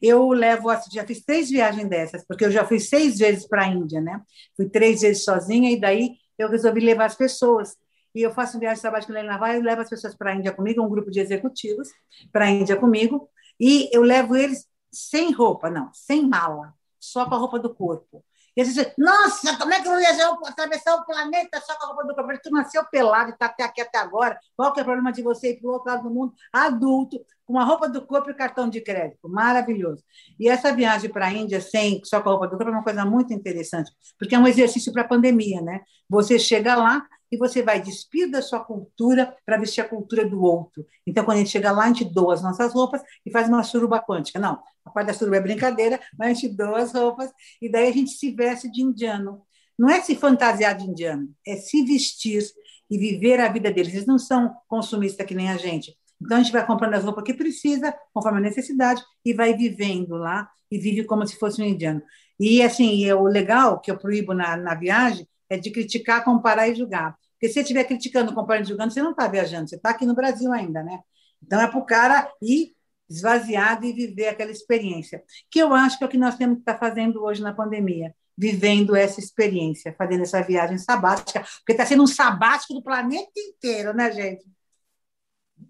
Eu 0.00 0.30
levo, 0.30 0.68
já 0.92 1.06
fiz 1.06 1.24
três 1.24 1.50
viagens 1.50 1.88
dessas, 1.88 2.24
porque 2.26 2.44
eu 2.44 2.50
já 2.50 2.64
fui 2.64 2.80
seis 2.80 3.18
vezes 3.18 3.46
para 3.46 3.62
a 3.62 3.68
Índia, 3.68 4.00
né? 4.00 4.20
Fui 4.56 4.68
três 4.68 5.02
vezes 5.02 5.24
sozinha, 5.24 5.70
e 5.70 5.78
daí 5.78 6.16
eu 6.38 6.48
resolvi 6.48 6.80
levar 6.80 7.06
as 7.06 7.14
pessoas. 7.14 7.76
E 8.14 8.22
eu 8.22 8.32
faço 8.32 8.58
viagem 8.58 8.80
sabática 8.80 9.12
Leila 9.12 9.32
Navarro, 9.32 9.54
eu 9.54 9.62
levo 9.62 9.82
as 9.82 9.88
pessoas 9.90 10.14
para 10.14 10.32
a 10.32 10.34
Índia 10.34 10.52
comigo, 10.52 10.82
um 10.82 10.88
grupo 10.88 11.10
de 11.10 11.20
executivos 11.20 11.88
para 12.32 12.46
a 12.46 12.50
Índia 12.50 12.76
comigo, 12.76 13.28
e 13.58 13.88
eu 13.92 14.02
levo 14.02 14.36
eles 14.36 14.66
sem 14.92 15.32
roupa, 15.32 15.70
não, 15.70 15.90
sem 15.92 16.26
mala, 16.26 16.74
só 16.98 17.26
com 17.26 17.34
a 17.34 17.38
roupa 17.38 17.58
do 17.58 17.74
corpo. 17.74 18.24
Eles 18.60 18.74
dizem, 18.74 18.92
nossa, 18.98 19.56
como 19.56 19.72
é 19.72 19.80
que 19.80 19.88
eu 19.88 19.96
viajar, 19.96 20.36
atravessar 20.44 20.94
o 20.96 21.06
planeta 21.06 21.58
só 21.62 21.74
com 21.78 21.84
a 21.84 21.86
roupa 21.86 22.04
do 22.04 22.14
corpo? 22.14 22.40
Tu 22.42 22.50
nasceu 22.50 22.84
pelado 22.84 23.30
e 23.30 23.32
está 23.32 23.46
até 23.46 23.64
aqui 23.64 23.80
até 23.80 23.96
agora. 23.96 24.38
Qual 24.54 24.70
que 24.70 24.80
é 24.80 24.82
o 24.82 24.84
problema 24.84 25.10
de 25.10 25.22
você 25.22 25.52
ir 25.52 25.60
para 25.60 25.70
o 25.70 25.72
outro 25.72 25.90
lado 25.90 26.02
do 26.02 26.10
mundo, 26.10 26.34
adulto, 26.52 27.24
com 27.46 27.58
a 27.58 27.64
roupa 27.64 27.88
do 27.88 28.04
corpo 28.04 28.28
e 28.30 28.34
cartão 28.34 28.68
de 28.68 28.82
crédito? 28.82 29.26
Maravilhoso. 29.30 30.04
E 30.38 30.46
essa 30.46 30.74
viagem 30.74 31.08
para 31.08 31.28
a 31.28 31.32
Índia 31.32 31.58
sem 31.58 32.02
só 32.04 32.20
com 32.20 32.28
a 32.28 32.32
roupa 32.32 32.48
do 32.48 32.58
corpo 32.58 32.70
é 32.70 32.74
uma 32.74 32.84
coisa 32.84 33.02
muito 33.06 33.32
interessante, 33.32 33.90
porque 34.18 34.34
é 34.34 34.38
um 34.38 34.46
exercício 34.46 34.92
para 34.92 35.02
a 35.02 35.08
pandemia, 35.08 35.62
né? 35.62 35.80
Você 36.06 36.38
chega 36.38 36.76
lá, 36.76 37.02
e 37.30 37.36
você 37.36 37.62
vai 37.62 37.80
despir 37.80 38.30
da 38.30 38.42
sua 38.42 38.60
cultura 38.60 39.36
para 39.46 39.56
vestir 39.56 39.80
a 39.80 39.88
cultura 39.88 40.28
do 40.28 40.42
outro. 40.42 40.84
Então, 41.06 41.24
quando 41.24 41.36
a 41.36 41.40
gente 41.40 41.50
chega 41.50 41.70
lá, 41.70 41.84
a 41.84 41.88
gente 41.88 42.04
doa 42.04 42.34
as 42.34 42.42
nossas 42.42 42.72
roupas 42.72 43.02
e 43.24 43.30
faz 43.30 43.48
uma 43.48 43.62
suruba 43.62 44.00
quântica. 44.00 44.38
Não, 44.38 44.58
a 44.84 44.90
parte 44.90 45.08
da 45.08 45.14
suruba 45.14 45.36
é 45.36 45.40
brincadeira, 45.40 46.00
mas 46.18 46.30
a 46.30 46.34
gente 46.34 46.56
doa 46.56 46.80
as 46.80 46.92
roupas 46.92 47.30
e 47.60 47.70
daí 47.70 47.88
a 47.88 47.92
gente 47.92 48.10
se 48.10 48.30
veste 48.32 48.70
de 48.70 48.82
indiano. 48.82 49.42
Não 49.78 49.88
é 49.88 50.00
se 50.00 50.14
fantasiar 50.14 50.76
de 50.76 50.84
indiano, 50.84 51.28
é 51.46 51.56
se 51.56 51.84
vestir 51.84 52.42
e 52.90 52.98
viver 52.98 53.40
a 53.40 53.48
vida 53.48 53.70
deles. 53.70 53.94
Eles 53.94 54.06
não 54.06 54.18
são 54.18 54.54
consumistas 54.68 55.24
que 55.26 55.34
nem 55.34 55.48
a 55.48 55.56
gente. 55.56 55.96
Então, 56.20 56.36
a 56.36 56.42
gente 56.42 56.52
vai 56.52 56.66
comprando 56.66 56.94
as 56.94 57.04
roupas 57.04 57.24
que 57.24 57.32
precisa, 57.32 57.94
conforme 58.12 58.38
a 58.38 58.42
necessidade, 58.42 59.02
e 59.24 59.32
vai 59.32 59.56
vivendo 59.56 60.16
lá, 60.16 60.50
e 60.70 60.78
vive 60.78 61.04
como 61.04 61.26
se 61.26 61.36
fosse 61.36 61.62
um 61.62 61.64
indiano. 61.64 62.02
E, 62.38 62.62
assim, 62.62 63.10
o 63.12 63.24
legal 63.24 63.80
que 63.80 63.90
eu 63.90 63.98
proíbo 63.98 64.34
na, 64.34 64.56
na 64.56 64.74
viagem 64.74 65.26
é 65.50 65.58
de 65.58 65.70
criticar, 65.70 66.24
comparar 66.24 66.68
e 66.68 66.74
julgar. 66.74 67.16
Porque 67.32 67.48
se 67.48 67.54
você 67.54 67.60
estiver 67.60 67.84
criticando, 67.84 68.32
comparando 68.32 68.66
e 68.66 68.68
julgando, 68.68 68.92
você 68.92 69.02
não 69.02 69.10
está 69.10 69.26
viajando, 69.26 69.68
você 69.68 69.76
está 69.76 69.90
aqui 69.90 70.06
no 70.06 70.14
Brasil 70.14 70.52
ainda, 70.52 70.82
né? 70.82 71.00
Então 71.42 71.60
é 71.60 71.66
para 71.66 71.78
o 71.78 71.84
cara 71.84 72.30
ir 72.40 72.74
esvaziado 73.08 73.84
e 73.84 73.92
viver 73.92 74.28
aquela 74.28 74.52
experiência, 74.52 75.24
que 75.50 75.58
eu 75.58 75.74
acho 75.74 75.98
que 75.98 76.04
é 76.04 76.06
o 76.06 76.10
que 76.10 76.16
nós 76.16 76.36
temos 76.36 76.56
que 76.56 76.62
estar 76.62 76.74
tá 76.74 76.78
fazendo 76.78 77.24
hoje 77.24 77.42
na 77.42 77.52
pandemia, 77.52 78.14
vivendo 78.38 78.94
essa 78.94 79.18
experiência, 79.18 79.92
fazendo 79.98 80.22
essa 80.22 80.40
viagem 80.42 80.78
sabática, 80.78 81.40
porque 81.40 81.72
está 81.72 81.84
sendo 81.84 82.04
um 82.04 82.06
sabático 82.06 82.72
do 82.72 82.82
planeta 82.82 83.32
inteiro, 83.36 83.92
né, 83.92 84.12
gente? 84.12 84.44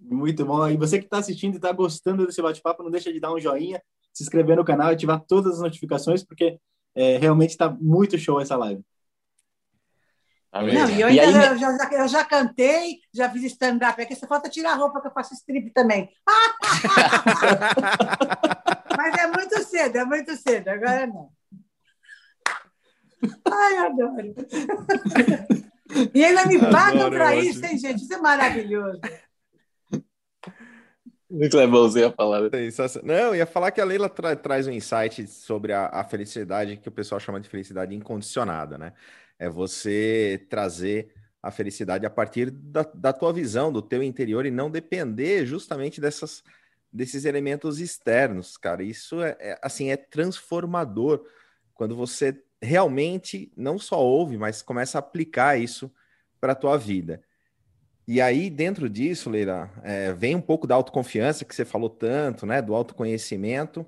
Muito 0.02 0.44
bom. 0.44 0.68
E 0.68 0.76
você 0.76 0.98
que 0.98 1.06
está 1.06 1.18
assistindo 1.18 1.54
e 1.54 1.56
está 1.56 1.72
gostando 1.72 2.26
desse 2.26 2.42
bate-papo, 2.42 2.82
não 2.82 2.90
deixa 2.90 3.12
de 3.12 3.18
dar 3.18 3.32
um 3.32 3.40
joinha, 3.40 3.82
se 4.12 4.22
inscrever 4.22 4.56
no 4.56 4.64
canal, 4.64 4.90
ativar 4.90 5.24
todas 5.26 5.54
as 5.54 5.60
notificações, 5.60 6.22
porque 6.22 6.58
é, 6.94 7.16
realmente 7.16 7.50
está 7.50 7.70
muito 7.70 8.18
show 8.18 8.40
essa 8.40 8.56
live. 8.56 8.84
Amém. 10.52 10.74
Não, 10.74 10.90
e 10.90 11.00
eu 11.00 11.08
ainda 11.08 11.22
e 11.22 11.26
aí... 11.26 11.46
eu 11.46 11.58
já, 11.58 11.88
eu 11.92 12.08
já 12.08 12.24
cantei, 12.24 12.98
já 13.14 13.30
fiz 13.30 13.44
stand-up 13.44 14.02
aqui, 14.02 14.16
só 14.16 14.26
falta 14.26 14.50
tirar 14.50 14.72
a 14.72 14.76
roupa 14.76 15.00
que 15.00 15.06
eu 15.06 15.12
faço 15.12 15.32
strip 15.34 15.70
também. 15.70 16.10
Mas 18.96 19.18
é 19.18 19.28
muito 19.28 19.62
cedo, 19.62 19.96
é 19.96 20.04
muito 20.04 20.36
cedo, 20.36 20.68
agora 20.68 21.06
não. 21.06 21.30
Ai, 23.50 23.76
adoro. 23.76 24.34
E 26.14 26.24
ainda 26.24 26.46
me 26.46 26.58
pagam 26.58 27.10
para 27.10 27.34
isso, 27.34 27.64
hein, 27.66 27.76
gente? 27.76 28.02
Isso 28.02 28.14
é 28.14 28.18
maravilhoso. 28.18 29.00
Muito 31.28 31.56
legalzinho 31.56 32.08
a 32.08 32.12
falar. 32.12 32.40
Não, 33.04 33.34
ia 33.34 33.46
falar 33.46 33.70
que 33.70 33.80
a 33.80 33.84
Leila 33.84 34.08
tra 34.08 34.34
traz 34.34 34.66
um 34.66 34.72
insight 34.72 35.26
sobre 35.28 35.72
a, 35.72 35.86
a, 35.86 36.04
felicidade 36.04 36.76
que 36.76 36.88
o 36.88 36.92
pessoal 36.92 37.20
chama 37.20 37.40
de 37.40 37.48
felicidade 37.48 37.94
incondicionada, 37.94 38.76
né? 38.76 38.92
É 39.40 39.48
você 39.48 40.46
trazer 40.48 41.12
a 41.42 41.50
felicidade 41.50 42.06
a 42.06 42.10
partir 42.10 42.50
da, 42.50 42.82
da 42.94 43.12
tua 43.12 43.32
visão, 43.32 43.72
do 43.72 43.82
teu 43.82 44.02
interior 44.02 44.46
e 44.46 44.50
não 44.50 44.70
depender 44.70 45.46
justamente 45.46 46.00
dessas, 46.00 46.44
desses 46.92 47.24
elementos 47.24 47.80
externos, 47.80 48.56
cara. 48.56 48.84
Isso 48.84 49.20
é, 49.22 49.36
é 49.40 49.58
assim 49.62 49.90
é 49.90 49.96
transformador 49.96 51.24
quando 51.74 51.96
você 51.96 52.40
realmente 52.62 53.50
não 53.56 53.78
só 53.78 53.98
ouve, 53.98 54.36
mas 54.36 54.60
começa 54.60 54.98
a 54.98 55.00
aplicar 55.00 55.58
isso 55.58 55.90
para 56.38 56.52
a 56.52 56.56
tua 56.56 56.76
vida. 56.76 57.22
E 58.06 58.20
aí, 58.20 58.50
dentro 58.50 58.88
disso, 58.88 59.30
Leila, 59.30 59.70
é, 59.82 60.12
vem 60.12 60.34
um 60.34 60.40
pouco 60.40 60.66
da 60.66 60.74
autoconfiança 60.74 61.44
que 61.44 61.54
você 61.54 61.64
falou 61.64 61.88
tanto, 61.88 62.44
né? 62.44 62.60
Do 62.60 62.74
autoconhecimento. 62.74 63.86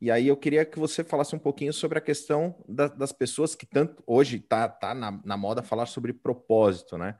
E 0.00 0.10
aí 0.10 0.28
eu 0.28 0.36
queria 0.36 0.64
que 0.64 0.78
você 0.78 1.02
falasse 1.02 1.34
um 1.34 1.38
pouquinho 1.38 1.72
sobre 1.72 1.98
a 1.98 2.02
questão 2.02 2.54
da, 2.68 2.88
das 2.88 3.12
pessoas 3.12 3.54
que 3.54 3.64
tanto 3.64 4.02
hoje 4.06 4.36
está 4.36 4.68
tá 4.68 4.94
na, 4.94 5.20
na 5.24 5.36
moda 5.36 5.62
falar 5.62 5.86
sobre 5.86 6.12
propósito, 6.12 6.98
né? 6.98 7.16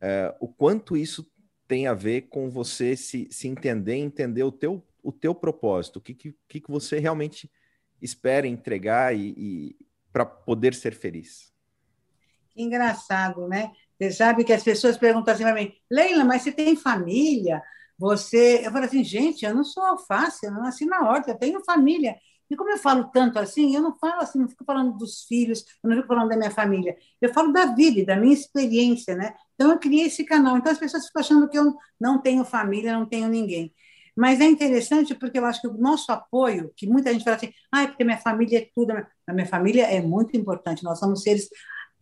É, 0.00 0.34
o 0.40 0.48
quanto 0.48 0.96
isso 0.96 1.26
tem 1.66 1.86
a 1.86 1.94
ver 1.94 2.22
com 2.22 2.50
você 2.50 2.96
se, 2.96 3.28
se 3.30 3.48
entender, 3.48 3.96
entender 3.96 4.42
o 4.42 4.52
teu, 4.52 4.84
o 5.02 5.10
teu 5.10 5.34
propósito, 5.34 5.96
o 5.96 6.00
que, 6.00 6.14
que, 6.14 6.60
que 6.60 6.70
você 6.70 6.98
realmente 6.98 7.50
espera 8.00 8.46
entregar 8.46 9.16
e, 9.16 9.34
e 9.36 9.76
para 10.12 10.24
poder 10.24 10.74
ser 10.74 10.94
feliz. 10.94 11.52
Engraçado, 12.56 13.46
né? 13.48 13.72
Você 13.98 14.12
sabe 14.12 14.44
que 14.44 14.52
as 14.52 14.62
pessoas 14.62 14.96
perguntam 14.96 15.32
assim 15.32 15.42
para 15.42 15.54
mim, 15.54 15.72
Leila, 15.90 16.24
mas 16.24 16.42
você 16.42 16.52
tem 16.52 16.76
família? 16.76 17.62
Você. 17.98 18.62
Eu 18.64 18.72
falo 18.72 18.84
assim, 18.84 19.04
gente, 19.04 19.44
eu 19.44 19.54
não 19.54 19.64
sou 19.64 19.82
alface, 19.84 20.46
eu 20.46 20.52
não 20.52 20.62
nasci 20.62 20.84
na 20.84 21.08
horta, 21.08 21.30
eu 21.30 21.38
tenho 21.38 21.64
família. 21.64 22.16
E 22.48 22.56
como 22.56 22.70
eu 22.70 22.78
falo 22.78 23.10
tanto 23.12 23.38
assim, 23.38 23.74
eu 23.74 23.82
não 23.82 23.96
falo 23.98 24.20
assim, 24.22 24.38
não 24.38 24.48
fico 24.48 24.64
falando 24.64 24.96
dos 24.96 25.24
filhos, 25.24 25.64
eu 25.82 25.90
não 25.90 25.96
fico 25.96 26.08
falando 26.08 26.28
da 26.28 26.36
minha 26.36 26.50
família. 26.50 26.96
Eu 27.20 27.32
falo 27.32 27.52
da 27.52 27.66
vida, 27.66 28.04
da 28.04 28.16
minha 28.16 28.32
experiência, 28.32 29.16
né? 29.16 29.34
Então 29.54 29.70
eu 29.70 29.78
criei 29.78 30.06
esse 30.06 30.24
canal. 30.24 30.56
Então 30.56 30.70
as 30.70 30.78
pessoas 30.78 31.06
ficam 31.06 31.20
achando 31.20 31.48
que 31.48 31.58
eu 31.58 31.74
não 32.00 32.20
tenho 32.20 32.44
família, 32.44 32.92
não 32.92 33.06
tenho 33.06 33.28
ninguém. 33.28 33.74
Mas 34.16 34.40
é 34.40 34.44
interessante 34.46 35.14
porque 35.14 35.38
eu 35.38 35.44
acho 35.44 35.60
que 35.60 35.68
o 35.68 35.76
nosso 35.76 36.10
apoio, 36.10 36.72
que 36.76 36.86
muita 36.86 37.12
gente 37.12 37.24
fala 37.24 37.36
assim, 37.36 37.52
ah, 37.70 37.82
é 37.82 37.86
porque 37.88 38.04
minha 38.04 38.18
família 38.18 38.60
é 38.60 38.68
tudo. 38.74 38.92
A 39.26 39.32
minha 39.32 39.46
família 39.46 39.84
é 39.84 40.00
muito 40.00 40.36
importante. 40.36 40.84
Nós 40.84 40.98
somos 40.98 41.22
seres 41.22 41.48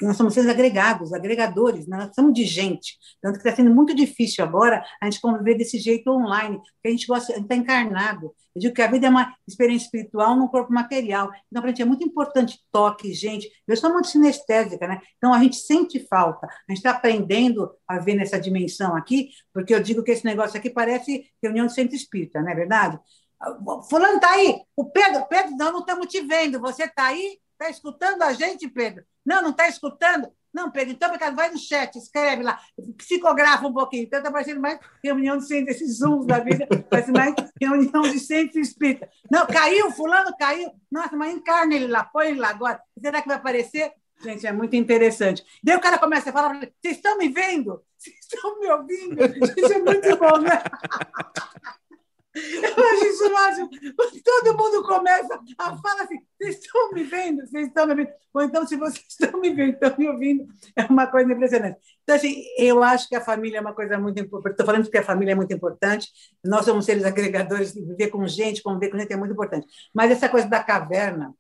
nós 0.03 0.17
somos 0.17 0.35
seres 0.35 0.51
agregados, 0.51 1.13
agregadores, 1.13 1.87
né? 1.87 1.97
nós 1.97 2.15
somos 2.15 2.33
de 2.35 2.45
gente. 2.45 2.97
Tanto 3.23 3.35
que 3.35 3.47
está 3.47 3.55
sendo 3.55 3.75
muito 3.75 3.95
difícil 3.95 4.45
agora 4.45 4.85
a 5.01 5.05
gente 5.05 5.21
conviver 5.21 5.55
desse 5.55 5.79
jeito 5.79 6.11
online, 6.11 6.57
porque 6.57 6.89
a 6.89 6.91
gente 6.91 7.07
gosta, 7.07 7.33
a 7.33 7.37
gente 7.37 7.45
está 7.45 7.57
encarnado. 7.57 8.35
Eu 8.55 8.61
digo 8.61 8.75
que 8.75 8.83
a 8.83 8.87
vida 8.87 9.07
é 9.07 9.11
uma 9.11 9.35
experiência 9.49 9.87
espiritual 9.87 10.37
no 10.37 10.49
corpo 10.49 10.73
material. 10.73 11.31
Então, 11.51 11.61
para 11.61 11.65
a 11.65 11.69
gente 11.69 11.83
é 11.83 11.85
muito 11.85 12.05
importante 12.05 12.59
toque, 12.71 13.13
gente. 13.13 13.51
Eu 13.67 13.77
sou 13.77 13.93
muito 13.93 14.09
sinestésica, 14.09 14.87
né? 14.87 15.01
Então, 15.17 15.35
a 15.35 15.39
gente 15.41 15.57
sente 15.57 16.07
falta. 16.09 16.47
A 16.47 16.51
gente 16.69 16.79
está 16.79 16.93
aprendendo 16.93 17.71
a 17.87 17.99
ver 17.99 18.15
nessa 18.15 18.39
dimensão 18.39 18.95
aqui, 18.95 19.31
porque 19.53 19.75
eu 19.75 19.83
digo 19.83 20.05
que 20.05 20.13
esse 20.13 20.25
negócio 20.25 20.57
aqui 20.57 20.71
parece 20.71 21.25
reunião 21.43 21.67
de 21.67 21.75
centro 21.75 21.97
espírita, 21.97 22.41
não 22.41 22.49
é 22.49 22.55
verdade? 22.55 22.99
Fulano 23.89 24.17
está 24.17 24.31
aí. 24.31 24.63
O 24.77 24.87
Pedro, 24.91 25.27
Pedro, 25.29 25.57
nós 25.57 25.73
não 25.73 25.81
estamos 25.81 26.07
te 26.07 26.21
vendo. 26.21 26.61
Você 26.61 26.85
está 26.85 27.09
aí? 27.09 27.39
Está 27.65 27.71
escutando 27.71 28.23
a 28.23 28.33
gente, 28.35 28.69
Pedro? 28.69 29.05
Não, 29.25 29.41
não 29.41 29.49
está 29.49 29.67
escutando? 29.67 30.31
Não, 30.53 30.71
Pedro, 30.71 30.93
então 30.93 31.11
vai 31.35 31.51
no 31.51 31.57
chat, 31.57 31.97
escreve 31.97 32.43
lá, 32.43 32.61
psicografa 32.99 33.67
um 33.67 33.73
pouquinho. 33.73 34.03
Então 34.03 34.19
está 34.19 34.31
parecendo 34.31 34.61
mais 34.61 34.79
reunião 35.03 35.39
de 35.39 35.47
centro, 35.47 35.71
esses 35.71 35.97
zooms 35.97 36.27
da 36.27 36.41
vida, 36.41 36.69
parece 36.91 37.11
mais 37.11 37.35
reunião 37.59 38.03
de 38.03 38.21
centro 38.21 38.61
espírita. 38.61 39.09
Não, 39.31 39.47
caiu, 39.47 39.91
fulano 39.93 40.37
caiu. 40.39 40.73
Nossa, 40.93 41.17
mas 41.17 41.35
encarna 41.35 41.75
ele 41.75 41.87
lá, 41.87 42.05
põe 42.05 42.29
ele 42.29 42.39
lá 42.39 42.51
agora. 42.51 42.79
Será 43.01 43.23
que 43.23 43.29
vai 43.29 43.39
aparecer? 43.39 43.93
Gente, 44.23 44.47
é 44.47 44.53
muito 44.53 44.77
interessante. 44.77 45.43
Daí 45.63 45.75
o 45.75 45.81
cara 45.81 45.97
começa 45.97 46.29
a 46.29 46.33
falar, 46.35 46.53
vocês 46.55 46.97
estão 46.97 47.17
me 47.17 47.31
vendo? 47.31 47.83
Vocês 47.97 48.17
estão 48.21 48.61
me 48.61 48.69
ouvindo? 48.69 49.25
Isso 49.57 49.73
é 49.73 49.79
muito 49.79 50.17
bom, 50.19 50.37
né? 50.39 50.63
Eu 52.35 52.85
acho 52.85 53.14
máximo. 53.35 53.69
Todo 54.25 54.57
mundo 54.57 54.83
começa 54.85 55.41
a 55.59 55.77
falar 55.77 56.03
assim: 56.03 56.21
vocês 56.41 56.61
estão 56.61 56.93
me 56.93 57.03
vendo? 57.03 57.47
Vocês 57.47 57.67
estão 57.67 57.87
me 57.87 57.95
vendo? 57.95 58.09
Ou 58.33 58.43
então, 58.43 58.67
se 58.67 58.77
vocês 58.77 59.05
estão 59.09 59.41
me 59.41 59.53
vendo, 59.53 59.75
estão 59.75 59.95
me 59.99 60.09
ouvindo, 60.09 60.47
é 60.77 60.85
uma 60.85 61.07
coisa 61.07 61.33
impressionante. 61.33 61.79
Então, 62.03 62.17
assim, 62.17 62.43
eu 62.59 62.83
acho 62.83 63.09
que 63.09 63.17
a 63.17 63.21
família 63.21 63.59
é 63.59 63.61
uma 63.61 63.75
coisa 63.75 63.99
muito 63.99 64.21
importante. 64.21 64.53
Estou 64.53 64.67
falando 64.67 64.91
que 64.91 64.99
a 64.99 65.05
família 65.05 65.33
é 65.33 65.35
muito 65.35 65.53
importante. 65.53 66.09
Nós 66.45 66.65
somos 66.65 66.85
seres 66.85 67.05
agregadores, 67.05 67.75
viver 67.75 68.09
com 68.09 68.27
gente, 68.27 68.63
conviver 68.63 68.91
com 68.91 68.99
gente 68.99 69.13
é 69.13 69.17
muito 69.17 69.33
importante. 69.33 69.67
Mas 69.93 70.11
essa 70.11 70.29
coisa 70.29 70.49
da 70.49 70.63
caverna, 70.63 71.35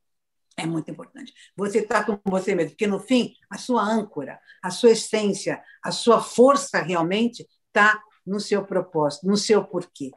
é 0.56 0.66
muito 0.66 0.90
importante. 0.90 1.32
Você 1.56 1.78
está 1.78 2.04
com 2.04 2.18
você 2.24 2.54
mesmo, 2.54 2.70
porque 2.70 2.86
no 2.86 3.00
fim, 3.00 3.34
a 3.50 3.58
sua 3.58 3.82
âncora, 3.82 4.38
a 4.62 4.70
sua 4.70 4.90
essência, 4.90 5.62
a 5.82 5.90
sua 5.90 6.20
força 6.20 6.80
realmente 6.80 7.46
está 7.66 8.00
no 8.26 8.40
seu 8.40 8.64
propósito, 8.64 9.26
no 9.26 9.36
seu 9.36 9.64
porquê. 9.64 10.10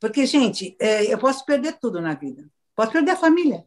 Porque, 0.00 0.26
gente, 0.26 0.76
é, 0.80 1.12
eu 1.12 1.18
posso 1.18 1.44
perder 1.44 1.78
tudo 1.80 2.00
na 2.00 2.14
vida. 2.14 2.48
Posso 2.74 2.92
perder 2.92 3.12
a 3.12 3.16
família. 3.16 3.64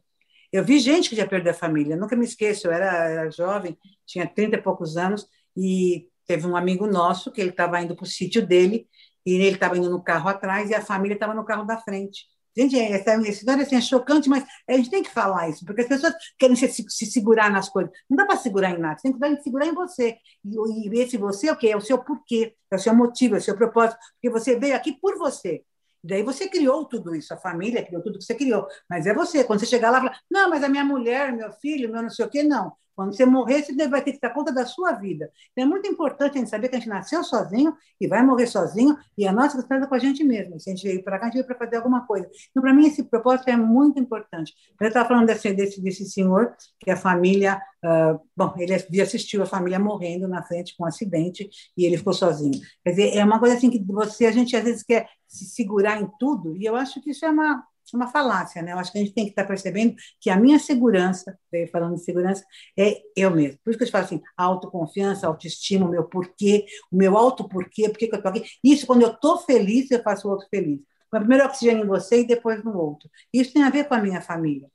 Eu 0.52 0.64
vi 0.64 0.80
gente 0.80 1.10
que 1.10 1.16
já 1.16 1.28
perdeu 1.28 1.52
a 1.52 1.56
família. 1.56 1.96
Nunca 1.96 2.16
me 2.16 2.26
esqueço, 2.26 2.68
eu 2.68 2.72
era, 2.72 3.10
era 3.10 3.32
jovem, 3.32 3.78
tinha 4.06 4.28
30 4.28 4.58
e 4.58 4.62
poucos 4.62 4.98
anos, 4.98 5.28
e 5.56 6.08
teve 6.26 6.48
um 6.48 6.56
amigo 6.56 6.88
nosso 6.88 7.32
que 7.32 7.42
ele 7.42 7.52
estava 7.52 7.82
indo 7.82 7.96
para 7.96 8.04
o 8.04 8.08
sítio 8.08 8.46
dele, 8.46 8.88
e 9.26 9.34
ele 9.34 9.56
estava 9.56 9.78
indo 9.78 9.90
no 9.90 10.04
carro 10.04 10.30
atrás, 10.30 10.70
e 10.70 10.76
a 10.76 10.82
família 10.82 11.14
estava 11.14 11.34
no 11.34 11.46
carro 11.46 11.66
da 11.66 11.78
frente. 11.78 12.26
Gente, 12.58 12.78
essa, 12.78 13.12
essa 13.12 13.30
história 13.30 13.64
assim, 13.64 13.76
é 13.76 13.82
chocante, 13.82 14.28
mas 14.28 14.44
a 14.68 14.74
gente 14.74 14.90
tem 14.90 15.04
que 15.04 15.10
falar 15.10 15.50
isso, 15.50 15.64
porque 15.66 15.82
as 15.82 15.88
pessoas 15.88 16.14
querem 16.38 16.56
se, 16.56 16.68
se 16.68 17.06
segurar 17.06 17.52
nas 17.52 17.70
coisas. 17.70 17.92
Não 18.10 18.18
dá 18.18 18.26
para 18.26 18.38
segurar 18.38 18.72
em 18.72 18.80
nada, 18.80 18.98
você 18.98 19.14
tem 19.14 19.36
que 19.36 19.44
segurar 19.44 19.68
em 19.68 19.74
você. 19.74 20.18
E, 20.44 20.90
e 20.90 21.00
esse 21.00 21.16
você 21.16 21.48
é 21.48 21.54
o 21.54 21.56
quê? 21.56 21.70
É 21.70 21.78
o 21.78 21.82
seu 21.82 22.04
porquê, 22.04 22.56
é 22.72 22.76
o 22.76 22.80
seu 22.80 22.94
motivo, 22.94 23.36
é 23.36 23.38
o 23.38 23.42
seu 23.42 23.56
propósito, 23.56 23.98
porque 24.14 24.30
você 24.30 24.58
veio 24.60 24.76
aqui 24.76 24.94
por 25.00 25.18
você. 25.18 25.64
Daí 26.04 26.24
você 26.24 26.48
criou 26.48 26.86
tudo 26.86 27.16
isso, 27.16 27.34
a 27.34 27.38
família 27.38 27.86
criou 27.86 28.02
tudo 28.02 28.18
que 28.18 28.26
você 28.26 28.36
criou. 28.36 28.68
Mas 28.90 29.06
é 29.06 29.14
você. 29.14 29.44
Quando 29.44 29.60
você 29.60 29.66
chegar 29.66 29.92
lá, 29.92 30.00
fala, 30.00 30.16
não, 30.30 30.50
mas 30.50 30.64
a 30.64 30.70
minha 30.70 30.84
mulher, 30.84 31.32
meu 31.34 31.52
filho, 31.52 31.92
meu 31.92 32.02
não 32.02 32.10
sei 32.10 32.26
o 32.26 32.30
quê, 32.30 32.44
não. 32.44 32.74
Quando 33.00 33.16
você 33.16 33.26
morrer, 33.26 33.64
você 33.64 33.88
vai 33.88 34.04
ter 34.04 34.12
que 34.12 34.20
dar 34.20 34.32
conta 34.32 34.52
da 34.52 34.66
sua 34.66 34.92
vida. 34.92 35.32
Então, 35.54 35.64
é 35.64 35.66
muito 35.66 35.88
importante 35.88 36.36
a 36.36 36.40
gente 36.40 36.50
saber 36.50 36.68
que 36.68 36.76
a 36.76 36.80
gente 36.80 36.90
nasceu 36.90 37.24
sozinho 37.24 37.74
e 37.98 38.10
vai 38.10 38.22
morrer 38.22 38.46
sozinho, 38.46 38.98
e 39.18 39.26
a 39.26 39.32
nossa 39.32 39.56
responsabilidade 39.56 39.86
é 39.86 39.88
com 39.88 39.96
a 39.96 40.00
gente 40.00 40.22
mesmo. 40.22 40.60
Se 40.60 40.70
a 40.70 40.76
gente 40.76 40.86
veio 40.86 41.02
para 41.02 41.18
cá, 41.18 41.28
a 41.28 41.30
gente 41.30 41.36
veio 41.36 41.46
para 41.46 41.58
fazer 41.58 41.78
alguma 41.78 42.06
coisa. 42.06 42.30
Então, 42.50 42.62
para 42.62 42.74
mim, 42.74 42.88
esse 42.88 43.02
propósito 43.06 43.50
é 43.50 43.56
muito 43.56 43.98
importante. 44.02 44.54
Eu 44.82 44.90
estava 44.90 45.08
falando 45.08 45.28
desse, 45.28 45.54
desse, 45.54 45.82
desse 45.82 46.06
senhor, 46.10 46.54
que 46.78 46.92
a 46.92 46.98
família. 46.98 47.62
Uh, 47.82 48.20
bom, 48.36 48.54
ele 48.58 49.02
assistiu 49.02 49.42
a 49.44 49.46
família 49.46 49.80
morrendo 49.80 50.28
na 50.28 50.44
frente 50.44 50.76
com 50.76 50.84
um 50.84 50.88
acidente 50.88 51.50
e 51.78 51.86
ele 51.86 51.98
ficou 51.98 52.12
sozinho. 52.12 52.60
Quer 52.84 52.90
dizer, 52.90 53.16
é 53.16 53.24
uma 53.24 53.40
coisa 53.40 53.56
assim 53.56 53.70
que 53.70 53.82
você, 53.82 54.26
a 54.26 54.32
gente 54.34 54.54
às 54.58 54.64
vezes 54.66 54.84
quer 54.84 55.08
se 55.30 55.46
segurar 55.46 56.02
em 56.02 56.10
tudo, 56.20 56.58
e 56.58 56.66
eu 56.66 56.76
acho 56.76 57.00
que 57.02 57.12
isso 57.12 57.26
é 57.26 57.30
uma, 57.30 57.64
uma 57.94 58.08
falácia, 58.08 58.62
né? 58.62 58.74
Eu 58.74 58.80
acho 58.80 58.92
que 58.92 58.98
a 58.98 59.02
gente 59.02 59.14
tem 59.14 59.26
que 59.26 59.32
estar 59.32 59.46
percebendo 59.46 59.96
que 60.20 60.30
a 60.30 60.36
minha 60.36 60.60
segurança, 60.60 61.38
falando 61.72 61.96
de 61.96 62.04
segurança, 62.04 62.44
é 62.78 63.02
eu 63.16 63.32
mesmo. 63.32 63.60
Por 63.64 63.70
isso 63.70 63.78
que 63.78 63.86
eu 63.86 63.92
falo 63.92 64.06
assim, 64.06 64.22
autoconfiança, 64.36 65.28
autoestima, 65.28 65.86
o 65.86 65.90
meu 65.90 66.04
porquê, 66.04 66.66
o 66.92 66.98
meu 66.98 67.18
auto 67.18 67.48
porquê, 67.48 67.90
por 67.90 67.98
que 67.98 68.10
eu 68.12 68.16
estou 68.16 68.30
aqui. 68.30 68.44
Isso, 68.64 68.86
quando 68.86 69.04
eu 69.04 69.12
estou 69.12 69.38
feliz, 69.38 69.90
eu 69.92 70.02
faço 70.04 70.28
o 70.28 70.32
outro 70.32 70.48
feliz. 70.50 70.82
Primeiro 71.10 71.46
oxigênio 71.46 71.84
em 71.84 71.88
você 71.88 72.22
e 72.22 72.28
depois 72.28 72.64
no 72.64 72.78
outro. 72.78 73.10
Isso 73.34 73.54
tem 73.54 73.64
a 73.64 73.70
ver 73.70 73.88
com 73.88 73.96
a 73.96 74.02
minha 74.02 74.22
família. 74.22 74.70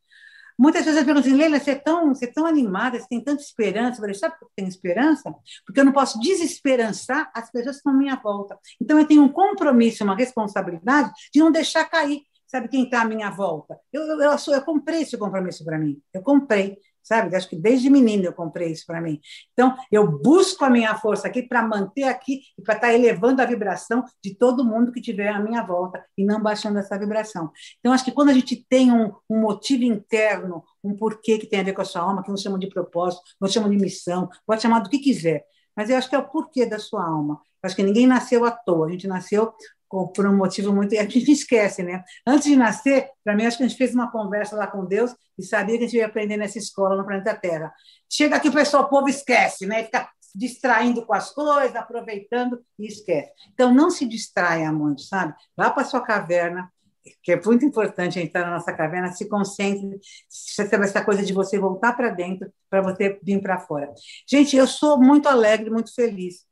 Muitas 0.58 0.84
pessoas 0.84 1.04
perguntam 1.04 1.28
assim, 1.28 1.36
Leila, 1.36 1.58
você 1.58 1.72
é 1.72 1.74
tão, 1.74 2.14
você 2.14 2.26
é 2.26 2.32
tão 2.32 2.46
animada, 2.46 2.98
você 2.98 3.06
tem 3.08 3.22
tanta 3.22 3.42
esperança. 3.42 3.96
Eu 3.96 4.00
falei, 4.00 4.14
sabe 4.14 4.34
por 4.34 4.40
que 4.40 4.44
eu 4.44 4.50
tenho 4.56 4.68
esperança? 4.68 5.34
Porque 5.66 5.80
eu 5.80 5.84
não 5.84 5.92
posso 5.92 6.18
desesperançar 6.20 7.30
as 7.34 7.50
pessoas 7.50 7.76
que 7.76 7.80
estão 7.80 7.92
à 7.92 7.96
minha 7.96 8.16
volta. 8.16 8.58
Então, 8.80 8.98
eu 8.98 9.06
tenho 9.06 9.22
um 9.22 9.28
compromisso, 9.28 10.04
uma 10.04 10.16
responsabilidade 10.16 11.10
de 11.32 11.40
não 11.40 11.50
deixar 11.50 11.84
cair. 11.86 12.22
Sabe 12.46 12.68
quem 12.68 12.84
está 12.84 13.02
à 13.02 13.04
minha 13.04 13.30
volta? 13.30 13.76
Eu, 13.92 14.02
eu, 14.02 14.20
eu, 14.20 14.36
eu 14.54 14.62
comprei 14.62 15.02
esse 15.02 15.18
compromisso 15.18 15.64
para 15.64 15.76
mim. 15.76 16.00
Eu 16.12 16.22
comprei 16.22 16.78
sabe? 17.04 17.36
Acho 17.36 17.48
que 17.48 17.56
desde 17.56 17.90
menino 17.90 18.24
eu 18.24 18.32
comprei 18.32 18.72
isso 18.72 18.84
para 18.86 19.00
mim. 19.00 19.20
Então, 19.52 19.76
eu 19.92 20.10
busco 20.10 20.64
a 20.64 20.70
minha 20.70 20.94
força 20.96 21.28
aqui 21.28 21.42
para 21.42 21.62
manter 21.62 22.04
aqui 22.04 22.40
e 22.58 22.62
para 22.62 22.74
estar 22.74 22.88
tá 22.88 22.94
elevando 22.94 23.42
a 23.42 23.44
vibração 23.44 24.02
de 24.22 24.34
todo 24.34 24.64
mundo 24.64 24.90
que 24.90 25.00
tiver 25.00 25.28
à 25.28 25.38
minha 25.38 25.62
volta 25.62 26.04
e 26.16 26.24
não 26.24 26.42
baixando 26.42 26.78
essa 26.78 26.98
vibração. 26.98 27.52
Então, 27.78 27.92
acho 27.92 28.04
que 28.04 28.12
quando 28.12 28.30
a 28.30 28.34
gente 28.34 28.64
tem 28.68 28.90
um, 28.90 29.12
um 29.28 29.40
motivo 29.40 29.84
interno, 29.84 30.64
um 30.82 30.96
porquê 30.96 31.38
que 31.38 31.46
tem 31.46 31.60
a 31.60 31.64
ver 31.64 31.74
com 31.74 31.82
a 31.82 31.84
sua 31.84 32.02
alma, 32.02 32.22
que 32.22 32.30
não 32.30 32.36
chama 32.36 32.58
de 32.58 32.68
propósito, 32.68 33.22
não 33.40 33.48
chama 33.48 33.68
de 33.68 33.76
missão, 33.76 34.28
pode 34.46 34.62
chamar 34.62 34.80
do 34.80 34.88
que 34.88 34.98
quiser, 34.98 35.44
mas 35.76 35.90
eu 35.90 35.96
acho 35.96 36.08
que 36.08 36.14
é 36.14 36.18
o 36.18 36.28
porquê 36.28 36.66
da 36.66 36.78
sua 36.78 37.04
alma. 37.04 37.40
Acho 37.62 37.76
que 37.76 37.82
ninguém 37.82 38.06
nasceu 38.06 38.44
à 38.44 38.50
toa, 38.50 38.86
a 38.86 38.90
gente 38.90 39.08
nasceu 39.08 39.52
por 40.14 40.26
um 40.26 40.36
motivo 40.36 40.72
muito. 40.72 40.94
A 40.98 41.02
gente 41.02 41.30
esquece, 41.30 41.82
né? 41.82 42.02
Antes 42.26 42.48
de 42.48 42.56
nascer, 42.56 43.08
para 43.22 43.34
mim, 43.34 43.46
acho 43.46 43.56
que 43.56 43.62
a 43.62 43.68
gente 43.68 43.78
fez 43.78 43.94
uma 43.94 44.10
conversa 44.10 44.56
lá 44.56 44.66
com 44.66 44.84
Deus 44.84 45.14
e 45.38 45.44
sabia 45.44 45.78
que 45.78 45.84
a 45.84 45.86
gente 45.86 45.96
ia 45.96 46.06
aprender 46.06 46.36
nessa 46.36 46.58
escola 46.58 46.96
no 46.96 47.06
planeta 47.06 47.34
Terra. 47.34 47.72
Chega 48.10 48.36
aqui, 48.36 48.48
o 48.48 48.52
pessoal, 48.52 48.84
o 48.84 48.88
povo 48.88 49.08
esquece, 49.08 49.66
né? 49.66 49.84
Fica 49.84 50.08
distraindo 50.34 51.06
com 51.06 51.14
as 51.14 51.30
coisas, 51.30 51.76
aproveitando 51.76 52.60
e 52.78 52.86
esquece. 52.86 53.30
Então, 53.52 53.72
não 53.72 53.88
se 53.88 54.04
distraia 54.04 54.72
muito, 54.72 55.02
sabe? 55.02 55.32
Vá 55.56 55.70
para 55.70 55.84
sua 55.84 56.00
caverna, 56.00 56.68
que 57.22 57.32
é 57.32 57.40
muito 57.40 57.64
importante 57.64 58.18
entrar 58.18 58.44
na 58.46 58.52
nossa 58.52 58.72
caverna, 58.72 59.12
se 59.12 59.28
concentre, 59.28 60.00
sabe 60.28 60.84
essa 60.84 61.04
coisa 61.04 61.22
de 61.22 61.32
você 61.32 61.58
voltar 61.58 61.92
para 61.92 62.08
dentro 62.08 62.52
para 62.68 62.82
você 62.82 63.18
vir 63.22 63.40
para 63.40 63.60
fora. 63.60 63.92
Gente, 64.28 64.56
eu 64.56 64.66
sou 64.66 64.98
muito 64.98 65.28
alegre, 65.28 65.70
muito 65.70 65.94
feliz 65.94 66.44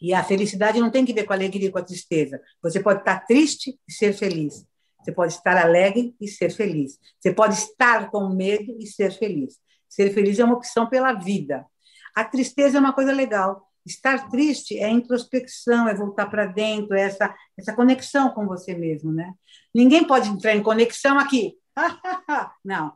e 0.00 0.12
a 0.12 0.22
felicidade 0.22 0.80
não 0.80 0.90
tem 0.90 1.04
que 1.04 1.12
ver 1.12 1.24
com 1.24 1.32
a 1.32 1.36
alegria 1.36 1.68
e 1.68 1.70
com 1.70 1.78
a 1.78 1.84
tristeza. 1.84 2.40
Você 2.62 2.80
pode 2.80 3.00
estar 3.00 3.20
triste 3.26 3.78
e 3.88 3.92
ser 3.92 4.12
feliz. 4.12 4.66
Você 5.00 5.12
pode 5.12 5.32
estar 5.32 5.56
alegre 5.56 6.14
e 6.20 6.28
ser 6.28 6.50
feliz. 6.50 6.98
Você 7.20 7.32
pode 7.32 7.54
estar 7.54 8.10
com 8.10 8.28
medo 8.28 8.76
e 8.78 8.86
ser 8.86 9.12
feliz. 9.12 9.58
Ser 9.88 10.12
feliz 10.12 10.38
é 10.38 10.44
uma 10.44 10.54
opção 10.54 10.88
pela 10.88 11.12
vida. 11.12 11.66
A 12.14 12.24
tristeza 12.24 12.78
é 12.78 12.80
uma 12.80 12.92
coisa 12.92 13.12
legal. 13.12 13.68
Estar 13.84 14.30
triste 14.30 14.78
é 14.78 14.88
introspecção, 14.88 15.88
é 15.88 15.94
voltar 15.94 16.26
para 16.26 16.46
dentro, 16.46 16.94
é 16.94 17.02
essa, 17.02 17.34
essa 17.58 17.74
conexão 17.74 18.30
com 18.30 18.46
você 18.46 18.74
mesmo, 18.74 19.12
né? 19.12 19.32
Ninguém 19.74 20.06
pode 20.06 20.28
entrar 20.28 20.54
em 20.54 20.62
conexão 20.62 21.18
aqui. 21.18 21.56
não, 22.64 22.92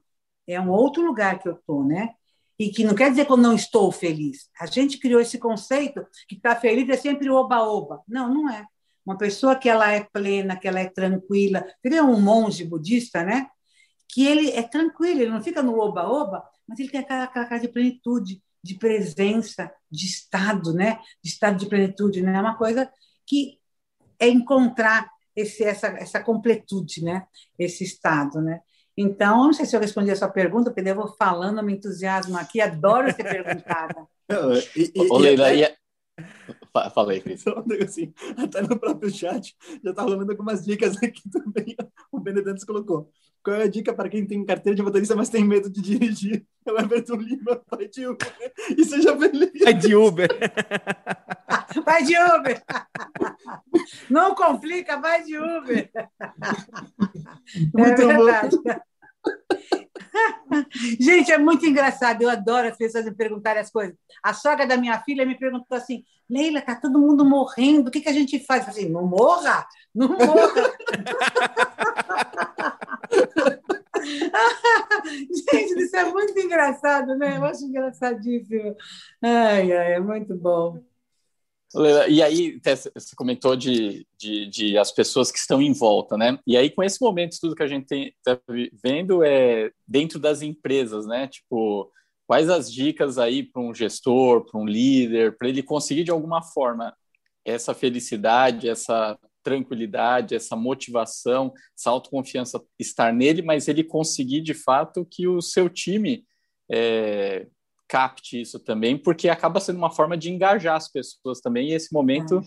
é 0.47 0.61
um 0.61 0.71
outro 0.71 1.05
lugar 1.05 1.41
que 1.41 1.49
eu 1.49 1.55
estou, 1.55 1.85
né? 1.85 2.15
E 2.59 2.71
que 2.71 2.85
não 2.85 2.95
quer 2.95 3.11
dizer 3.11 3.27
que 3.27 3.33
eu 3.33 3.37
não 3.37 3.55
estou 3.55 3.93
feliz. 3.93 4.49
A 4.59 4.67
gente 4.67 4.99
criou 4.99 5.21
esse 5.21 5.39
conceito 5.39 6.07
que 6.29 6.37
estar 6.37 6.55
tá 6.55 6.61
feliz 6.61 6.89
é 6.89 6.97
sempre 6.97 7.29
oba-oba. 7.29 8.03
Não, 8.09 8.33
não 8.33 8.51
é. 8.51 8.65
Uma 9.05 9.17
pessoa 9.17 9.55
que 9.55 9.69
ela 9.69 9.93
é 9.93 10.03
plena, 10.03 10.57
que 10.57 10.67
ela 10.67 10.81
é 10.81 10.89
tranquila. 10.89 11.65
Teria 11.83 12.03
um 12.03 12.21
monge 12.21 12.65
budista, 12.65 13.23
né? 13.23 13.47
Que 14.09 14.27
ele 14.27 14.51
é 14.51 14.63
tranquilo, 14.63 15.21
ele 15.21 15.31
não 15.31 15.43
fica 15.43 15.63
no 15.63 15.79
oba-oba, 15.79 16.43
mas 16.67 16.79
ele 16.79 16.89
tem 16.89 17.01
aquela, 17.01 17.25
aquela 17.25 17.47
cara 17.47 17.61
de 17.61 17.69
plenitude, 17.69 18.43
de 18.65 18.75
presença, 18.75 19.73
de 19.91 20.07
estado, 20.07 20.73
né? 20.73 20.99
De 21.23 21.31
estado 21.31 21.59
de 21.59 21.67
plenitude, 21.67 22.23
né? 22.23 22.37
É 22.37 22.41
uma 22.41 22.57
coisa 22.57 22.91
que 23.27 23.59
é 24.19 24.29
encontrar 24.29 25.09
esse, 25.37 25.63
essa, 25.63 25.89
essa 25.89 26.21
completude, 26.21 27.05
né? 27.05 27.27
Esse 27.59 27.85
estado, 27.85 28.41
né? 28.41 28.61
Então, 28.97 29.45
não 29.45 29.53
sei 29.53 29.67
se 29.67 29.77
eu 29.77 29.81
respondi 29.81 30.11
a 30.11 30.17
sua 30.17 30.29
pergunta, 30.29 30.71
porque 30.71 30.89
eu 30.89 30.95
vou 30.95 31.09
falando, 31.09 31.63
me 31.63 31.75
entusiasmo 31.75 32.37
aqui, 32.39 32.61
adoro 32.61 33.13
ser 33.13 33.25
perguntada. 33.25 34.07
e, 34.75 34.93
e, 34.95 35.13
Ô, 35.13 35.19
Leila, 35.19 35.53
e, 35.53 35.65
até... 35.65 35.77
Fala 36.91 37.13
aí, 37.13 37.21
Cris. 37.21 37.45
Assim, 37.83 38.13
até 38.37 38.63
no 38.63 38.79
próprio 38.79 39.11
chat 39.11 39.57
já 39.83 39.91
está 39.91 40.03
rolando 40.03 40.31
algumas 40.31 40.65
dicas 40.65 40.97
aqui 41.03 41.23
também. 41.31 41.77
O 42.11 42.21
Benedantes 42.21 42.65
colocou. 42.65 43.11
Qual 43.43 43.55
é 43.57 43.63
a 43.63 43.69
dica 43.69 43.95
para 43.95 44.09
quem 44.09 44.27
tem 44.27 44.45
carteira 44.45 44.75
de 44.75 44.83
motorista, 44.83 45.15
mas 45.15 45.29
tem 45.29 45.45
medo 45.45 45.71
de 45.71 45.81
dirigir? 45.81 46.45
É 46.67 46.73
o 46.73 46.79
Everton 46.81 47.15
Lima, 47.15 47.63
vai 47.71 47.87
de 47.87 48.05
Uber. 48.05 48.35
E 48.77 48.85
seja 48.85 49.17
feliz. 49.17 49.63
Vai 49.63 49.75
de 49.75 49.95
Uber. 49.95 50.29
Vai 51.85 52.03
de 52.03 52.17
Uber. 52.19 52.63
Não 54.09 54.35
complica, 54.35 54.99
vai 54.99 55.23
de 55.23 55.39
Uber. 55.39 55.91
Muito 57.75 58.03
é 58.03 58.07
verdade. 58.07 58.57
Bom. 58.57 59.86
Gente, 61.01 61.33
é 61.33 61.39
muito 61.39 61.67
engraçado. 61.67 62.23
Eu 62.23 62.31
adoro 62.31 62.69
as 62.69 62.77
pessoas 62.77 63.05
me 63.05 63.15
perguntarem 63.15 63.61
as 63.61 63.71
coisas. 63.71 63.95
A 64.23 64.33
sogra 64.33 64.67
da 64.67 64.77
minha 64.77 65.01
filha 65.03 65.27
me 65.27 65.39
perguntou 65.39 65.77
assim: 65.77 66.05
Leila, 66.29 66.61
tá 66.61 66.75
todo 66.75 67.01
mundo 67.01 67.25
morrendo, 67.25 67.89
o 67.89 67.91
que, 67.91 68.01
que 68.01 68.09
a 68.09 68.13
gente 68.13 68.39
faz? 68.41 68.63
Eu 68.63 68.73
falei 68.73 68.85
assim, 68.85 68.93
não 68.93 69.07
morra, 69.07 69.67
não 69.95 70.09
morra. 70.09 70.73
gente, 75.53 75.81
isso 75.81 75.97
é 75.97 76.05
muito 76.05 76.39
engraçado, 76.39 77.17
né? 77.17 77.37
Eu 77.37 77.45
acho 77.45 77.65
engraçadíssimo. 77.65 78.77
Ai, 79.23 79.73
ai, 79.73 79.93
é 79.95 80.01
muito 80.01 80.37
bom. 80.37 80.83
E 82.09 82.23
aí, 82.23 82.61
você 82.63 83.17
comentou 83.17 83.57
de, 83.57 84.07
de, 84.17 84.47
de, 84.47 84.79
as 84.79 84.93
pessoas 84.93 85.31
que 85.31 85.39
estão 85.39 85.61
em 85.61 85.73
volta, 85.73 86.17
né? 86.17 86.39
E 86.47 86.57
aí, 86.57 86.71
com 86.71 86.83
esse 86.83 87.01
momento, 87.01 87.39
tudo 87.41 87.57
que 87.57 87.63
a 87.63 87.67
gente 87.67 87.93
está 87.93 88.41
vendo 88.83 89.23
é 89.25 89.71
dentro 89.87 90.19
das 90.19 90.43
empresas, 90.43 91.07
né? 91.07 91.27
Tipo, 91.27 91.91
quais 92.27 92.49
as 92.49 92.73
dicas 92.73 93.19
aí 93.19 93.43
para 93.43 93.61
um 93.61 93.75
gestor, 93.75 94.45
para 94.45 94.61
um 94.61 94.65
líder, 94.65 95.37
para 95.37 95.49
ele 95.49 95.63
conseguir 95.63 96.05
de 96.05 96.11
alguma 96.11 96.43
forma 96.43 96.95
essa 97.45 97.75
felicidade, 97.75 98.69
essa 98.69 99.19
tranquilidade, 99.43 100.35
essa 100.35 100.57
motivação, 100.57 101.53
essa 101.79 101.91
autoconfiança 101.91 102.61
estar 102.79 103.13
nele, 103.13 103.43
mas 103.43 103.69
ele 103.69 103.85
conseguir 103.85 104.41
de 104.41 104.55
fato 104.55 105.07
que 105.09 105.29
o 105.29 105.41
seu 105.41 105.69
time 105.69 106.25
é, 106.69 107.47
capte 107.89 108.41
isso 108.41 108.59
também, 108.59 108.97
porque 108.97 109.29
acaba 109.29 109.61
sendo 109.61 109.77
uma 109.77 109.91
forma 109.91 110.17
de 110.17 110.31
engajar 110.31 110.77
as 110.77 110.91
pessoas 110.91 111.41
também, 111.41 111.71
e 111.71 111.75
esse 111.75 111.93
momento 111.93 112.41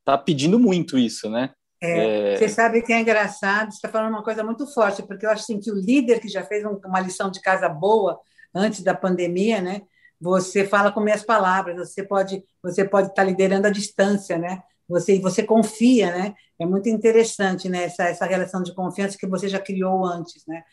está 0.00 0.14
é. 0.14 0.18
pedindo 0.18 0.58
muito 0.58 0.98
isso, 0.98 1.28
né? 1.28 1.50
É, 1.80 2.32
é... 2.32 2.36
Você 2.36 2.48
sabe 2.48 2.82
que 2.82 2.92
é 2.92 3.00
engraçado, 3.00 3.70
você 3.70 3.76
está 3.76 3.88
falando 3.88 4.10
uma 4.10 4.24
coisa 4.24 4.42
muito 4.42 4.66
forte, 4.66 5.02
porque 5.02 5.24
eu 5.24 5.30
acho 5.30 5.42
assim, 5.42 5.60
que 5.60 5.70
o 5.70 5.74
líder 5.74 6.20
que 6.20 6.28
já 6.28 6.42
fez 6.44 6.64
uma 6.64 7.00
lição 7.00 7.30
de 7.30 7.40
casa 7.40 7.68
boa 7.68 8.18
antes 8.54 8.82
da 8.82 8.94
pandemia, 8.94 9.60
né? 9.60 9.82
Você 10.20 10.66
fala 10.66 10.90
com 10.90 11.00
minhas 11.00 11.22
palavras, 11.22 11.76
você 11.76 12.02
pode 12.02 12.42
você 12.62 12.84
pode 12.84 13.08
estar 13.08 13.22
tá 13.22 13.28
liderando 13.28 13.68
à 13.68 13.70
distância, 13.70 14.36
né? 14.36 14.60
Você 14.88 15.20
você 15.20 15.44
confia, 15.44 16.10
né? 16.10 16.34
É 16.58 16.66
muito 16.66 16.88
interessante, 16.88 17.68
né? 17.68 17.84
Essa, 17.84 18.04
essa 18.04 18.26
relação 18.26 18.62
de 18.62 18.74
confiança 18.74 19.16
que 19.16 19.28
você 19.28 19.48
já 19.48 19.60
criou 19.60 20.04
antes, 20.04 20.44
né? 20.46 20.64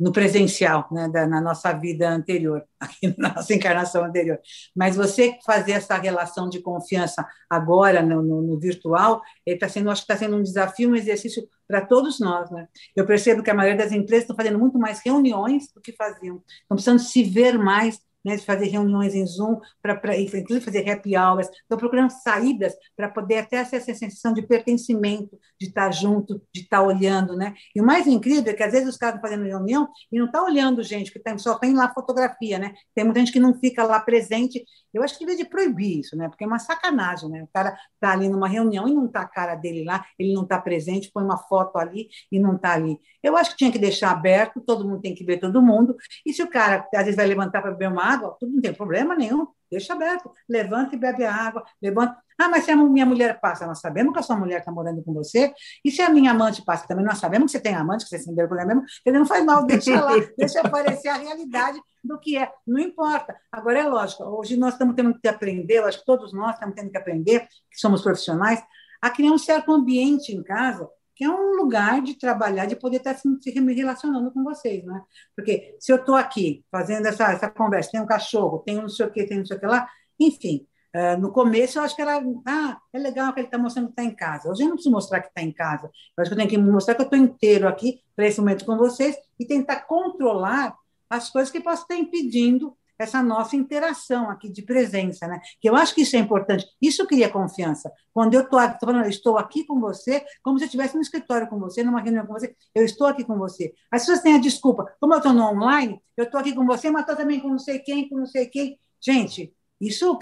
No 0.00 0.10
presencial, 0.10 0.88
né, 0.90 1.08
da, 1.10 1.26
na 1.26 1.42
nossa 1.42 1.70
vida 1.74 2.08
anterior, 2.08 2.64
aqui 2.80 3.14
na 3.18 3.34
nossa 3.34 3.54
encarnação 3.54 4.02
anterior. 4.02 4.40
Mas 4.74 4.96
você 4.96 5.38
fazer 5.44 5.72
essa 5.72 5.96
relação 5.98 6.48
de 6.48 6.60
confiança 6.60 7.26
agora 7.50 8.00
no, 8.00 8.22
no, 8.22 8.40
no 8.40 8.58
virtual, 8.58 9.20
está 9.44 9.68
sendo, 9.68 9.90
acho 9.90 10.06
que 10.06 10.12
está 10.12 10.16
sendo 10.16 10.36
um 10.36 10.42
desafio, 10.42 10.90
um 10.90 10.96
exercício 10.96 11.46
para 11.68 11.84
todos 11.84 12.18
nós, 12.18 12.50
né? 12.50 12.66
Eu 12.96 13.06
percebo 13.06 13.42
que 13.42 13.50
a 13.50 13.54
maioria 13.54 13.78
das 13.84 13.92
empresas 13.92 14.24
estão 14.24 14.34
fazendo 14.34 14.58
muito 14.58 14.78
mais 14.78 15.00
reuniões 15.04 15.70
do 15.72 15.80
que 15.80 15.92
faziam, 15.92 16.42
estão 16.62 16.74
precisando 16.74 16.98
se 17.00 17.22
ver 17.22 17.58
mais 17.58 18.00
né, 18.24 18.36
de 18.36 18.44
fazer 18.44 18.66
reuniões 18.66 19.14
em 19.14 19.26
Zoom, 19.26 19.60
para 19.82 20.18
inclusive 20.18 20.60
fazer 20.60 20.88
happy 20.88 21.16
hours. 21.16 21.48
Estou 21.48 21.78
procurando 21.78 22.10
saídas 22.10 22.74
para 22.96 23.08
poder 23.08 23.38
até 23.38 23.56
essa 23.56 23.80
sensação 23.80 24.32
de 24.32 24.42
pertencimento, 24.42 25.38
de 25.58 25.68
estar 25.68 25.90
junto, 25.90 26.42
de 26.52 26.62
estar 26.62 26.82
olhando. 26.82 27.36
Né? 27.36 27.54
E 27.74 27.80
o 27.80 27.84
mais 27.84 28.06
incrível 28.06 28.52
é 28.52 28.54
que 28.54 28.62
às 28.62 28.72
vezes 28.72 28.88
os 28.88 28.96
caras 28.96 29.16
estão 29.16 29.30
fazendo 29.30 29.46
reunião 29.46 29.88
e 30.10 30.18
não 30.18 30.26
estão 30.26 30.44
olhando 30.44 30.82
gente, 30.82 31.12
que 31.12 31.18
tem, 31.18 31.38
só 31.38 31.58
tem 31.58 31.74
lá 31.74 31.92
fotografia. 31.92 32.58
Né? 32.58 32.74
Tem 32.94 33.04
muita 33.04 33.20
gente 33.20 33.32
que 33.32 33.40
não 33.40 33.58
fica 33.58 33.84
lá 33.84 34.00
presente. 34.00 34.64
Eu 34.92 35.02
acho 35.02 35.16
que 35.16 35.24
devia 35.24 35.44
de 35.44 35.48
proibir 35.48 36.00
isso, 36.00 36.16
né? 36.16 36.28
porque 36.28 36.44
é 36.44 36.46
uma 36.46 36.58
sacanagem. 36.58 37.28
Né? 37.30 37.42
O 37.42 37.48
cara 37.48 37.76
está 37.94 38.12
ali 38.12 38.28
numa 38.28 38.48
reunião 38.48 38.88
e 38.88 38.94
não 38.94 39.06
está 39.06 39.22
a 39.22 39.28
cara 39.28 39.54
dele 39.54 39.84
lá, 39.84 40.04
ele 40.18 40.32
não 40.32 40.42
está 40.42 40.60
presente, 40.60 41.10
põe 41.12 41.24
uma 41.24 41.38
foto 41.38 41.78
ali 41.78 42.08
e 42.30 42.38
não 42.38 42.56
está 42.56 42.74
ali. 42.74 42.98
Eu 43.22 43.36
acho 43.36 43.50
que 43.50 43.58
tinha 43.58 43.72
que 43.72 43.78
deixar 43.78 44.10
aberto, 44.10 44.60
todo 44.60 44.86
mundo 44.88 45.00
tem 45.00 45.14
que 45.14 45.24
ver 45.24 45.38
todo 45.38 45.62
mundo. 45.62 45.94
E 46.24 46.32
se 46.32 46.42
o 46.42 46.48
cara 46.48 46.86
às 46.94 47.04
vezes 47.04 47.16
vai 47.16 47.26
levantar 47.26 47.60
para 47.60 47.72
beber 47.72 47.88
uma 47.88 48.09
água, 48.12 48.36
tudo 48.38 48.52
não 48.52 48.60
tem 48.60 48.72
problema 48.72 49.14
nenhum, 49.14 49.46
deixa 49.70 49.92
aberto. 49.92 50.30
Levanta 50.48 50.94
e 50.94 50.98
bebe 50.98 51.24
a 51.24 51.34
água, 51.34 51.64
levanta. 51.80 52.16
Ah, 52.38 52.48
mas 52.48 52.64
se 52.64 52.70
a 52.70 52.76
minha 52.76 53.04
mulher 53.04 53.38
passa, 53.38 53.66
nós 53.66 53.80
sabemos 53.80 54.12
que 54.12 54.18
a 54.18 54.22
sua 54.22 54.36
mulher 54.36 54.60
está 54.60 54.72
morando 54.72 55.02
com 55.02 55.12
você. 55.12 55.52
E 55.84 55.90
se 55.90 56.00
a 56.00 56.08
minha 56.08 56.30
amante 56.30 56.64
passa 56.64 56.86
também, 56.86 57.04
nós 57.04 57.18
sabemos 57.18 57.52
que 57.52 57.58
você 57.58 57.62
tem 57.62 57.74
amante, 57.74 58.04
que 58.04 58.10
você 58.10 58.24
tem 58.24 58.34
vergonha 58.34 58.64
mesmo. 58.64 58.82
Ele 59.04 59.18
não 59.18 59.26
faz 59.26 59.44
mal, 59.44 59.64
deixa 59.64 60.00
lá, 60.00 60.12
deixa 60.36 60.60
aparecer 60.60 61.08
a 61.08 61.16
realidade 61.16 61.80
do 62.02 62.18
que 62.18 62.38
é. 62.38 62.50
Não 62.66 62.80
importa. 62.80 63.36
Agora, 63.52 63.80
é 63.80 63.84
lógico, 63.84 64.24
hoje 64.24 64.56
nós 64.56 64.72
estamos 64.72 64.94
tendo 64.94 65.18
que 65.18 65.28
aprender, 65.28 65.78
eu 65.78 65.86
acho 65.86 66.00
que 66.00 66.06
todos 66.06 66.32
nós 66.32 66.54
estamos 66.54 66.74
tendo 66.74 66.90
que 66.90 66.98
aprender, 66.98 67.40
que 67.70 67.78
somos 67.78 68.02
profissionais, 68.02 68.62
a 69.02 69.10
criar 69.10 69.32
um 69.32 69.38
certo 69.38 69.72
ambiente 69.72 70.34
em 70.34 70.42
casa 70.42 70.88
que 71.20 71.24
é 71.24 71.28
um 71.28 71.52
lugar 71.52 72.00
de 72.00 72.14
trabalhar, 72.14 72.64
de 72.64 72.74
poder 72.74 72.96
estar 72.96 73.14
se 73.14 73.28
me 73.28 73.74
relacionando 73.74 74.30
com 74.30 74.42
vocês, 74.42 74.82
né? 74.86 75.02
Porque 75.36 75.76
se 75.78 75.92
eu 75.92 75.96
estou 75.96 76.14
aqui 76.14 76.64
fazendo 76.70 77.04
essa, 77.04 77.30
essa 77.30 77.50
conversa, 77.50 77.90
tem 77.90 78.00
um 78.00 78.06
cachorro, 78.06 78.60
tem 78.60 78.78
um 78.78 78.82
não 78.82 78.88
sei 78.88 79.04
o 79.04 79.10
que, 79.10 79.26
tem 79.26 79.36
um 79.36 79.40
não 79.40 79.46
sei 79.46 79.58
o 79.58 79.60
que 79.60 79.66
lá, 79.66 79.86
enfim, 80.18 80.66
uh, 80.96 81.20
no 81.20 81.30
começo 81.30 81.78
eu 81.78 81.82
acho 81.82 81.94
que 81.94 82.00
era, 82.00 82.24
ah, 82.46 82.78
é 82.90 82.98
legal 82.98 83.34
que 83.34 83.40
ele 83.40 83.48
está 83.48 83.58
mostrando 83.58 83.88
que 83.88 83.92
está 83.92 84.02
em 84.02 84.14
casa. 84.14 84.50
Hoje 84.50 84.62
eu 84.62 84.68
não 84.68 84.76
preciso 84.76 84.94
mostrar 84.94 85.20
que 85.20 85.28
está 85.28 85.42
em 85.42 85.52
casa, 85.52 85.90
eu 86.16 86.22
acho 86.22 86.30
que 86.30 86.32
eu 86.32 86.38
tenho 86.38 86.48
que 86.48 86.56
mostrar 86.56 86.94
que 86.94 87.02
eu 87.02 87.04
estou 87.04 87.18
inteiro 87.18 87.68
aqui 87.68 88.00
para 88.16 88.26
esse 88.26 88.40
momento 88.40 88.64
com 88.64 88.78
vocês 88.78 89.14
e 89.38 89.44
tentar 89.44 89.80
controlar 89.82 90.74
as 91.10 91.28
coisas 91.28 91.52
que 91.52 91.60
possam 91.60 91.82
estar 91.82 91.96
impedindo 91.96 92.74
essa 93.00 93.22
nossa 93.22 93.56
interação 93.56 94.28
aqui 94.30 94.50
de 94.50 94.62
presença, 94.62 95.26
né? 95.26 95.40
Que 95.60 95.68
eu 95.70 95.74
acho 95.74 95.94
que 95.94 96.02
isso 96.02 96.16
é 96.16 96.18
importante. 96.18 96.66
Isso 96.80 97.06
cria 97.06 97.30
confiança. 97.30 97.90
Quando 98.12 98.34
eu 98.34 98.42
estou 98.42 98.60
falando, 98.80 99.06
estou 99.06 99.38
aqui 99.38 99.64
com 99.64 99.80
você, 99.80 100.24
como 100.42 100.58
se 100.58 100.64
eu 100.64 100.66
estivesse 100.66 100.94
no 100.94 101.00
escritório 101.00 101.48
com 101.48 101.58
você, 101.58 101.82
numa 101.82 102.00
reunião 102.00 102.26
com 102.26 102.34
você, 102.34 102.54
eu 102.74 102.84
estou 102.84 103.06
aqui 103.06 103.24
com 103.24 103.38
você. 103.38 103.72
As 103.90 104.02
pessoas 104.02 104.20
têm 104.20 104.34
a 104.34 104.38
desculpa, 104.38 104.84
como 105.00 105.14
eu 105.14 105.18
estou 105.18 105.32
no 105.32 105.42
online, 105.42 106.00
eu 106.16 106.24
estou 106.24 106.38
aqui 106.38 106.54
com 106.54 106.66
você, 106.66 106.90
mas 106.90 107.02
estou 107.02 107.16
também 107.16 107.40
com 107.40 107.48
não 107.48 107.58
sei 107.58 107.78
quem, 107.78 108.08
com 108.08 108.16
não 108.16 108.26
sei 108.26 108.46
quem. 108.46 108.78
Gente, 109.00 109.52
isso, 109.80 110.18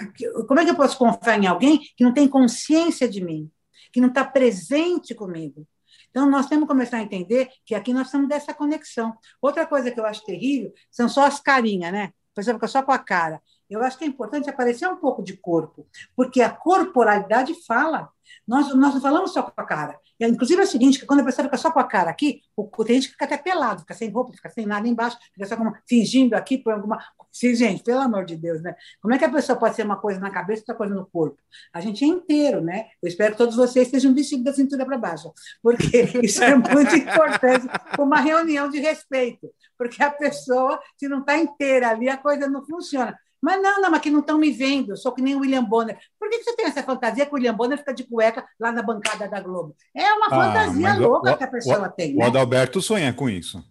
como 0.46 0.60
é 0.60 0.64
que 0.64 0.70
eu 0.70 0.76
posso 0.76 0.96
confiar 0.96 1.36
em 1.42 1.46
alguém 1.48 1.80
que 1.96 2.04
não 2.04 2.14
tem 2.14 2.28
consciência 2.28 3.08
de 3.08 3.22
mim, 3.24 3.50
que 3.92 4.00
não 4.00 4.08
está 4.08 4.24
presente 4.24 5.14
comigo? 5.16 5.66
Então, 6.10 6.30
nós 6.30 6.46
temos 6.46 6.64
que 6.64 6.68
começar 6.68 6.98
a 6.98 7.02
entender 7.02 7.50
que 7.66 7.74
aqui 7.74 7.92
nós 7.92 8.06
estamos 8.06 8.28
dessa 8.28 8.54
conexão. 8.54 9.14
Outra 9.42 9.66
coisa 9.66 9.90
que 9.90 10.00
eu 10.00 10.06
acho 10.06 10.24
terrível 10.24 10.72
são 10.90 11.08
só 11.08 11.26
as 11.26 11.40
carinhas, 11.40 11.92
né? 11.92 12.12
Por 12.38 12.42
exemplo, 12.42 12.68
só 12.68 12.84
com 12.84 12.92
a 12.92 12.98
cara. 13.00 13.42
Eu 13.68 13.82
acho 13.82 13.98
que 13.98 14.04
é 14.04 14.06
importante 14.06 14.48
aparecer 14.48 14.86
um 14.86 14.94
pouco 14.94 15.24
de 15.24 15.36
corpo, 15.36 15.88
porque 16.14 16.40
a 16.40 16.48
corporalidade 16.48 17.52
fala. 17.66 18.10
Nós, 18.46 18.72
nós 18.76 18.94
não 18.94 19.00
falamos 19.00 19.32
só 19.32 19.42
com 19.42 19.60
a 19.60 19.64
cara. 19.64 19.98
E, 20.20 20.24
inclusive 20.24 20.60
é 20.60 20.64
o 20.64 20.68
seguinte, 20.68 21.00
que 21.00 21.06
quando 21.06 21.18
a 21.18 21.24
pessoa 21.24 21.46
fica 21.46 21.56
só 21.56 21.72
com 21.72 21.80
a 21.80 21.84
cara 21.84 22.10
aqui, 22.10 22.42
o, 22.56 22.68
tem 22.84 22.94
gente 22.94 23.06
que 23.06 23.12
fica 23.14 23.24
até 23.24 23.36
pelado, 23.36 23.80
fica 23.80 23.92
sem 23.92 24.08
roupa, 24.08 24.32
fica 24.32 24.48
sem 24.50 24.66
nada 24.66 24.86
embaixo, 24.86 25.18
fica 25.34 25.46
só 25.46 25.56
como, 25.56 25.74
fingindo 25.88 26.34
aqui 26.34 26.58
por 26.58 26.72
alguma... 26.72 27.02
Sim, 27.30 27.54
gente, 27.54 27.82
pelo 27.82 28.00
amor 28.00 28.24
de 28.24 28.36
Deus, 28.36 28.62
né? 28.62 28.74
Como 29.00 29.14
é 29.14 29.18
que 29.18 29.24
a 29.24 29.30
pessoa 29.30 29.58
pode 29.58 29.76
ser 29.76 29.84
uma 29.84 29.96
coisa 29.96 30.18
na 30.18 30.30
cabeça 30.30 30.60
e 30.60 30.62
outra 30.62 30.74
coisa 30.74 30.94
no 30.94 31.06
corpo? 31.06 31.38
A 31.72 31.80
gente 31.80 32.04
é 32.04 32.08
inteiro, 32.08 32.60
né? 32.60 32.86
Eu 33.02 33.08
espero 33.08 33.32
que 33.32 33.38
todos 33.38 33.56
vocês 33.56 33.86
estejam 33.86 34.14
vestidos 34.14 34.44
da 34.44 34.52
cintura 34.52 34.84
para 34.84 34.98
baixo, 34.98 35.32
porque 35.62 36.08
isso 36.22 36.42
é 36.42 36.54
muito 36.54 36.94
importante 36.96 37.66
para 37.66 38.02
uma 38.02 38.20
reunião 38.20 38.68
de 38.68 38.80
respeito, 38.80 39.50
porque 39.76 40.02
a 40.02 40.10
pessoa, 40.10 40.80
se 40.96 41.08
não 41.08 41.20
está 41.20 41.36
inteira 41.36 41.90
ali, 41.90 42.08
a 42.08 42.16
coisa 42.16 42.48
não 42.48 42.64
funciona. 42.64 43.18
Mas 43.40 43.62
não, 43.62 43.80
não, 43.80 43.90
mas 43.90 44.00
que 44.00 44.10
não 44.10 44.20
estão 44.20 44.36
me 44.36 44.50
vendo, 44.50 44.96
sou 44.96 45.12
que 45.12 45.22
nem 45.22 45.36
o 45.36 45.40
William 45.40 45.62
Bonner. 45.62 45.96
Por 46.18 46.28
que 46.28 46.42
você 46.42 46.56
tem 46.56 46.66
essa 46.66 46.82
fantasia 46.82 47.24
que 47.24 47.32
o 47.32 47.36
William 47.36 47.54
Bonner 47.54 47.78
fica 47.78 47.94
de 47.94 48.02
cueca 48.02 48.44
lá 48.58 48.72
na 48.72 48.82
bancada 48.82 49.28
da 49.28 49.40
Globo? 49.40 49.76
É 49.94 50.12
uma 50.12 50.26
ah, 50.26 50.30
fantasia 50.30 50.94
louca 50.94 51.32
o, 51.32 51.36
que 51.36 51.44
a 51.44 51.48
pessoa 51.48 51.86
o, 51.86 51.90
tem. 51.90 52.14
O 52.14 52.18
né? 52.18 52.26
Adalberto 52.26 52.82
sonha 52.82 53.12
com 53.12 53.28
isso. 53.30 53.62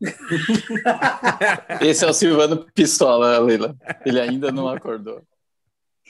Esse 1.80 2.04
é 2.04 2.08
o 2.08 2.12
Silvano 2.12 2.66
Pistola, 2.74 3.38
Leila. 3.38 3.76
Ele 4.04 4.20
ainda 4.20 4.50
não 4.50 4.68
acordou. 4.68 5.22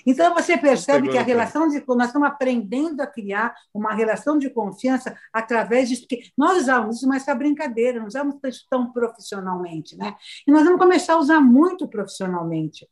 Então 0.06 0.34
você 0.34 0.56
percebe 0.56 1.08
que 1.08 1.18
a 1.18 1.22
relação 1.22 1.68
de 1.68 1.82
nós 1.86 2.06
estamos 2.06 2.28
aprendendo 2.28 3.00
a 3.00 3.06
criar 3.06 3.54
uma 3.72 3.92
relação 3.92 4.38
de 4.38 4.48
confiança 4.50 5.14
através 5.32 5.88
disso, 5.88 6.02
porque 6.02 6.30
nós 6.36 6.62
usamos 6.62 6.96
isso 6.96 7.08
mais 7.08 7.24
para 7.24 7.34
brincadeira, 7.34 7.98
não 7.98 8.06
usamos 8.06 8.36
isso 8.46 8.64
tão 8.70 8.90
profissionalmente, 8.92 9.96
né? 9.96 10.14
E 10.46 10.50
nós 10.50 10.64
vamos 10.64 10.78
começar 10.78 11.14
a 11.14 11.18
usar 11.18 11.40
muito 11.40 11.86
profissionalmente. 11.88 12.88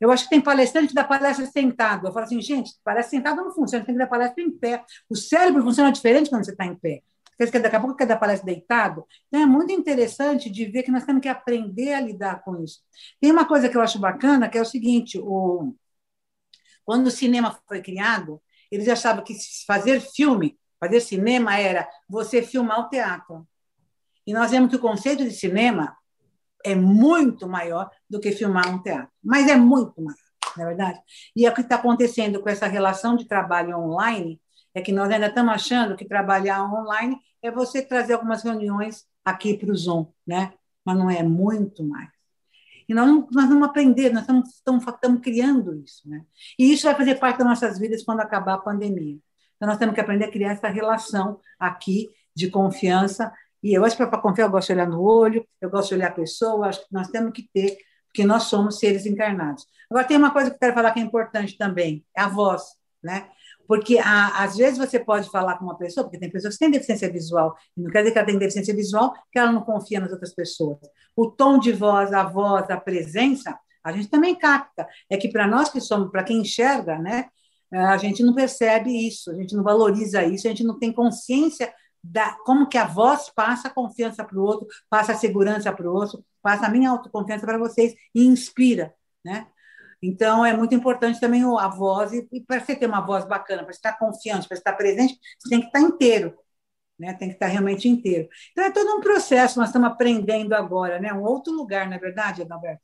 Eu 0.00 0.10
acho 0.10 0.24
que 0.24 0.30
tem 0.30 0.40
palestrante 0.40 0.94
da 0.94 1.04
palestra 1.04 1.46
sentado. 1.46 2.06
Eu 2.06 2.12
falo 2.12 2.24
assim, 2.24 2.40
gente, 2.40 2.72
palestra 2.84 3.16
sentado 3.16 3.42
não 3.42 3.52
funciona, 3.52 3.84
tem 3.84 3.94
que 3.94 3.98
dar 3.98 4.06
palestra 4.06 4.42
em 4.42 4.50
pé. 4.50 4.84
O 5.08 5.16
cérebro 5.16 5.62
funciona 5.62 5.92
diferente 5.92 6.28
quando 6.28 6.44
você 6.44 6.52
está 6.52 6.66
em 6.66 6.74
pé. 6.74 7.02
Porque 7.38 7.58
daqui 7.58 7.76
a 7.76 7.80
pouco 7.80 8.06
dar 8.06 8.16
palestra 8.16 8.46
deitado. 8.46 9.04
Então, 9.28 9.40
é 9.42 9.46
muito 9.46 9.72
interessante 9.72 10.48
de 10.50 10.64
ver 10.66 10.82
que 10.82 10.90
nós 10.90 11.04
temos 11.04 11.20
que 11.20 11.28
aprender 11.28 11.92
a 11.92 12.00
lidar 12.00 12.42
com 12.42 12.62
isso. 12.62 12.80
Tem 13.20 13.30
uma 13.30 13.46
coisa 13.46 13.68
que 13.68 13.76
eu 13.76 13.82
acho 13.82 13.98
bacana, 13.98 14.48
que 14.48 14.56
é 14.56 14.62
o 14.62 14.64
seguinte, 14.64 15.18
o 15.18 15.74
quando 16.86 17.08
o 17.08 17.10
cinema 17.10 17.58
foi 17.66 17.82
criado, 17.82 18.40
eles 18.70 18.88
achavam 18.88 19.24
que 19.24 19.34
fazer 19.66 20.00
filme, 20.00 20.56
fazer 20.78 21.00
cinema 21.00 21.58
era 21.58 21.88
você 22.08 22.40
filmar 22.40 22.80
o 22.80 22.88
teatro. 22.88 23.46
E 24.24 24.32
nós 24.32 24.52
vemos 24.52 24.70
que 24.70 24.76
o 24.76 24.80
conceito 24.80 25.24
de 25.24 25.32
cinema 25.32 25.96
é 26.64 26.76
muito 26.76 27.48
maior 27.48 27.90
do 28.08 28.20
que 28.20 28.30
filmar 28.30 28.72
um 28.72 28.80
teatro. 28.80 29.10
Mas 29.22 29.48
é 29.48 29.56
muito 29.56 30.00
maior, 30.00 30.18
não 30.56 30.64
é 30.64 30.66
verdade? 30.68 31.00
E 31.34 31.44
é 31.44 31.50
o 31.50 31.54
que 31.54 31.60
está 31.60 31.74
acontecendo 31.74 32.40
com 32.40 32.48
essa 32.48 32.66
relação 32.68 33.16
de 33.16 33.26
trabalho 33.26 33.76
online, 33.78 34.40
é 34.76 34.82
que 34.82 34.92
nós 34.92 35.10
ainda 35.10 35.28
estamos 35.28 35.54
achando 35.54 35.96
que 35.96 36.04
trabalhar 36.04 36.62
online 36.62 37.18
é 37.42 37.50
você 37.50 37.80
trazer 37.80 38.12
algumas 38.12 38.42
reuniões 38.42 39.06
aqui 39.24 39.56
para 39.56 39.72
o 39.72 39.74
Zoom, 39.74 40.06
né? 40.26 40.52
Mas 40.84 40.98
não 40.98 41.08
é 41.08 41.22
muito 41.22 41.82
mais. 41.82 42.10
E 42.86 42.92
nós, 42.92 43.08
não, 43.08 43.26
nós 43.32 43.48
vamos 43.48 43.66
aprender, 43.66 44.12
nós 44.12 44.20
estamos, 44.20 44.50
estamos, 44.50 44.86
estamos 44.86 45.22
criando 45.22 45.74
isso. 45.74 46.06
Né? 46.06 46.22
E 46.58 46.70
isso 46.70 46.84
vai 46.84 46.94
fazer 46.94 47.14
parte 47.14 47.38
das 47.38 47.46
nossas 47.46 47.78
vidas 47.78 48.04
quando 48.04 48.20
acabar 48.20 48.54
a 48.54 48.58
pandemia. 48.58 49.18
Então, 49.56 49.66
nós 49.66 49.78
temos 49.78 49.94
que 49.94 50.00
aprender 50.00 50.26
a 50.26 50.30
criar 50.30 50.52
essa 50.52 50.68
relação 50.68 51.40
aqui 51.58 52.10
de 52.34 52.50
confiança. 52.50 53.32
E 53.62 53.72
eu 53.72 53.82
acho 53.82 53.96
que 53.96 54.06
para 54.06 54.20
confiar, 54.20 54.44
eu 54.44 54.50
gosto 54.50 54.68
de 54.68 54.74
olhar 54.74 54.88
no 54.88 55.02
olho, 55.02 55.44
eu 55.58 55.70
gosto 55.70 55.88
de 55.88 55.94
olhar 55.94 56.08
a 56.08 56.14
pessoa, 56.14 56.68
acho 56.68 56.86
que 56.86 56.92
nós 56.92 57.08
temos 57.08 57.32
que 57.32 57.48
ter, 57.50 57.78
porque 58.08 58.26
nós 58.26 58.42
somos 58.42 58.78
seres 58.78 59.06
encarnados. 59.06 59.66
Agora, 59.90 60.06
tem 60.06 60.18
uma 60.18 60.30
coisa 60.30 60.50
que 60.50 60.56
eu 60.56 60.60
quero 60.60 60.74
falar 60.74 60.90
que 60.92 61.00
é 61.00 61.02
importante 61.02 61.56
também, 61.56 62.04
é 62.14 62.20
a 62.20 62.28
voz. 62.28 62.62
Né? 63.02 63.26
Porque 63.66 63.98
a, 63.98 64.42
às 64.42 64.56
vezes 64.56 64.78
você 64.78 64.98
pode 64.98 65.30
falar 65.30 65.58
com 65.58 65.64
uma 65.64 65.76
pessoa, 65.76 66.04
porque 66.04 66.18
tem 66.18 66.30
pessoas 66.30 66.54
que 66.54 66.60
têm 66.60 66.70
deficiência 66.70 67.10
visual, 67.10 67.56
e 67.76 67.82
não 67.82 67.90
quer 67.90 68.00
dizer 68.00 68.12
que 68.12 68.18
ela 68.18 68.26
tem 68.26 68.38
deficiência 68.38 68.74
visual, 68.74 69.12
que 69.32 69.38
ela 69.38 69.52
não 69.52 69.62
confia 69.62 70.00
nas 70.00 70.12
outras 70.12 70.34
pessoas. 70.34 70.78
O 71.16 71.30
tom 71.30 71.58
de 71.58 71.72
voz, 71.72 72.12
a 72.12 72.22
voz, 72.22 72.70
a 72.70 72.78
presença, 72.78 73.58
a 73.82 73.92
gente 73.92 74.08
também 74.08 74.34
capta. 74.34 74.86
É 75.08 75.16
que 75.16 75.28
para 75.28 75.46
nós 75.46 75.68
que 75.68 75.80
somos, 75.80 76.10
para 76.10 76.24
quem 76.24 76.40
enxerga, 76.40 76.98
né, 76.98 77.26
a 77.72 77.96
gente 77.96 78.22
não 78.22 78.34
percebe 78.34 78.90
isso, 78.90 79.30
a 79.30 79.34
gente 79.34 79.54
não 79.54 79.62
valoriza 79.62 80.24
isso, 80.24 80.46
a 80.46 80.50
gente 80.50 80.64
não 80.64 80.78
tem 80.78 80.92
consciência 80.92 81.72
da 82.02 82.32
como 82.44 82.68
que 82.68 82.78
a 82.78 82.86
voz 82.86 83.30
passa 83.34 83.68
a 83.68 83.70
confiança 83.70 84.24
para 84.24 84.38
o 84.38 84.42
outro, 84.42 84.66
passa 84.88 85.12
a 85.12 85.16
segurança 85.16 85.72
para 85.72 85.90
o 85.90 85.92
outro, 85.92 86.24
passa 86.40 86.66
a 86.66 86.70
minha 86.70 86.90
autoconfiança 86.90 87.44
para 87.44 87.58
vocês 87.58 87.94
e 88.14 88.24
inspira, 88.24 88.94
né? 89.24 89.46
Então, 90.02 90.44
é 90.44 90.56
muito 90.56 90.74
importante 90.74 91.20
também 91.20 91.42
a 91.42 91.68
voz, 91.68 92.12
e, 92.12 92.28
e 92.32 92.40
para 92.40 92.60
você 92.60 92.76
ter 92.76 92.86
uma 92.86 93.00
voz 93.00 93.24
bacana, 93.24 93.62
para 93.62 93.72
estar 93.72 93.98
confiante, 93.98 94.46
para 94.46 94.56
estar 94.56 94.72
presente, 94.74 95.18
você 95.38 95.48
tem 95.48 95.60
que 95.60 95.66
estar 95.66 95.80
inteiro, 95.80 96.34
né? 96.98 97.14
tem 97.14 97.28
que 97.28 97.34
estar 97.34 97.46
realmente 97.46 97.88
inteiro. 97.88 98.28
Então, 98.52 98.64
é 98.64 98.70
todo 98.70 98.96
um 98.96 99.00
processo, 99.00 99.58
nós 99.58 99.68
estamos 99.68 99.88
aprendendo 99.88 100.54
agora, 100.54 101.00
né? 101.00 101.12
um 101.12 101.22
outro 101.22 101.52
lugar, 101.52 101.86
não 101.86 101.94
é 101.94 101.98
verdade, 101.98 102.42
Adalberto? 102.42 102.82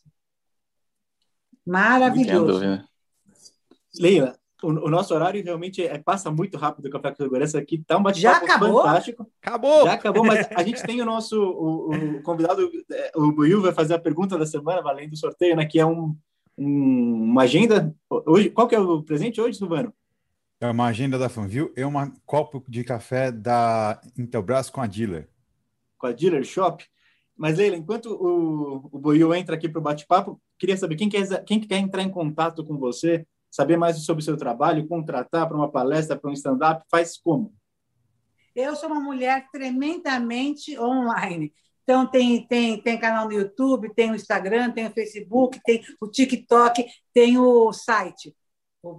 Maravilhoso. 1.65 2.83
Leila, 3.99 4.37
o, 4.63 4.69
o, 4.69 4.91
nosso 4.91 5.15
horário 5.15 5.43
realmente 5.45 5.85
é, 5.85 5.99
passa 5.99 6.31
muito 6.31 6.57
rápido 6.57 6.87
o 6.87 6.91
Café 6.91 7.11
com 7.11 7.23
Segurança 7.23 7.59
aqui. 7.59 7.83
Tá 7.85 7.99
um 7.99 8.03
bate-papo 8.03 8.49
fantástico. 8.49 9.31
Acabou! 9.41 9.85
Já 9.85 9.93
acabou, 9.93 10.25
mas 10.25 10.49
a 10.51 10.63
gente 10.63 10.83
tem 10.83 11.01
o 11.01 11.05
nosso 11.05 11.41
o, 11.41 11.95
o 11.95 12.23
convidado, 12.23 12.71
é, 12.91 13.13
o 13.15 13.33
Buiu, 13.33 13.61
vai 13.61 13.73
fazer 13.73 13.95
a 13.95 13.99
pergunta 13.99 14.39
da 14.39 14.47
semana, 14.47 14.83
valendo 14.83 15.13
o 15.13 15.17
sorteio, 15.17 15.57
né? 15.57 15.67
Que 15.67 15.79
é 15.79 15.87
um, 15.87 16.17
um, 16.57 17.25
uma 17.25 17.43
agenda. 17.43 17.95
Hoje, 18.09 18.51
qual 18.51 18.69
que 18.69 18.75
é 18.75 18.81
o 18.81 19.03
presente 19.03 19.41
hoje, 19.41 19.59
Silvano? 19.59 19.93
É 20.61 20.71
uma 20.71 20.87
agenda 20.87 21.19
da 21.19 21.29
Fanville 21.29 21.73
e 21.77 21.85
um 21.85 21.93
copo 22.25 22.65
de 22.69 22.85
café 22.85 23.33
da 23.33 24.01
Intelbras 24.17 24.71
com 24.71 24.81
a 24.81 24.87
Dealer. 24.87 25.29
Com 25.99 26.07
a 26.07 26.13
Dealer 26.13 26.45
Shop. 26.45 26.85
Mas, 27.37 27.59
Leila, 27.59 27.77
enquanto 27.77 28.07
o, 28.07 28.89
o 28.93 28.99
Boiu 28.99 29.35
entra 29.35 29.57
aqui 29.57 29.69
para 29.69 29.81
o 29.81 29.83
bate-papo, 29.83 30.41
queria 30.59 30.77
saber 30.77 30.95
quem 30.95 31.09
quer, 31.09 31.45
quem 31.45 31.59
quer 31.59 31.79
entrar 31.79 32.03
em 32.03 32.11
contato 32.11 32.65
com 32.65 32.79
você, 32.79 33.27
saber 33.51 33.77
mais 33.77 34.05
sobre 34.05 34.23
o 34.23 34.25
seu 34.25 34.37
trabalho, 34.37 34.87
contratar 34.87 35.49
para 35.49 35.57
uma 35.57 35.71
palestra, 35.71 36.17
para 36.17 36.31
um 36.31 36.35
stand-up, 36.35 36.85
faz 36.89 37.19
como? 37.19 37.53
Eu 38.55 38.77
sou 38.77 38.89
uma 38.89 39.01
mulher 39.01 39.49
tremendamente 39.51 40.79
online. 40.79 41.53
Então, 41.83 42.07
tem, 42.07 42.47
tem, 42.47 42.81
tem 42.81 42.99
canal 42.99 43.27
no 43.27 43.33
YouTube, 43.33 43.93
tem 43.95 44.11
o 44.11 44.15
Instagram, 44.15 44.71
tem 44.71 44.87
o 44.87 44.93
Facebook, 44.93 45.61
tem 45.65 45.83
o 46.01 46.09
TikTok, 46.09 46.87
tem 47.13 47.39
o 47.39 47.73
site, 47.73 48.35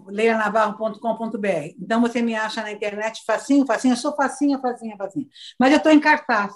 leianavarro.com.br. 0.07 1.75
Então, 1.79 2.01
você 2.01 2.21
me 2.21 2.35
acha 2.35 2.61
na 2.61 2.71
internet 2.71 3.23
facinho, 3.25 3.65
facinho. 3.65 3.93
Eu 3.93 3.97
sou 3.97 4.15
facinha, 4.15 4.59
facinha, 4.59 4.97
facinha. 4.97 5.25
Mas 5.59 5.71
eu 5.71 5.77
estou 5.77 5.91
em 5.91 5.99
cartaz. 5.99 6.53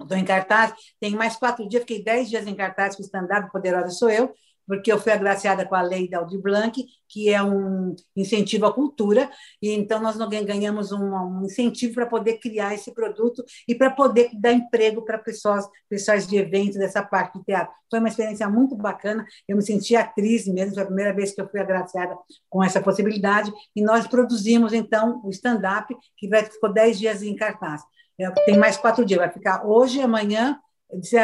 Estou 0.00 0.16
em 0.16 0.24
cartaz, 0.24 0.72
tem 0.98 1.14
mais 1.14 1.36
quatro 1.36 1.68
dias, 1.68 1.82
fiquei 1.82 2.02
dez 2.02 2.28
dias 2.30 2.46
em 2.46 2.54
cartaz 2.54 2.96
com 2.96 3.02
o 3.02 3.04
stand-up 3.04 3.50
Poderosa 3.52 3.90
Sou 3.90 4.08
Eu, 4.08 4.34
porque 4.70 4.92
eu 4.92 5.00
fui 5.00 5.10
agraciada 5.10 5.66
com 5.66 5.74
a 5.74 5.82
lei 5.82 6.08
da 6.08 6.18
Aldir 6.18 6.40
Blanc, 6.40 6.80
que 7.08 7.28
é 7.28 7.42
um 7.42 7.92
incentivo 8.16 8.66
à 8.66 8.72
cultura, 8.72 9.28
e 9.60 9.72
então 9.72 10.00
nós 10.00 10.16
ganhamos 10.16 10.92
um, 10.92 11.12
um 11.12 11.44
incentivo 11.44 11.94
para 11.94 12.06
poder 12.06 12.38
criar 12.38 12.72
esse 12.72 12.94
produto 12.94 13.44
e 13.66 13.74
para 13.74 13.90
poder 13.90 14.30
dar 14.32 14.52
emprego 14.52 15.04
para 15.04 15.18
pessoas, 15.18 15.68
pessoas 15.88 16.24
de 16.24 16.36
eventos 16.36 16.76
dessa 16.76 17.02
parte 17.02 17.36
do 17.36 17.42
teatro. 17.42 17.74
Foi 17.90 17.98
uma 17.98 18.06
experiência 18.06 18.48
muito 18.48 18.76
bacana, 18.76 19.26
eu 19.48 19.56
me 19.56 19.62
senti 19.62 19.96
atriz 19.96 20.46
mesmo, 20.46 20.74
foi 20.74 20.84
a 20.84 20.86
primeira 20.86 21.12
vez 21.12 21.32
que 21.32 21.40
eu 21.40 21.48
fui 21.48 21.58
agraciada 21.58 22.16
com 22.48 22.62
essa 22.62 22.80
possibilidade, 22.80 23.52
e 23.74 23.82
nós 23.82 24.06
produzimos 24.06 24.72
então 24.72 25.20
o 25.24 25.30
stand-up, 25.30 25.92
que 26.16 26.28
vai, 26.28 26.44
ficou 26.44 26.72
dez 26.72 26.96
dias 26.96 27.24
em 27.24 27.34
cartaz. 27.34 27.82
Tem 28.46 28.56
mais 28.56 28.76
quatro 28.76 29.04
dias, 29.04 29.18
vai 29.18 29.32
ficar 29.32 29.66
hoje, 29.66 30.00
amanhã 30.00 30.60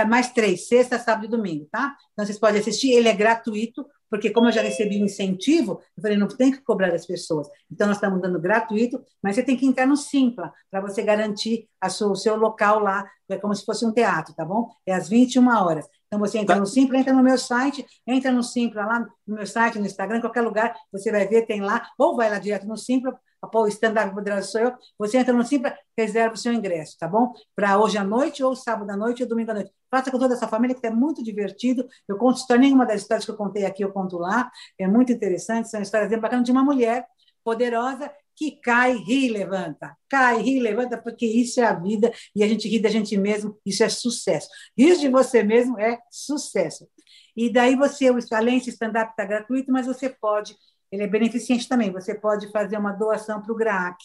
mais 0.09 0.33
três, 0.33 0.69
sexta, 0.69 0.99
sábado 0.99 1.27
e 1.27 1.29
domingo, 1.29 1.69
tá? 1.71 1.95
Então 2.13 2.25
vocês 2.25 2.39
podem 2.39 2.61
assistir, 2.61 2.93
ele 2.93 3.09
é 3.09 3.15
gratuito, 3.15 3.87
porque 4.09 4.31
como 4.31 4.49
eu 4.49 4.53
já 4.53 4.63
recebi 4.63 5.01
um 5.01 5.07
incentivo, 5.07 5.81
eu 5.97 6.03
falei, 6.03 6.17
não 6.17 6.29
tem 6.29 6.53
que 6.53 6.63
cobrar 6.63 6.91
das 6.91 7.07
pessoas. 7.07 7.49
Então 7.71 7.87
nós 7.87 7.97
estamos 7.97 8.21
dando 8.21 8.41
gratuito, 8.41 9.03
mas 9.23 9.35
você 9.35 9.43
tem 9.43 9.57
que 9.57 9.67
entrar 9.67 9.87
no 9.87 9.97
Simpla 9.97 10.53
para 10.71 10.81
você 10.81 11.03
garantir 11.03 11.69
a 11.81 11.89
sua, 11.89 12.13
o 12.13 12.17
seu 12.17 12.37
local 12.37 12.79
lá, 12.81 13.05
é 13.29 13.37
como 13.37 13.55
se 13.55 13.65
fosse 13.65 13.85
um 13.85 13.93
teatro, 13.93 14.35
tá 14.35 14.45
bom? 14.45 14.71
É 14.87 14.95
às 14.95 15.09
21 15.09 15.49
horas. 15.49 15.87
Então 16.07 16.21
você 16.21 16.39
entra 16.39 16.55
tá. 16.55 16.61
no 16.61 16.67
Simpla, 16.67 16.99
entra 16.99 17.13
no 17.13 17.23
meu 17.23 17.37
site, 17.37 17.85
entra 18.07 18.31
no 18.31 18.43
Simpla 18.43 18.87
lá 18.87 19.01
no 19.27 19.35
meu 19.35 19.47
site, 19.47 19.79
no 19.79 19.87
Instagram, 19.87 20.19
em 20.19 20.21
qualquer 20.21 20.43
lugar, 20.43 20.75
você 20.93 21.11
vai 21.11 21.27
ver, 21.27 21.47
tem 21.47 21.61
lá, 21.61 21.85
ou 21.99 22.17
vai 22.17 22.31
lá 22.31 22.39
direto 22.39 22.67
no 22.67 22.77
Simpla, 22.77 23.19
o 23.43 23.69
stand-up 23.69 24.15
poderoso 24.15 24.51
sou 24.53 24.61
eu, 24.61 24.73
você 24.99 25.19
entra 25.19 25.33
no 25.33 25.45
Simpla, 25.45 25.77
reserva 25.97 26.35
o 26.35 26.37
seu 26.37 26.53
ingresso, 26.53 26.97
tá 26.99 27.09
bom? 27.09 27.33
Para 27.55 27.79
hoje 27.79 27.99
à 27.99 28.05
noite, 28.05 28.43
ou 28.43 28.55
sábado 28.55 28.91
à 28.91 28.97
noite, 28.97 29.23
ou 29.23 29.29
domingo 29.29 29.51
à 29.51 29.55
noite. 29.55 29.73
Faça 29.91 30.11
com 30.11 30.19
toda 30.19 30.35
essa 30.35 30.49
família, 30.49 30.75
que 30.75 30.87
é 30.87 30.91
muito 30.91 31.23
divertido. 31.23 31.87
Eu 32.09 32.17
conto 32.19 32.39
história, 32.39 32.61
nenhuma 32.61 32.85
das 32.85 33.03
histórias 33.03 33.25
que 33.25 33.31
eu 33.31 33.37
contei 33.37 33.65
aqui, 33.65 33.83
eu 33.83 33.93
conto 33.93 34.19
lá. 34.19 34.51
É 34.79 34.87
muito 34.87 35.13
interessante, 35.13 35.69
são 35.71 35.81
histórias 35.81 36.11
bem 36.11 36.19
bacanas 36.19 36.45
de 36.45 36.53
uma 36.53 36.65
mulher 36.65 37.07
poderosa 37.45 38.11
que 38.37 38.61
cai, 38.61 38.93
ri 38.93 39.31
levanta. 39.31 39.97
Cai, 40.09 40.43
ri 40.43 40.61
levanta, 40.61 40.99
porque 40.99 41.25
isso 41.25 41.61
é 41.61 41.65
a 41.65 41.75
vida 41.75 42.13
e 42.35 42.45
a 42.45 42.49
gente 42.49 42.69
ri 42.69 42.79
da 42.79 42.91
gente 42.91 43.17
mesmo, 43.17 43.59
isso 43.65 43.83
é 43.83 43.89
sucesso. 43.89 44.49
Rir 44.77 44.99
de 44.99 45.09
você 45.09 45.43
mesmo 45.43 45.81
é 45.81 45.99
sucesso. 46.11 46.87
E 47.35 47.51
daí 47.51 47.75
você, 47.75 48.07
além 48.33 48.59
de 48.59 48.71
stand-up 48.71 49.11
está 49.11 49.25
gratuito, 49.25 49.73
mas 49.73 49.87
você 49.87 50.09
pode 50.09 50.57
ele 50.91 51.03
é 51.03 51.07
beneficente 51.07 51.69
também. 51.69 51.91
Você 51.93 52.15
pode 52.15 52.51
fazer 52.51 52.79
uma 52.79 52.93
doação 52.93 53.41
para 53.41 53.53
o 53.53 53.57
GRAAC. 53.57 53.97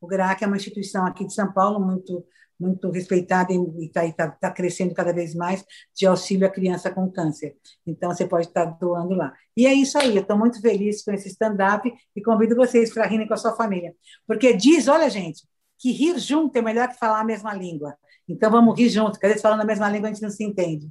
O 0.00 0.06
GRAAC 0.06 0.42
é 0.42 0.46
uma 0.46 0.56
instituição 0.56 1.06
aqui 1.06 1.26
de 1.26 1.34
São 1.34 1.52
Paulo 1.52 1.78
muito 1.78 2.24
muito 2.60 2.90
respeitada 2.90 3.52
e 3.52 3.86
está 3.86 4.12
tá, 4.12 4.28
tá 4.28 4.50
crescendo 4.50 4.94
cada 4.94 5.12
vez 5.12 5.34
mais 5.34 5.64
de 5.96 6.06
auxílio 6.06 6.46
à 6.46 6.50
criança 6.50 6.90
com 6.90 7.10
câncer. 7.10 7.56
Então, 7.86 8.12
você 8.12 8.26
pode 8.26 8.48
estar 8.48 8.66
tá 8.66 8.76
doando 8.78 9.14
lá. 9.14 9.32
E 9.56 9.66
é 9.66 9.72
isso 9.72 9.96
aí, 9.98 10.14
eu 10.14 10.22
estou 10.22 10.36
muito 10.36 10.60
feliz 10.60 11.02
com 11.02 11.10
esse 11.12 11.28
stand-up 11.28 11.90
e 12.14 12.22
convido 12.22 12.54
vocês 12.54 12.92
para 12.92 13.06
rirem 13.06 13.26
com 13.26 13.34
a 13.34 13.38
sua 13.38 13.56
família. 13.56 13.94
Porque 14.26 14.52
diz, 14.52 14.86
olha, 14.88 15.08
gente, 15.08 15.48
que 15.78 15.90
rir 15.90 16.18
junto 16.18 16.54
é 16.56 16.60
melhor 16.60 16.88
que 16.88 16.98
falar 16.98 17.20
a 17.20 17.24
mesma 17.24 17.54
língua. 17.54 17.96
Então, 18.28 18.50
vamos 18.50 18.78
rir 18.78 18.90
junto, 18.90 19.12
porque 19.12 19.26
às 19.26 19.32
vezes 19.32 19.42
falando 19.42 19.62
a 19.62 19.64
mesma 19.64 19.88
língua 19.88 20.10
a 20.10 20.12
gente 20.12 20.22
não 20.22 20.30
se 20.30 20.44
entende. 20.44 20.88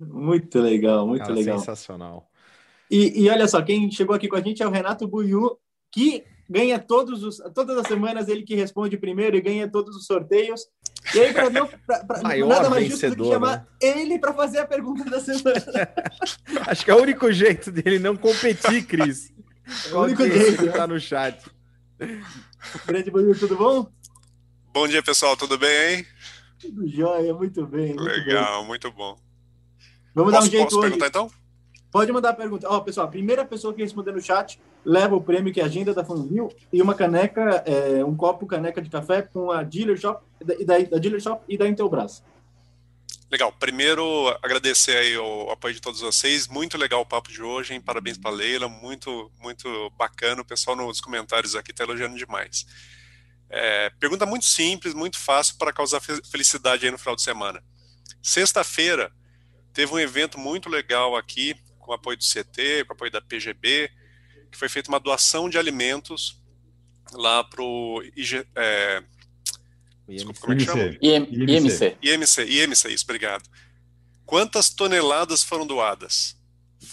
Muito 0.00 0.58
legal, 0.58 1.06
muito 1.06 1.22
Cara, 1.22 1.34
legal. 1.34 1.58
Sensacional. 1.58 2.28
E, 2.92 3.22
e, 3.22 3.30
olha 3.30 3.48
só, 3.48 3.62
quem 3.62 3.90
chegou 3.90 4.14
aqui 4.14 4.28
com 4.28 4.36
a 4.36 4.40
gente 4.42 4.62
é 4.62 4.66
o 4.66 4.70
Renato 4.70 5.08
Buiu, 5.08 5.58
que 5.90 6.24
ganha 6.46 6.78
todos 6.78 7.22
os, 7.24 7.38
todas 7.54 7.78
as 7.78 7.86
semanas, 7.86 8.28
ele 8.28 8.42
que 8.42 8.54
responde 8.54 8.98
primeiro 8.98 9.34
e 9.34 9.40
ganha 9.40 9.66
todos 9.66 9.96
os 9.96 10.04
sorteios. 10.04 10.66
E 11.14 11.20
aí, 11.20 11.32
para 11.32 11.48
ver, 11.48 11.80
pra, 11.86 12.04
pra, 12.04 12.20
nada 12.20 12.68
mais 12.68 12.90
justo 12.90 13.08
do 13.14 13.24
que 13.24 13.30
chamar 13.30 13.56
né? 13.56 13.66
ele 13.80 14.18
para 14.18 14.34
fazer 14.34 14.58
a 14.58 14.66
pergunta 14.66 15.08
da 15.08 15.20
semana. 15.20 15.88
Acho 16.68 16.84
que 16.84 16.90
é 16.90 16.94
o 16.94 17.00
único 17.00 17.32
jeito 17.32 17.72
dele 17.72 17.98
não 17.98 18.14
competir, 18.14 18.84
Cris. 18.84 19.32
É 19.90 19.94
o 19.94 20.02
único 20.02 20.28
jeito. 20.28 20.62
Que 20.62 20.68
tá 20.68 20.86
no 20.86 21.00
chat. 21.00 21.42
Grande 22.86 23.10
Bonito, 23.10 23.38
tudo 23.38 23.56
bom? 23.56 23.90
Bom 24.70 24.86
dia, 24.86 25.02
pessoal. 25.02 25.34
Tudo 25.34 25.56
bem, 25.56 25.94
hein? 25.94 26.06
Tudo 26.60 26.86
jóia, 26.86 27.32
muito 27.32 27.66
bem. 27.66 27.94
Muito 27.94 28.02
Legal, 28.02 28.58
bem. 28.58 28.68
muito 28.68 28.92
bom. 28.92 29.16
Vamos 30.14 30.34
posso, 30.34 30.42
dar 30.44 30.48
um 30.48 30.50
jeito 30.50 30.64
posso 30.64 30.78
hoje. 30.78 30.88
perguntar, 30.90 31.06
então? 31.06 31.41
Pode 31.92 32.10
mandar 32.10 32.32
pergunta. 32.32 32.66
Ó, 32.70 32.80
pessoal, 32.80 33.06
a 33.06 33.10
primeira 33.10 33.44
pessoa 33.44 33.74
que 33.74 33.82
responder 33.82 34.12
no 34.12 34.20
chat 34.20 34.58
leva 34.82 35.14
o 35.14 35.22
prêmio 35.22 35.52
que 35.52 35.60
é 35.60 35.62
a 35.62 35.66
agenda 35.66 35.92
da 35.92 36.02
Funville 36.02 36.48
e 36.72 36.80
uma 36.80 36.94
caneca, 36.94 37.62
é, 37.66 38.02
um 38.02 38.16
copo 38.16 38.46
caneca 38.46 38.80
de 38.80 38.88
café 38.88 39.20
com 39.20 39.50
a 39.50 39.62
Dealer 39.62 40.00
Shop, 40.00 40.24
da, 40.42 40.78
da 40.78 40.98
Dealer 40.98 41.20
Shop 41.20 41.44
e 41.46 41.58
da 41.58 41.68
Intelbras. 41.68 42.24
Legal. 43.30 43.52
Primeiro, 43.52 44.28
agradecer 44.42 44.96
aí 44.96 45.18
o 45.18 45.50
apoio 45.50 45.74
de 45.74 45.82
todos 45.82 46.00
vocês. 46.00 46.48
Muito 46.48 46.78
legal 46.78 47.02
o 47.02 47.06
papo 47.06 47.30
de 47.30 47.42
hoje, 47.42 47.74
hein? 47.74 47.80
Parabéns 47.80 48.16
para 48.16 48.30
Leila. 48.30 48.68
Muito, 48.68 49.30
muito 49.38 49.90
bacana. 49.90 50.40
O 50.40 50.44
pessoal 50.44 50.74
nos 50.74 51.00
comentários 51.00 51.54
aqui 51.54 51.72
está 51.72 51.84
elogiando 51.84 52.16
demais. 52.16 52.66
É, 53.50 53.90
pergunta 54.00 54.24
muito 54.24 54.46
simples, 54.46 54.94
muito 54.94 55.18
fácil 55.18 55.56
para 55.58 55.72
causar 55.74 56.00
felicidade 56.00 56.86
aí 56.86 56.90
no 56.90 56.98
final 56.98 57.14
de 57.14 57.22
semana. 57.22 57.62
Sexta-feira 58.22 59.12
teve 59.74 59.92
um 59.92 59.98
evento 59.98 60.38
muito 60.38 60.70
legal 60.70 61.16
aqui 61.16 61.54
com 61.82 61.92
apoio 61.92 62.16
do 62.16 62.24
CT, 62.24 62.84
com 62.86 62.94
apoio 62.94 63.10
da 63.10 63.20
PGB, 63.20 63.90
que 64.50 64.56
foi 64.56 64.68
feita 64.68 64.88
uma 64.88 65.00
doação 65.00 65.50
de 65.50 65.58
alimentos 65.58 66.40
lá 67.12 67.44
para 67.44 67.62
o 67.62 68.02
IG, 68.16 68.46
é, 68.54 69.02
desculpa, 70.08 70.40
como 70.40 70.52
é 70.54 70.56
que 70.56 70.64
chama? 70.64 70.96
IMC. 71.00 71.98
IMC, 72.00 72.42
IMC, 72.44 72.88
isso, 72.88 73.04
obrigado. 73.04 73.48
Quantas 74.24 74.70
toneladas 74.70 75.42
foram 75.42 75.66
doadas? 75.66 76.40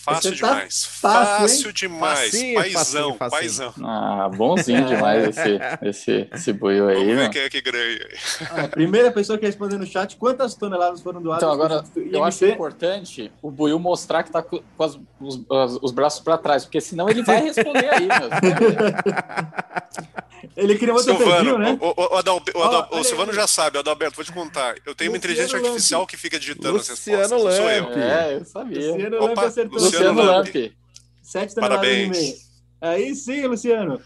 Fácil 0.04 0.32
tá 0.32 0.36
demais. 0.36 0.86
Fácil, 0.86 1.41
fácil 1.41 1.74
demais. 1.74 2.32
Facinho, 2.32 2.56
paizão, 2.56 3.16
facinho, 3.16 3.30
paizão. 3.30 3.74
Ah, 3.84 4.30
bonzinho 4.30 4.86
demais 4.86 5.28
esse, 5.38 5.60
esse, 5.82 6.28
esse 6.34 6.54
buio 6.54 6.88
aí. 6.88 7.06
Vamos 7.06 7.16
ver 7.16 7.30
quem 7.30 7.41
é 7.41 7.50
que 7.50 7.62
ganha. 7.62 8.08
Ah, 8.50 8.62
a 8.64 8.68
primeira 8.68 9.12
pessoa 9.12 9.38
que 9.38 9.45
respondeu 9.45 9.78
no 9.78 9.86
chat, 9.86 10.16
quantas 10.16 10.56
toneladas 10.56 11.02
foram 11.02 11.22
doadas? 11.22 11.43
Então, 11.43 11.52
agora, 11.52 11.84
eu 11.95 12.24
acho 12.24 12.45
importante 12.45 13.32
o 13.41 13.52
buio 13.52 13.78
mostrar 13.78 14.24
que 14.24 14.32
tá 14.32 14.41
com 14.41 14.62
as, 14.80 14.97
os, 15.20 15.39
os, 15.82 15.91
braços 15.91 16.22
para 16.22 16.38
trás, 16.38 16.64
porque 16.64 16.80
senão 16.80 17.10
ele 17.10 17.22
vai 17.22 17.41
responder 17.41 17.89
aí, 17.89 18.08
meu. 18.08 18.30
Ele 20.56 20.78
queria 20.78 20.93
outro 20.93 21.16
Silvano, 21.16 21.58
né? 21.58 21.78
O, 21.80 21.88
o, 21.88 22.14
o, 22.14 22.18
Adal, 22.18 22.41
o, 22.56 22.64
Adal, 22.64 22.88
oh, 22.91 23.00
o 23.00 23.04
Silvano 23.04 23.34
já 23.34 23.47
sabe, 23.47 23.78
Adalberto, 23.78 24.16
vou 24.16 24.26
te 24.26 24.32
contar. 24.32 24.76
Eu 24.86 24.95
tenho 24.95 25.10
Luciano 25.10 25.12
uma 25.12 25.18
inteligência 25.18 25.58
artificial 25.58 26.02
Lamp. 26.02 26.10
que 26.10 26.18
fica 26.18 26.39
digitando 26.39 26.78
Luciano 26.78 27.22
as 27.22 27.32
respostas. 27.32 27.43
Lamp. 27.43 27.56
Sou 27.56 27.70
eu. 27.70 28.04
É, 28.04 28.36
eu 28.36 28.45
sabia. 28.45 28.91
Luciano 28.91 29.18
Opa, 29.18 29.28
Lamp 29.28 29.39
acertou. 29.39 29.80
Luciano, 29.90 30.22
Luciano 30.22 30.32
Lamp. 30.32 30.74
Sete 31.22 31.56
Parabéns. 31.56 32.50
Aí 32.82 33.14
sim, 33.16 33.46
Luciano. 33.46 34.02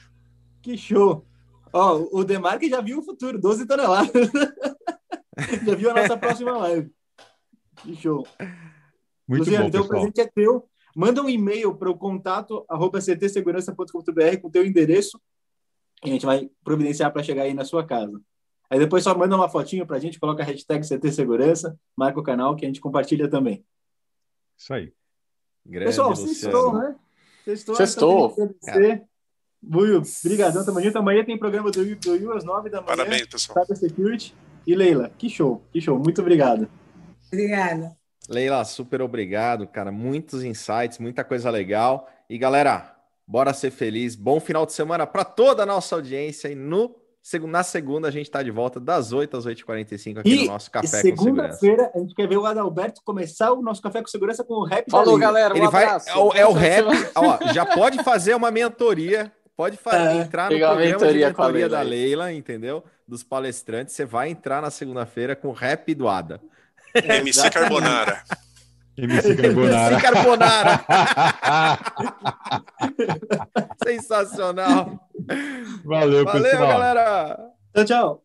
Que 0.61 0.77
show. 0.77 1.25
Ó, 1.71 2.07
o 2.11 2.23
Demarque 2.23 2.69
já 2.69 2.81
viu 2.81 2.99
o 2.99 3.03
futuro, 3.03 3.39
12 3.39 3.65
toneladas. 3.65 4.11
já 5.65 5.75
viu 5.75 5.89
a 5.91 5.93
nossa 5.93 6.17
próxima 6.17 6.57
live. 6.57 6.91
Que 7.77 7.95
show. 7.95 8.25
Muito 9.27 9.45
Luciano, 9.45 9.63
bom, 9.63 9.69
então 9.69 9.81
pessoal. 9.81 9.85
o 9.85 9.89
presente 9.89 10.21
é 10.21 10.27
teu. 10.27 10.69
Manda 10.95 11.23
um 11.23 11.29
e-mail 11.29 11.75
para 11.75 11.89
o 11.89 11.97
contato 11.97 12.63
arroba 12.69 12.99
ctsegurança.com.br 12.99 14.37
com 14.41 14.51
teu 14.51 14.65
endereço 14.65 15.19
e 16.05 16.09
a 16.09 16.13
gente 16.13 16.25
vai 16.25 16.49
providenciar 16.63 17.11
para 17.11 17.23
chegar 17.23 17.43
aí 17.43 17.53
na 17.53 17.65
sua 17.65 17.85
casa. 17.85 18.21
Aí 18.69 18.79
depois 18.79 19.03
só 19.03 19.17
manda 19.17 19.35
uma 19.35 19.49
fotinho 19.49 19.85
para 19.85 19.97
a 19.97 19.99
gente, 19.99 20.19
coloca 20.19 20.43
a 20.43 20.45
hashtag 20.45 20.87
CT 20.87 21.11
Segurança, 21.11 21.77
marca 21.97 22.19
o 22.19 22.23
canal 22.23 22.55
que 22.55 22.65
a 22.65 22.67
gente 22.67 22.81
compartilha 22.81 23.29
também. 23.29 23.65
Isso 24.57 24.73
aí. 24.73 24.93
Grande 25.65 25.85
Pessoal, 25.85 26.15
sextou, 26.15 26.73
né? 26.73 26.95
Sextou. 27.45 27.75
Sextou. 27.75 28.35
É. 28.67 29.01
Buio, 29.61 30.01
brigadão, 30.23 30.65
tamo 30.65 30.81
junto. 30.81 30.97
Amanhã 30.97 31.23
tem 31.23 31.37
programa 31.37 31.71
do 31.71 31.81
Yu 31.81 32.33
às 32.33 32.43
nove 32.43 32.69
da 32.69 32.81
manhã. 32.81 32.97
Parabéns, 32.97 33.25
pessoal. 33.27 33.65
Cyber 33.65 33.77
Security. 33.77 34.35
E 34.67 34.75
Leila, 34.75 35.11
que 35.17 35.29
show, 35.29 35.61
que 35.71 35.79
show. 35.79 35.97
Muito 35.97 36.21
obrigado. 36.21 36.69
Obrigada. 37.27 37.95
Leila, 38.29 38.63
super 38.65 39.01
obrigado, 39.01 39.67
cara. 39.67 39.91
Muitos 39.91 40.43
insights, 40.43 40.99
muita 40.99 41.23
coisa 41.23 41.49
legal. 41.49 42.09
E 42.29 42.37
galera, 42.37 42.93
Bora 43.25 43.53
ser 43.53 43.71
feliz. 43.71 44.15
Bom 44.15 44.39
final 44.39 44.65
de 44.65 44.73
semana 44.73 45.07
para 45.07 45.23
toda 45.23 45.63
a 45.63 45.65
nossa 45.65 45.95
audiência. 45.95 46.49
E 46.49 46.55
no, 46.55 46.95
na 47.47 47.63
segunda 47.63 48.07
a 48.07 48.11
gente 48.11 48.25
está 48.25 48.43
de 48.43 48.51
volta 48.51 48.79
das 48.79 49.13
8 49.13 49.37
às 49.37 49.45
8h45 49.45 50.19
aqui 50.19 50.29
e 50.29 50.39
no 50.41 50.51
nosso 50.51 50.69
Café 50.69 51.01
com 51.01 51.17
Segurança. 51.17 51.53
Segunda-feira 51.57 51.91
a 51.95 51.99
gente 51.99 52.13
quer 52.13 52.27
ver 52.27 52.37
o 52.37 52.45
Adalberto 52.45 53.01
começar 53.03 53.53
o 53.53 53.61
nosso 53.61 53.81
Café 53.81 54.01
com 54.01 54.07
Segurança 54.07 54.43
com 54.43 54.55
o 54.55 54.65
rap 54.65 54.89
Falou, 54.89 55.17
galera. 55.17 55.53
Um 55.53 55.57
Ele 55.57 55.65
abraço. 55.65 56.05
vai, 56.05 56.15
é, 56.15 56.19
o, 56.19 56.33
é 56.33 56.47
o 56.47 56.51
rap. 56.51 56.85
ó, 57.15 57.53
já 57.53 57.65
pode 57.65 58.03
fazer 58.03 58.35
uma 58.35 58.51
mentoria. 58.51 59.31
Pode 59.55 59.77
fazer, 59.77 60.17
é, 60.17 60.21
entrar 60.21 60.49
no 60.49 60.57
programa 60.57 60.81
mentoria 60.81 61.31
de 61.31 61.37
mentoria 61.37 61.69
da 61.69 61.81
Leila, 61.81 62.33
entendeu? 62.33 62.83
Dos 63.07 63.23
palestrantes. 63.23 63.93
Você 63.93 64.03
vai 64.03 64.29
entrar 64.29 64.61
na 64.61 64.71
segunda-feira 64.71 65.35
com 65.35 65.49
o 65.49 65.53
rap 65.53 65.93
do 65.93 66.07
Ada. 66.07 66.41
MC 66.95 67.49
Carbonara. 67.49 68.23
MC 68.97 69.35
Carbonara. 69.41 69.95
MC 69.95 70.01
Carbonara. 70.01 70.85
Sensacional. 73.83 74.99
Valeu, 75.83 76.23
Valeu 76.25 76.43
pessoal. 76.43 76.67
galera. 76.67 77.37
Tchau, 77.75 77.85
tchau. 77.85 78.23